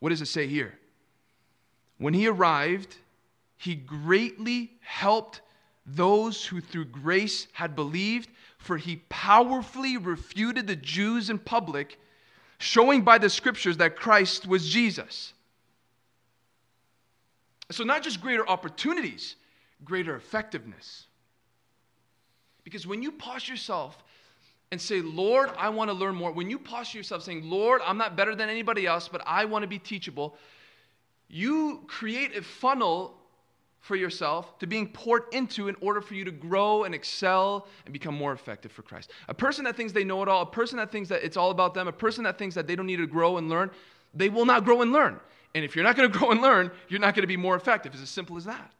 What 0.00 0.08
does 0.08 0.22
it 0.22 0.26
say 0.26 0.46
here? 0.46 0.78
When 1.98 2.14
he 2.14 2.26
arrived, 2.26 2.96
he 3.56 3.74
greatly 3.74 4.72
helped 4.80 5.42
those 5.86 6.44
who 6.46 6.60
through 6.60 6.86
grace 6.86 7.46
had 7.52 7.76
believed, 7.76 8.30
for 8.58 8.78
he 8.78 8.96
powerfully 9.08 9.96
refuted 9.96 10.66
the 10.66 10.76
Jews 10.76 11.30
in 11.30 11.38
public, 11.38 11.99
showing 12.60 13.00
by 13.00 13.16
the 13.16 13.30
scriptures 13.30 13.78
that 13.78 13.96
Christ 13.96 14.46
was 14.46 14.68
Jesus. 14.68 15.32
So, 17.70 17.84
not 17.84 18.02
just 18.02 18.20
greater 18.20 18.46
opportunities, 18.46 19.36
greater 19.82 20.14
effectiveness. 20.14 21.06
Because 22.62 22.86
when 22.86 23.02
you 23.02 23.12
posture 23.12 23.54
yourself 23.54 24.04
and 24.70 24.80
say, 24.80 25.00
Lord, 25.00 25.50
I 25.56 25.70
want 25.70 25.88
to 25.88 25.94
learn 25.94 26.14
more, 26.14 26.32
when 26.32 26.50
you 26.50 26.58
posture 26.58 26.98
yourself 26.98 27.22
saying, 27.22 27.48
Lord, 27.48 27.80
I'm 27.84 27.96
not 27.96 28.14
better 28.14 28.34
than 28.34 28.50
anybody 28.50 28.86
else, 28.86 29.08
but 29.08 29.22
I 29.26 29.46
want 29.46 29.62
to 29.62 29.66
be 29.66 29.78
teachable, 29.78 30.36
you 31.28 31.82
create 31.86 32.36
a 32.36 32.42
funnel 32.42 33.14
for 33.80 33.96
yourself 33.96 34.58
to 34.58 34.66
being 34.66 34.88
poured 34.88 35.24
into 35.32 35.68
in 35.68 35.76
order 35.80 36.00
for 36.00 36.14
you 36.14 36.24
to 36.24 36.30
grow 36.30 36.84
and 36.84 36.94
excel 36.94 37.66
and 37.86 37.92
become 37.92 38.14
more 38.14 38.32
effective 38.32 38.70
for 38.70 38.82
Christ. 38.82 39.10
A 39.28 39.34
person 39.34 39.64
that 39.64 39.76
thinks 39.76 39.92
they 39.92 40.04
know 40.04 40.22
it 40.22 40.28
all, 40.28 40.42
a 40.42 40.46
person 40.46 40.76
that 40.76 40.92
thinks 40.92 41.08
that 41.08 41.24
it's 41.24 41.36
all 41.36 41.50
about 41.50 41.74
them, 41.74 41.88
a 41.88 41.92
person 41.92 42.24
that 42.24 42.38
thinks 42.38 42.54
that 42.54 42.66
they 42.66 42.76
don't 42.76 42.86
need 42.86 42.98
to 42.98 43.06
grow 43.06 43.38
and 43.38 43.48
learn, 43.48 43.70
they 44.14 44.28
will 44.28 44.44
not 44.44 44.64
grow 44.64 44.82
and 44.82 44.92
learn. 44.92 45.18
And 45.54 45.64
if 45.64 45.74
you're 45.74 45.84
not 45.84 45.96
going 45.96 46.10
to 46.12 46.18
grow 46.18 46.30
and 46.30 46.42
learn, 46.42 46.70
you're 46.88 47.00
not 47.00 47.14
going 47.14 47.22
to 47.22 47.28
be 47.28 47.36
more 47.36 47.56
effective. 47.56 47.92
It's 47.94 48.02
as 48.02 48.10
simple 48.10 48.36
as 48.36 48.44
that. 48.44 48.72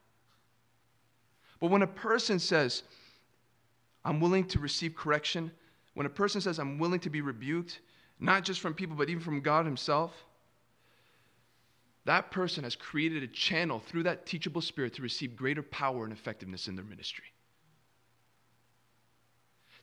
But 1.60 1.70
when 1.70 1.82
a 1.82 1.86
person 1.86 2.38
says, 2.38 2.82
I'm 4.04 4.20
willing 4.20 4.44
to 4.48 4.58
receive 4.58 4.94
correction, 4.94 5.50
when 5.94 6.06
a 6.06 6.10
person 6.10 6.40
says, 6.40 6.58
I'm 6.58 6.78
willing 6.78 7.00
to 7.00 7.10
be 7.10 7.20
rebuked, 7.20 7.80
not 8.18 8.44
just 8.44 8.60
from 8.60 8.74
people, 8.74 8.96
but 8.96 9.08
even 9.08 9.22
from 9.22 9.40
God 9.40 9.66
Himself, 9.66 10.12
that 12.10 12.32
person 12.32 12.64
has 12.64 12.74
created 12.74 13.22
a 13.22 13.28
channel 13.28 13.78
through 13.78 14.02
that 14.02 14.26
teachable 14.26 14.60
spirit 14.60 14.94
to 14.94 15.00
receive 15.00 15.36
greater 15.36 15.62
power 15.62 16.02
and 16.02 16.12
effectiveness 16.12 16.66
in 16.66 16.74
their 16.74 16.84
ministry. 16.84 17.26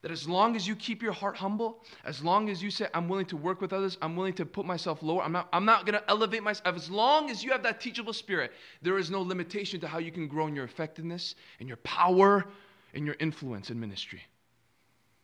That 0.01 0.11
as 0.11 0.27
long 0.27 0.57
as 0.57 0.67
you 0.67 0.75
keep 0.75 1.01
your 1.01 1.13
heart 1.13 1.37
humble, 1.37 1.85
as 2.03 2.21
long 2.21 2.49
as 2.49 2.61
you 2.61 2.69
say, 2.69 2.87
I'm 2.93 3.07
willing 3.07 3.27
to 3.27 3.37
work 3.37 3.61
with 3.61 3.71
others, 3.71 3.97
I'm 4.01 4.17
willing 4.17 4.33
to 4.33 4.45
put 4.45 4.65
myself 4.65 5.01
lower, 5.01 5.23
I'm 5.23 5.31
not, 5.31 5.47
I'm 5.53 5.63
not 5.63 5.85
going 5.85 5.97
to 5.97 6.09
elevate 6.09 6.43
myself, 6.43 6.75
as 6.75 6.89
long 6.89 7.31
as 7.31 7.45
you 7.45 7.51
have 7.53 7.63
that 7.63 7.79
teachable 7.79 8.11
spirit, 8.11 8.51
there 8.81 8.97
is 8.97 9.09
no 9.09 9.21
limitation 9.21 9.79
to 9.79 9.87
how 9.87 9.99
you 9.99 10.11
can 10.11 10.27
grow 10.27 10.47
in 10.47 10.55
your 10.55 10.65
effectiveness 10.65 11.35
and 11.61 11.69
your 11.69 11.77
power 11.77 12.45
and 12.93 13.05
your 13.05 13.15
influence 13.21 13.69
in 13.69 13.79
ministry. 13.79 14.21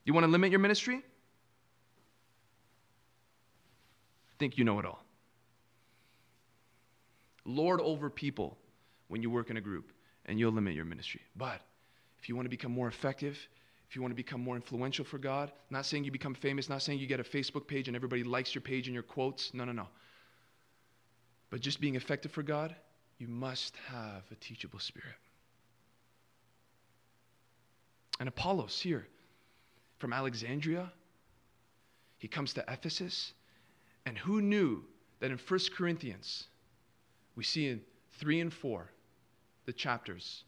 You 0.05 0.13
want 0.13 0.23
to 0.23 0.31
limit 0.31 0.51
your 0.51 0.61
ministry? 0.61 1.03
Think 4.39 4.57
you 4.57 4.63
know 4.63 4.79
it 4.79 4.85
all. 4.85 5.02
Lord 7.45 7.81
over 7.81 8.09
people 8.09 8.57
when 9.07 9.21
you 9.21 9.29
work 9.29 9.49
in 9.49 9.57
a 9.57 9.61
group, 9.61 9.91
and 10.25 10.39
you'll 10.39 10.53
limit 10.53 10.73
your 10.73 10.85
ministry. 10.85 11.21
But 11.35 11.61
if 12.19 12.29
you 12.29 12.35
want 12.35 12.45
to 12.45 12.49
become 12.49 12.71
more 12.71 12.87
effective, 12.87 13.37
if 13.89 13.95
you 13.95 14.01
want 14.01 14.11
to 14.11 14.15
become 14.15 14.41
more 14.41 14.55
influential 14.55 15.05
for 15.05 15.17
God, 15.17 15.51
not 15.69 15.85
saying 15.85 16.03
you 16.03 16.11
become 16.11 16.33
famous, 16.33 16.69
not 16.69 16.81
saying 16.81 16.99
you 16.99 17.05
get 17.05 17.19
a 17.19 17.23
Facebook 17.23 17.67
page 17.67 17.87
and 17.87 17.95
everybody 17.95 18.23
likes 18.23 18.55
your 18.55 18.61
page 18.61 18.87
and 18.87 18.93
your 18.93 19.03
quotes. 19.03 19.53
No, 19.53 19.65
no, 19.65 19.71
no. 19.71 19.87
But 21.49 21.61
just 21.61 21.79
being 21.79 21.95
effective 21.95 22.31
for 22.31 22.41
God, 22.41 22.75
you 23.19 23.27
must 23.27 23.75
have 23.87 24.23
a 24.31 24.35
teachable 24.35 24.79
spirit. 24.79 25.13
And 28.19 28.27
Apollos 28.27 28.79
here 28.79 29.05
from 29.99 30.13
Alexandria, 30.13 30.91
he 32.17 32.27
comes 32.27 32.53
to 32.53 32.65
Ephesus. 32.67 33.33
And 34.05 34.17
who 34.17 34.41
knew 34.41 34.83
that 35.19 35.29
in 35.29 35.37
1 35.37 35.59
Corinthians, 35.75 36.47
we 37.35 37.43
see 37.43 37.69
in 37.69 37.81
3 38.19 38.41
and 38.41 38.53
4, 38.53 38.89
the 39.65 39.73
chapters, 39.73 40.43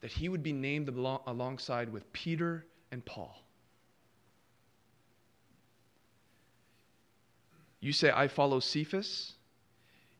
that 0.00 0.10
he 0.10 0.28
would 0.28 0.42
be 0.42 0.52
named 0.52 0.88
alongside 0.88 1.92
with 1.92 2.10
Peter 2.12 2.66
and 2.90 3.04
Paul. 3.04 3.36
You 7.80 7.92
say, 7.92 8.10
I 8.14 8.28
follow 8.28 8.60
Cephas. 8.60 9.32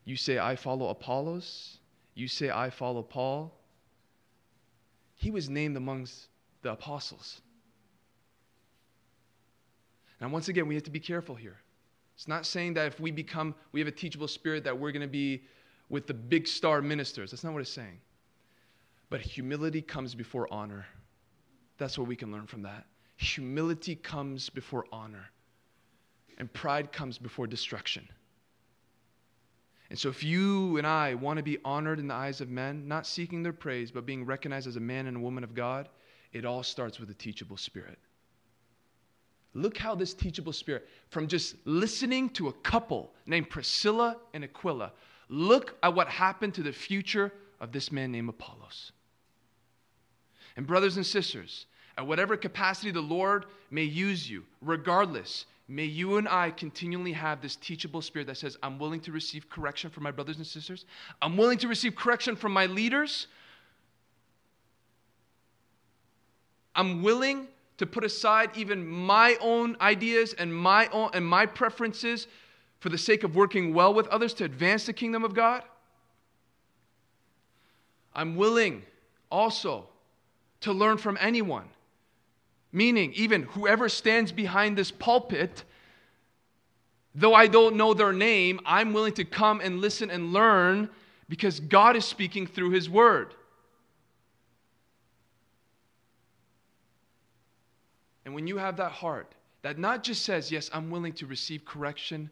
You 0.05 0.17
say, 0.17 0.39
I 0.39 0.57
follow 0.57 0.89
Apollos. 0.89 1.79
You 2.15 2.27
say, 2.27 2.51
I 2.51 2.71
follow 2.71 3.03
Paul. 3.03 3.57
He 5.15 5.31
was 5.31 5.49
named 5.49 5.77
amongst 5.77 6.27
the 6.63 6.73
apostles. 6.73 7.41
Now, 10.21 10.29
once 10.29 10.49
again, 10.49 10.67
we 10.67 10.75
have 10.75 10.85
to 10.85 10.91
be 10.91 11.01
careful 11.01 11.37
here. 11.37 11.59
It's 12.17 12.29
not 12.29 12.47
saying 12.47 12.75
that 12.75 12.87
if 12.87 13.01
we 13.01 13.11
become, 13.11 13.55
we 13.71 13.81
have 13.81 13.89
a 13.89 13.93
teachable 13.93 14.29
spirit, 14.29 14.65
that 14.65 14.79
we're 14.79 14.93
going 14.93 15.03
to 15.03 15.09
be 15.09 15.43
with 15.93 16.07
the 16.07 16.15
big 16.15 16.49
star 16.49 16.81
ministers. 16.81 17.31
That's 17.31 17.45
not 17.45 17.53
what 17.53 17.61
it's 17.61 17.71
saying. 17.71 18.01
But 19.11 19.21
humility 19.21 19.83
comes 19.83 20.15
before 20.15 20.49
honor. 20.51 20.87
That's 21.77 21.99
what 21.99 22.09
we 22.09 22.17
can 22.17 22.33
learn 22.33 22.47
from 22.47 22.63
that. 22.63 22.87
Humility 23.19 23.95
comes 23.95 24.49
before 24.49 24.87
honor, 24.91 25.31
and 26.39 26.51
pride 26.53 26.93
comes 26.93 27.19
before 27.19 27.47
destruction. 27.47 28.09
And 29.91 29.99
so, 29.99 30.09
if 30.09 30.25
you 30.25 30.79
and 30.79 30.87
I 30.87 31.13
want 31.15 31.37
to 31.37 31.43
be 31.43 31.59
honored 31.63 31.99
in 31.99 32.09
the 32.09 32.15
eyes 32.15 32.41
of 32.41 32.49
men, 32.49 32.89
not 32.89 33.07
seeking 33.07 33.43
their 33.43 33.53
praise, 33.53 33.91
but 33.91 34.07
being 34.07 34.25
recognized 34.25 34.67
as 34.67 34.77
a 34.77 34.81
man 34.81 35.07
and 35.07 35.19
a 35.19 35.21
woman 35.21 35.45
of 35.45 35.55
God, 35.55 35.91
it 36.33 36.47
all 36.47 36.63
starts 36.63 36.99
with 36.99 37.11
a 37.11 37.15
teachable 37.15 37.59
spirit. 37.59 37.99
Look 39.53 39.77
how 39.77 39.95
this 39.95 40.15
teachable 40.15 40.55
spirit, 40.55 40.89
from 41.11 41.29
just 41.29 41.57
listening 41.67 42.31
to 42.31 42.49
a 42.49 42.53
couple 42.55 43.13
named 43.27 43.51
Priscilla 43.51 44.17
and 44.33 44.43
Aquila, 44.43 44.93
Look 45.33 45.79
at 45.83 45.95
what 45.95 46.09
happened 46.09 46.53
to 46.55 46.63
the 46.63 46.75
future 46.75 47.33
of 47.59 47.73
this 47.73 47.91
man 47.91 48.13
named 48.13 48.29
Apollos. 48.29 48.93
And, 50.57 50.67
brothers 50.67 50.99
and 50.99 51.07
sisters, 51.07 51.65
at 51.97 52.07
whatever 52.07 52.37
capacity 52.37 52.91
the 52.91 53.01
Lord 53.01 53.47
may 53.71 53.85
use 53.85 54.29
you, 54.29 54.45
regardless, 54.61 55.47
may 55.69 55.87
you 55.87 56.19
and 56.19 56.29
I 56.29 56.51
continually 56.51 57.13
have 57.13 57.41
this 57.41 57.57
teachable 57.57 58.03
spirit 58.03 58.27
that 58.27 58.37
says, 58.37 58.59
I'm 58.63 58.79
willing 58.79 59.01
to 59.01 59.11
receive 59.11 59.49
correction 59.49 59.89
from 59.89 60.03
my 60.03 60.11
brothers 60.11 60.37
and 60.37 60.47
sisters. 60.47 60.85
I'm 61.23 61.39
willing 61.39 61.57
to 61.59 61.69
receive 61.69 61.97
correction 61.97 62.37
from 62.37 62.53
my 62.53 62.67
leaders. 62.67 63.27
I'm 66.75 67.03
willing 67.03 67.49
to 67.79 67.87
put 67.87 68.05
aside 68.05 68.51
even 68.55 68.87
my 68.87 69.39
own 69.41 69.79
ideas 69.81 70.35
and 70.35 70.55
my 70.55 70.89
own 70.89 71.09
and 71.15 71.27
my 71.27 71.47
preferences 71.47 72.27
for 72.83 72.89
the 72.89 72.99
sake 72.99 73.23
of 73.23 73.37
working 73.37 73.73
well 73.73 73.95
with 73.95 74.09
others 74.09 74.35
to 74.35 74.43
advance 74.43 74.87
the 74.87 74.93
kingdom 74.93 75.23
of 75.23 75.35
God. 75.35 75.63
I'm 78.13 78.35
willing 78.35 78.83
also 79.31 79.87
to 80.63 80.73
learn 80.73 80.99
from 80.99 81.17
anyone, 81.21 81.69
meaning, 82.73 83.13
even 83.15 83.45
whoever 83.45 83.89
stands 83.89 84.33
behind 84.33 84.77
this 84.77 84.91
pulpit, 84.91 85.63
though 87.15 87.35
I 87.35 87.47
don't 87.47 87.77
know 87.77 87.95
their 87.95 88.13
name, 88.13 88.59
I'm 88.67 88.93
willing 88.93 89.13
to 89.13 89.25
come 89.25 89.61
and 89.61 89.81
listen 89.81 90.11
and 90.11 90.33
learn 90.33 90.91
because 91.29 91.61
God 91.61 91.95
is 91.95 92.05
speaking 92.05 92.49
through 92.49 92.71
His 92.71 92.91
Word. 92.91 93.33
And 98.25 98.35
when 98.35 98.49
you 98.49 98.59
have 98.59 98.77
that 98.79 98.91
heart 98.91 99.37
that 99.63 99.79
not 99.79 100.03
just 100.03 100.25
says, 100.25 100.51
Yes, 100.51 100.69
I'm 100.75 100.91
willing 100.91 101.13
to 101.13 101.27
receive 101.27 101.65
correction 101.65 102.29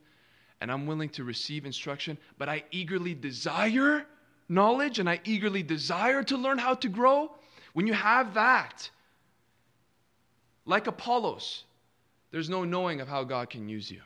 and 0.61 0.71
I'm 0.71 0.87
willing 0.87 1.09
to 1.11 1.25
receive 1.25 1.65
instruction, 1.65 2.19
but 2.39 2.49
I 2.49 2.65
eagerly 2.71 3.15
desire 3.15 4.07
knowledge 4.51 4.99
and 4.99 5.09
I 5.09 5.21
eagerly 5.25 5.63
desire 5.63 6.23
to 6.25 6.37
learn 6.37 6.59
how 6.59 6.75
to 6.75 6.89
grow, 6.89 7.31
when 7.73 7.87
you 7.87 7.95
have 7.95 8.35
that, 8.35 8.91
like 10.67 10.89
Apollos, 10.89 11.65
there's 12.33 12.51
no 12.51 12.65
knowing 12.65 13.01
of 13.01 13.09
how 13.09 13.25
God 13.25 13.49
can 13.49 13.69
use 13.69 13.91
you. 13.91 14.01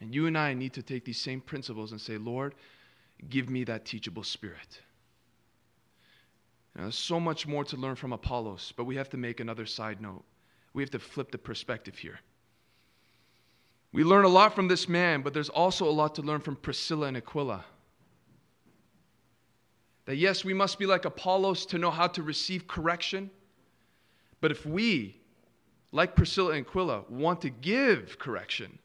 And 0.00 0.12
you 0.12 0.26
and 0.26 0.36
I 0.36 0.54
need 0.54 0.72
to 0.74 0.82
take 0.82 1.04
these 1.04 1.20
same 1.20 1.40
principles 1.40 1.92
and 1.92 2.00
say, 2.00 2.18
Lord, 2.18 2.54
give 3.28 3.48
me 3.48 3.64
that 3.64 3.84
teachable 3.84 4.24
spirit. 4.24 4.82
Now, 6.74 6.82
there's 6.82 6.98
so 6.98 7.20
much 7.20 7.46
more 7.46 7.64
to 7.64 7.76
learn 7.76 7.94
from 7.94 8.12
Apollos, 8.12 8.72
but 8.76 8.84
we 8.84 8.96
have 8.96 9.08
to 9.10 9.16
make 9.16 9.38
another 9.38 9.66
side 9.66 10.00
note. 10.00 10.24
We 10.72 10.82
have 10.82 10.90
to 10.90 10.98
flip 10.98 11.30
the 11.30 11.38
perspective 11.38 11.96
here. 11.96 12.18
We 13.94 14.02
learn 14.02 14.24
a 14.24 14.28
lot 14.28 14.56
from 14.56 14.66
this 14.66 14.88
man, 14.88 15.22
but 15.22 15.32
there's 15.32 15.48
also 15.48 15.88
a 15.88 15.92
lot 15.92 16.16
to 16.16 16.22
learn 16.22 16.40
from 16.40 16.56
Priscilla 16.56 17.06
and 17.06 17.16
Aquila. 17.16 17.64
That 20.06 20.16
yes, 20.16 20.44
we 20.44 20.52
must 20.52 20.80
be 20.80 20.84
like 20.84 21.04
Apollos 21.04 21.64
to 21.66 21.78
know 21.78 21.92
how 21.92 22.08
to 22.08 22.22
receive 22.24 22.66
correction, 22.66 23.30
but 24.40 24.50
if 24.50 24.66
we, 24.66 25.20
like 25.92 26.16
Priscilla 26.16 26.54
and 26.54 26.66
Aquila, 26.66 27.04
want 27.08 27.40
to 27.42 27.50
give 27.50 28.18
correction, 28.18 28.80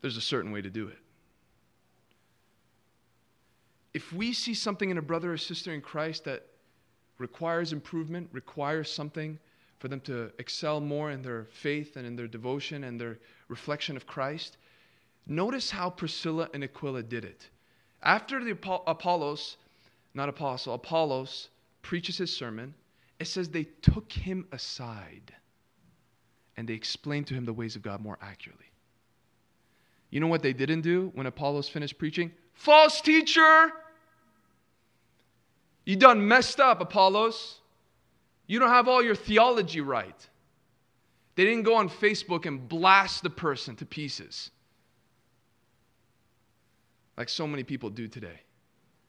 there's 0.00 0.16
a 0.16 0.22
certain 0.22 0.50
way 0.50 0.62
to 0.62 0.70
do 0.70 0.88
it. 0.88 0.98
If 3.92 4.10
we 4.14 4.32
see 4.32 4.54
something 4.54 4.88
in 4.88 4.96
a 4.96 5.02
brother 5.02 5.34
or 5.34 5.36
sister 5.36 5.74
in 5.74 5.82
Christ 5.82 6.24
that 6.24 6.46
requires 7.18 7.74
improvement, 7.74 8.30
requires 8.32 8.90
something 8.90 9.38
for 9.82 9.88
them 9.88 10.00
to 10.00 10.30
excel 10.38 10.78
more 10.78 11.10
in 11.10 11.22
their 11.22 11.46
faith 11.50 11.96
and 11.96 12.06
in 12.06 12.14
their 12.14 12.28
devotion 12.28 12.84
and 12.84 13.00
their 13.00 13.18
reflection 13.48 13.96
of 13.96 14.06
Christ. 14.06 14.56
Notice 15.26 15.72
how 15.72 15.90
Priscilla 15.90 16.48
and 16.54 16.62
Aquila 16.62 17.02
did 17.02 17.24
it. 17.24 17.48
After 18.00 18.44
the 18.44 18.52
Apollos, 18.52 19.56
not 20.14 20.28
apostle, 20.28 20.74
Apollos 20.74 21.48
preaches 21.82 22.16
his 22.16 22.34
sermon, 22.34 22.74
it 23.18 23.24
says 23.24 23.48
they 23.48 23.66
took 23.82 24.12
him 24.12 24.46
aside 24.52 25.34
and 26.56 26.68
they 26.68 26.74
explained 26.74 27.26
to 27.26 27.34
him 27.34 27.44
the 27.44 27.52
ways 27.52 27.74
of 27.74 27.82
God 27.82 28.00
more 28.00 28.18
accurately. 28.22 28.66
You 30.10 30.20
know 30.20 30.28
what 30.28 30.44
they 30.44 30.52
didn't 30.52 30.82
do 30.82 31.10
when 31.16 31.26
Apollos 31.26 31.68
finished 31.68 31.98
preaching? 31.98 32.30
False 32.54 33.00
teacher! 33.00 33.72
You 35.84 35.96
done 35.96 36.28
messed 36.28 36.60
up, 36.60 36.80
Apollos. 36.80 37.61
You 38.46 38.58
don't 38.58 38.70
have 38.70 38.88
all 38.88 39.02
your 39.02 39.14
theology 39.14 39.80
right. 39.80 40.28
They 41.34 41.44
didn't 41.44 41.62
go 41.62 41.76
on 41.76 41.88
Facebook 41.88 42.46
and 42.46 42.68
blast 42.68 43.22
the 43.22 43.30
person 43.30 43.76
to 43.76 43.86
pieces 43.86 44.50
like 47.16 47.28
so 47.28 47.46
many 47.46 47.62
people 47.62 47.90
do 47.90 48.08
today. 48.08 48.40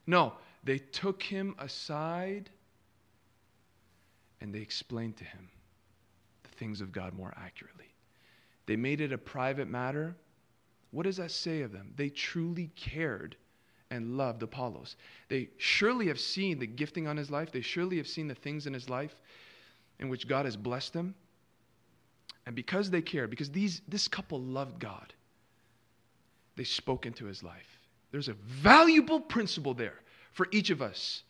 No, 0.06 0.34
they 0.62 0.78
took 0.78 1.22
him 1.22 1.54
aside 1.58 2.50
and 4.40 4.54
they 4.54 4.60
explained 4.60 5.16
to 5.18 5.24
him 5.24 5.48
the 6.42 6.50
things 6.50 6.80
of 6.80 6.92
God 6.92 7.14
more 7.14 7.32
accurately. 7.36 7.92
They 8.66 8.76
made 8.76 9.00
it 9.00 9.12
a 9.12 9.18
private 9.18 9.68
matter. 9.68 10.14
What 10.90 11.04
does 11.04 11.16
that 11.16 11.30
say 11.30 11.62
of 11.62 11.72
them? 11.72 11.92
They 11.96 12.08
truly 12.08 12.70
cared 12.76 13.36
and 13.94 14.16
loved 14.16 14.42
Apollos. 14.42 14.96
They 15.28 15.48
surely 15.56 16.08
have 16.08 16.20
seen 16.20 16.58
the 16.58 16.66
gifting 16.66 17.06
on 17.06 17.16
his 17.16 17.30
life, 17.30 17.52
they 17.52 17.60
surely 17.60 17.96
have 17.96 18.08
seen 18.08 18.28
the 18.28 18.34
things 18.34 18.66
in 18.66 18.74
his 18.74 18.90
life 18.90 19.14
in 19.98 20.08
which 20.08 20.28
God 20.28 20.44
has 20.44 20.56
blessed 20.56 20.94
him. 20.94 21.14
And 22.46 22.54
because 22.54 22.90
they 22.90 23.00
care, 23.00 23.26
because 23.26 23.50
these, 23.50 23.80
this 23.88 24.08
couple 24.08 24.40
loved 24.40 24.78
God, 24.78 25.14
they 26.56 26.64
spoke 26.64 27.06
into 27.06 27.24
his 27.24 27.42
life. 27.42 27.78
There's 28.10 28.28
a 28.28 28.34
valuable 28.34 29.20
principle 29.20 29.74
there 29.74 30.00
for 30.32 30.46
each 30.50 30.70
of 30.70 30.82
us 30.82 31.22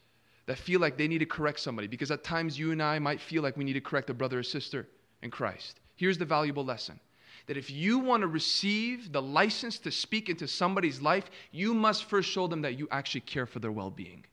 that 0.47 0.59
feel 0.59 0.81
like 0.81 0.97
they 0.97 1.09
need 1.09 1.19
to 1.19 1.27
correct 1.27 1.61
somebody, 1.61 1.87
because 1.87 2.11
at 2.11 2.25
times 2.25 2.59
you 2.59 2.73
and 2.73 2.83
I 2.83 2.99
might 2.99 3.21
feel 3.21 3.43
like 3.43 3.57
we 3.57 3.65
need 3.65 3.73
to 3.75 3.81
correct 3.81 4.11
a 4.11 4.15
brother 4.15 4.41
or 4.41 4.43
sister 4.43 4.89
in 5.23 5.31
Christ. 5.31 5.81
Here's 5.97 6.19
the 6.19 6.25
valuable 6.25 6.65
lesson 6.65 6.99
that 7.47 7.57
if 7.57 7.71
you 7.71 7.99
want 7.99 8.23
to 8.23 8.27
receive 8.27 9.13
the 9.13 9.21
license 9.21 9.79
to 9.81 9.91
speak 9.91 10.29
into 10.29 10.49
somebody's 10.49 11.01
life, 11.03 11.31
you 11.53 11.75
must 11.75 12.05
first 12.05 12.31
show 12.31 12.47
them 12.47 12.63
that 12.63 12.79
you 12.79 12.89
actually 12.91 13.21
care 13.21 13.47
for 13.47 13.59
their 13.59 13.73
well 13.73 13.91
being. 13.91 14.25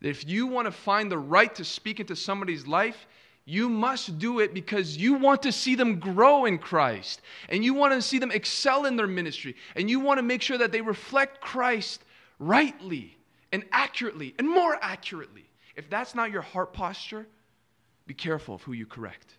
That 0.00 0.08
if 0.08 0.26
you 0.26 0.46
want 0.46 0.66
to 0.66 0.72
find 0.72 1.10
the 1.10 1.18
right 1.18 1.54
to 1.54 1.64
speak 1.64 2.00
into 2.00 2.16
somebody's 2.16 2.66
life, 2.66 3.06
you 3.46 3.68
must 3.68 4.18
do 4.18 4.40
it 4.40 4.54
because 4.54 4.96
you 4.96 5.14
want 5.14 5.42
to 5.42 5.52
see 5.52 5.74
them 5.74 6.00
grow 6.00 6.46
in 6.46 6.56
Christ 6.56 7.20
and 7.50 7.62
you 7.62 7.74
want 7.74 7.92
to 7.92 8.00
see 8.00 8.18
them 8.18 8.30
excel 8.30 8.86
in 8.86 8.96
their 8.96 9.06
ministry 9.06 9.54
and 9.76 9.90
you 9.90 10.00
want 10.00 10.18
to 10.18 10.22
make 10.22 10.40
sure 10.40 10.56
that 10.56 10.72
they 10.72 10.80
reflect 10.80 11.42
Christ 11.42 12.02
rightly 12.38 13.18
and 13.52 13.64
accurately 13.70 14.34
and 14.38 14.48
more 14.48 14.78
accurately. 14.80 15.44
If 15.76 15.90
that's 15.90 16.14
not 16.14 16.30
your 16.30 16.40
heart 16.40 16.72
posture, 16.72 17.26
be 18.06 18.14
careful 18.14 18.54
of 18.54 18.62
who 18.62 18.72
you 18.72 18.86
correct. 18.86 19.36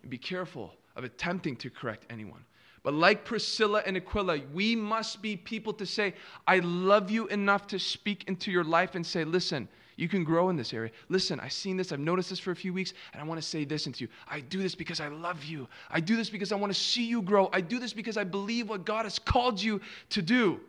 And 0.00 0.10
be 0.10 0.18
careful 0.18 0.74
of 0.98 1.04
attempting 1.04 1.56
to 1.56 1.70
correct 1.70 2.04
anyone. 2.10 2.44
But 2.82 2.92
like 2.92 3.24
Priscilla 3.24 3.82
and 3.86 3.96
Aquila, 3.96 4.40
we 4.52 4.76
must 4.76 5.22
be 5.22 5.36
people 5.36 5.72
to 5.74 5.86
say, 5.86 6.14
I 6.46 6.58
love 6.58 7.10
you 7.10 7.26
enough 7.28 7.66
to 7.68 7.78
speak 7.78 8.24
into 8.28 8.50
your 8.50 8.64
life 8.64 8.94
and 8.94 9.06
say, 9.06 9.24
listen, 9.24 9.68
you 9.96 10.08
can 10.08 10.22
grow 10.22 10.48
in 10.48 10.56
this 10.56 10.72
area. 10.72 10.90
Listen, 11.08 11.40
I've 11.40 11.52
seen 11.52 11.76
this, 11.76 11.90
I've 11.90 11.98
noticed 11.98 12.30
this 12.30 12.38
for 12.38 12.50
a 12.50 12.56
few 12.56 12.72
weeks, 12.72 12.94
and 13.12 13.22
I 13.22 13.24
want 13.24 13.40
to 13.40 13.46
say 13.46 13.64
this 13.64 13.86
into 13.86 14.04
you. 14.04 14.08
I 14.28 14.40
do 14.40 14.62
this 14.62 14.74
because 14.74 15.00
I 15.00 15.08
love 15.08 15.44
you. 15.44 15.68
I 15.90 16.00
do 16.00 16.16
this 16.16 16.30
because 16.30 16.52
I 16.52 16.56
want 16.56 16.72
to 16.72 16.78
see 16.78 17.04
you 17.04 17.22
grow. 17.22 17.48
I 17.52 17.60
do 17.60 17.78
this 17.78 17.92
because 17.92 18.16
I 18.16 18.24
believe 18.24 18.68
what 18.68 18.84
God 18.84 19.04
has 19.04 19.18
called 19.18 19.60
you 19.60 19.80
to 20.10 20.22
do. 20.22 20.60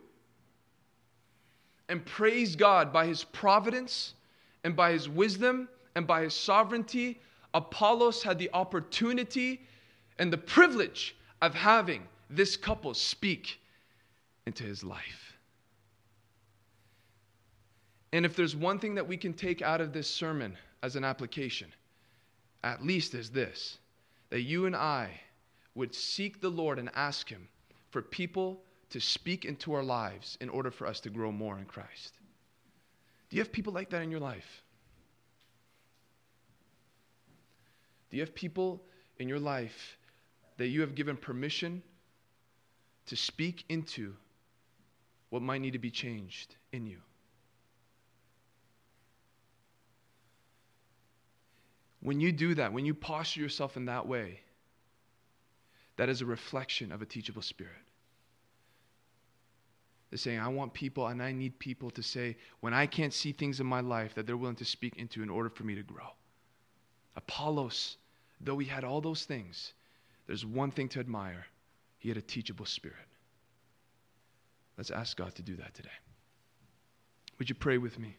And 1.88 2.04
praise 2.04 2.56
God 2.56 2.92
by 2.92 3.06
his 3.06 3.24
providence 3.24 4.14
and 4.64 4.76
by 4.76 4.92
his 4.92 5.08
wisdom 5.08 5.68
and 5.94 6.06
by 6.06 6.22
his 6.22 6.34
sovereignty 6.34 7.20
Apollos 7.54 8.22
had 8.22 8.38
the 8.38 8.50
opportunity 8.52 9.60
and 10.20 10.30
the 10.30 10.38
privilege 10.38 11.16
of 11.40 11.54
having 11.54 12.06
this 12.28 12.54
couple 12.56 12.92
speak 12.92 13.58
into 14.46 14.62
his 14.62 14.84
life. 14.84 15.38
And 18.12 18.26
if 18.26 18.36
there's 18.36 18.54
one 18.54 18.78
thing 18.78 18.94
that 18.96 19.08
we 19.08 19.16
can 19.16 19.32
take 19.32 19.62
out 19.62 19.80
of 19.80 19.92
this 19.92 20.08
sermon 20.08 20.56
as 20.82 20.94
an 20.94 21.04
application, 21.04 21.72
at 22.62 22.84
least 22.84 23.14
is 23.14 23.30
this 23.30 23.78
that 24.28 24.42
you 24.42 24.66
and 24.66 24.76
I 24.76 25.08
would 25.74 25.92
seek 25.94 26.40
the 26.40 26.50
Lord 26.50 26.78
and 26.78 26.88
ask 26.94 27.28
Him 27.28 27.48
for 27.90 28.00
people 28.00 28.62
to 28.90 29.00
speak 29.00 29.44
into 29.44 29.72
our 29.72 29.82
lives 29.82 30.38
in 30.40 30.48
order 30.48 30.70
for 30.70 30.86
us 30.86 31.00
to 31.00 31.10
grow 31.10 31.32
more 31.32 31.58
in 31.58 31.64
Christ. 31.64 32.14
Do 33.28 33.36
you 33.36 33.42
have 33.42 33.50
people 33.50 33.72
like 33.72 33.90
that 33.90 34.02
in 34.02 34.10
your 34.10 34.20
life? 34.20 34.62
Do 38.10 38.16
you 38.16 38.22
have 38.22 38.34
people 38.34 38.82
in 39.18 39.28
your 39.28 39.40
life 39.40 39.96
that 40.60 40.68
you 40.68 40.82
have 40.82 40.94
given 40.94 41.16
permission 41.16 41.82
to 43.06 43.16
speak 43.16 43.64
into 43.70 44.14
what 45.30 45.40
might 45.40 45.62
need 45.62 45.72
to 45.72 45.78
be 45.78 45.90
changed 45.90 46.54
in 46.70 46.86
you? 46.86 46.98
When 52.00 52.20
you 52.20 52.30
do 52.30 52.54
that, 52.56 52.74
when 52.74 52.84
you 52.84 52.92
posture 52.92 53.40
yourself 53.40 53.78
in 53.78 53.86
that 53.86 54.06
way, 54.06 54.40
that 55.96 56.10
is 56.10 56.20
a 56.20 56.26
reflection 56.26 56.92
of 56.92 57.00
a 57.00 57.06
teachable 57.06 57.40
spirit. 57.40 57.72
They're 60.10 60.18
saying, 60.18 60.40
I 60.40 60.48
want 60.48 60.74
people 60.74 61.06
and 61.06 61.22
I 61.22 61.32
need 61.32 61.58
people 61.58 61.90
to 61.92 62.02
say, 62.02 62.36
when 62.60 62.74
I 62.74 62.84
can't 62.84 63.14
see 63.14 63.32
things 63.32 63.60
in 63.60 63.66
my 63.66 63.80
life 63.80 64.14
that 64.14 64.26
they're 64.26 64.36
willing 64.36 64.56
to 64.56 64.66
speak 64.66 64.98
into 64.98 65.22
in 65.22 65.30
order 65.30 65.48
for 65.48 65.64
me 65.64 65.74
to 65.76 65.82
grow. 65.82 66.08
Apollos 67.16 67.96
though 68.40 68.58
he 68.58 68.66
had 68.66 68.84
all 68.84 69.00
those 69.00 69.24
things, 69.24 69.74
there's 70.30 70.46
one 70.46 70.70
thing 70.70 70.88
to 70.88 71.00
admire 71.00 71.44
he 71.98 72.08
had 72.08 72.16
a 72.16 72.22
teachable 72.22 72.64
spirit. 72.64 72.96
Let's 74.78 74.92
ask 74.92 75.16
God 75.16 75.34
to 75.34 75.42
do 75.42 75.56
that 75.56 75.74
today. 75.74 75.88
Would 77.40 77.48
you 77.48 77.56
pray 77.56 77.78
with 77.78 77.98
me? 77.98 78.16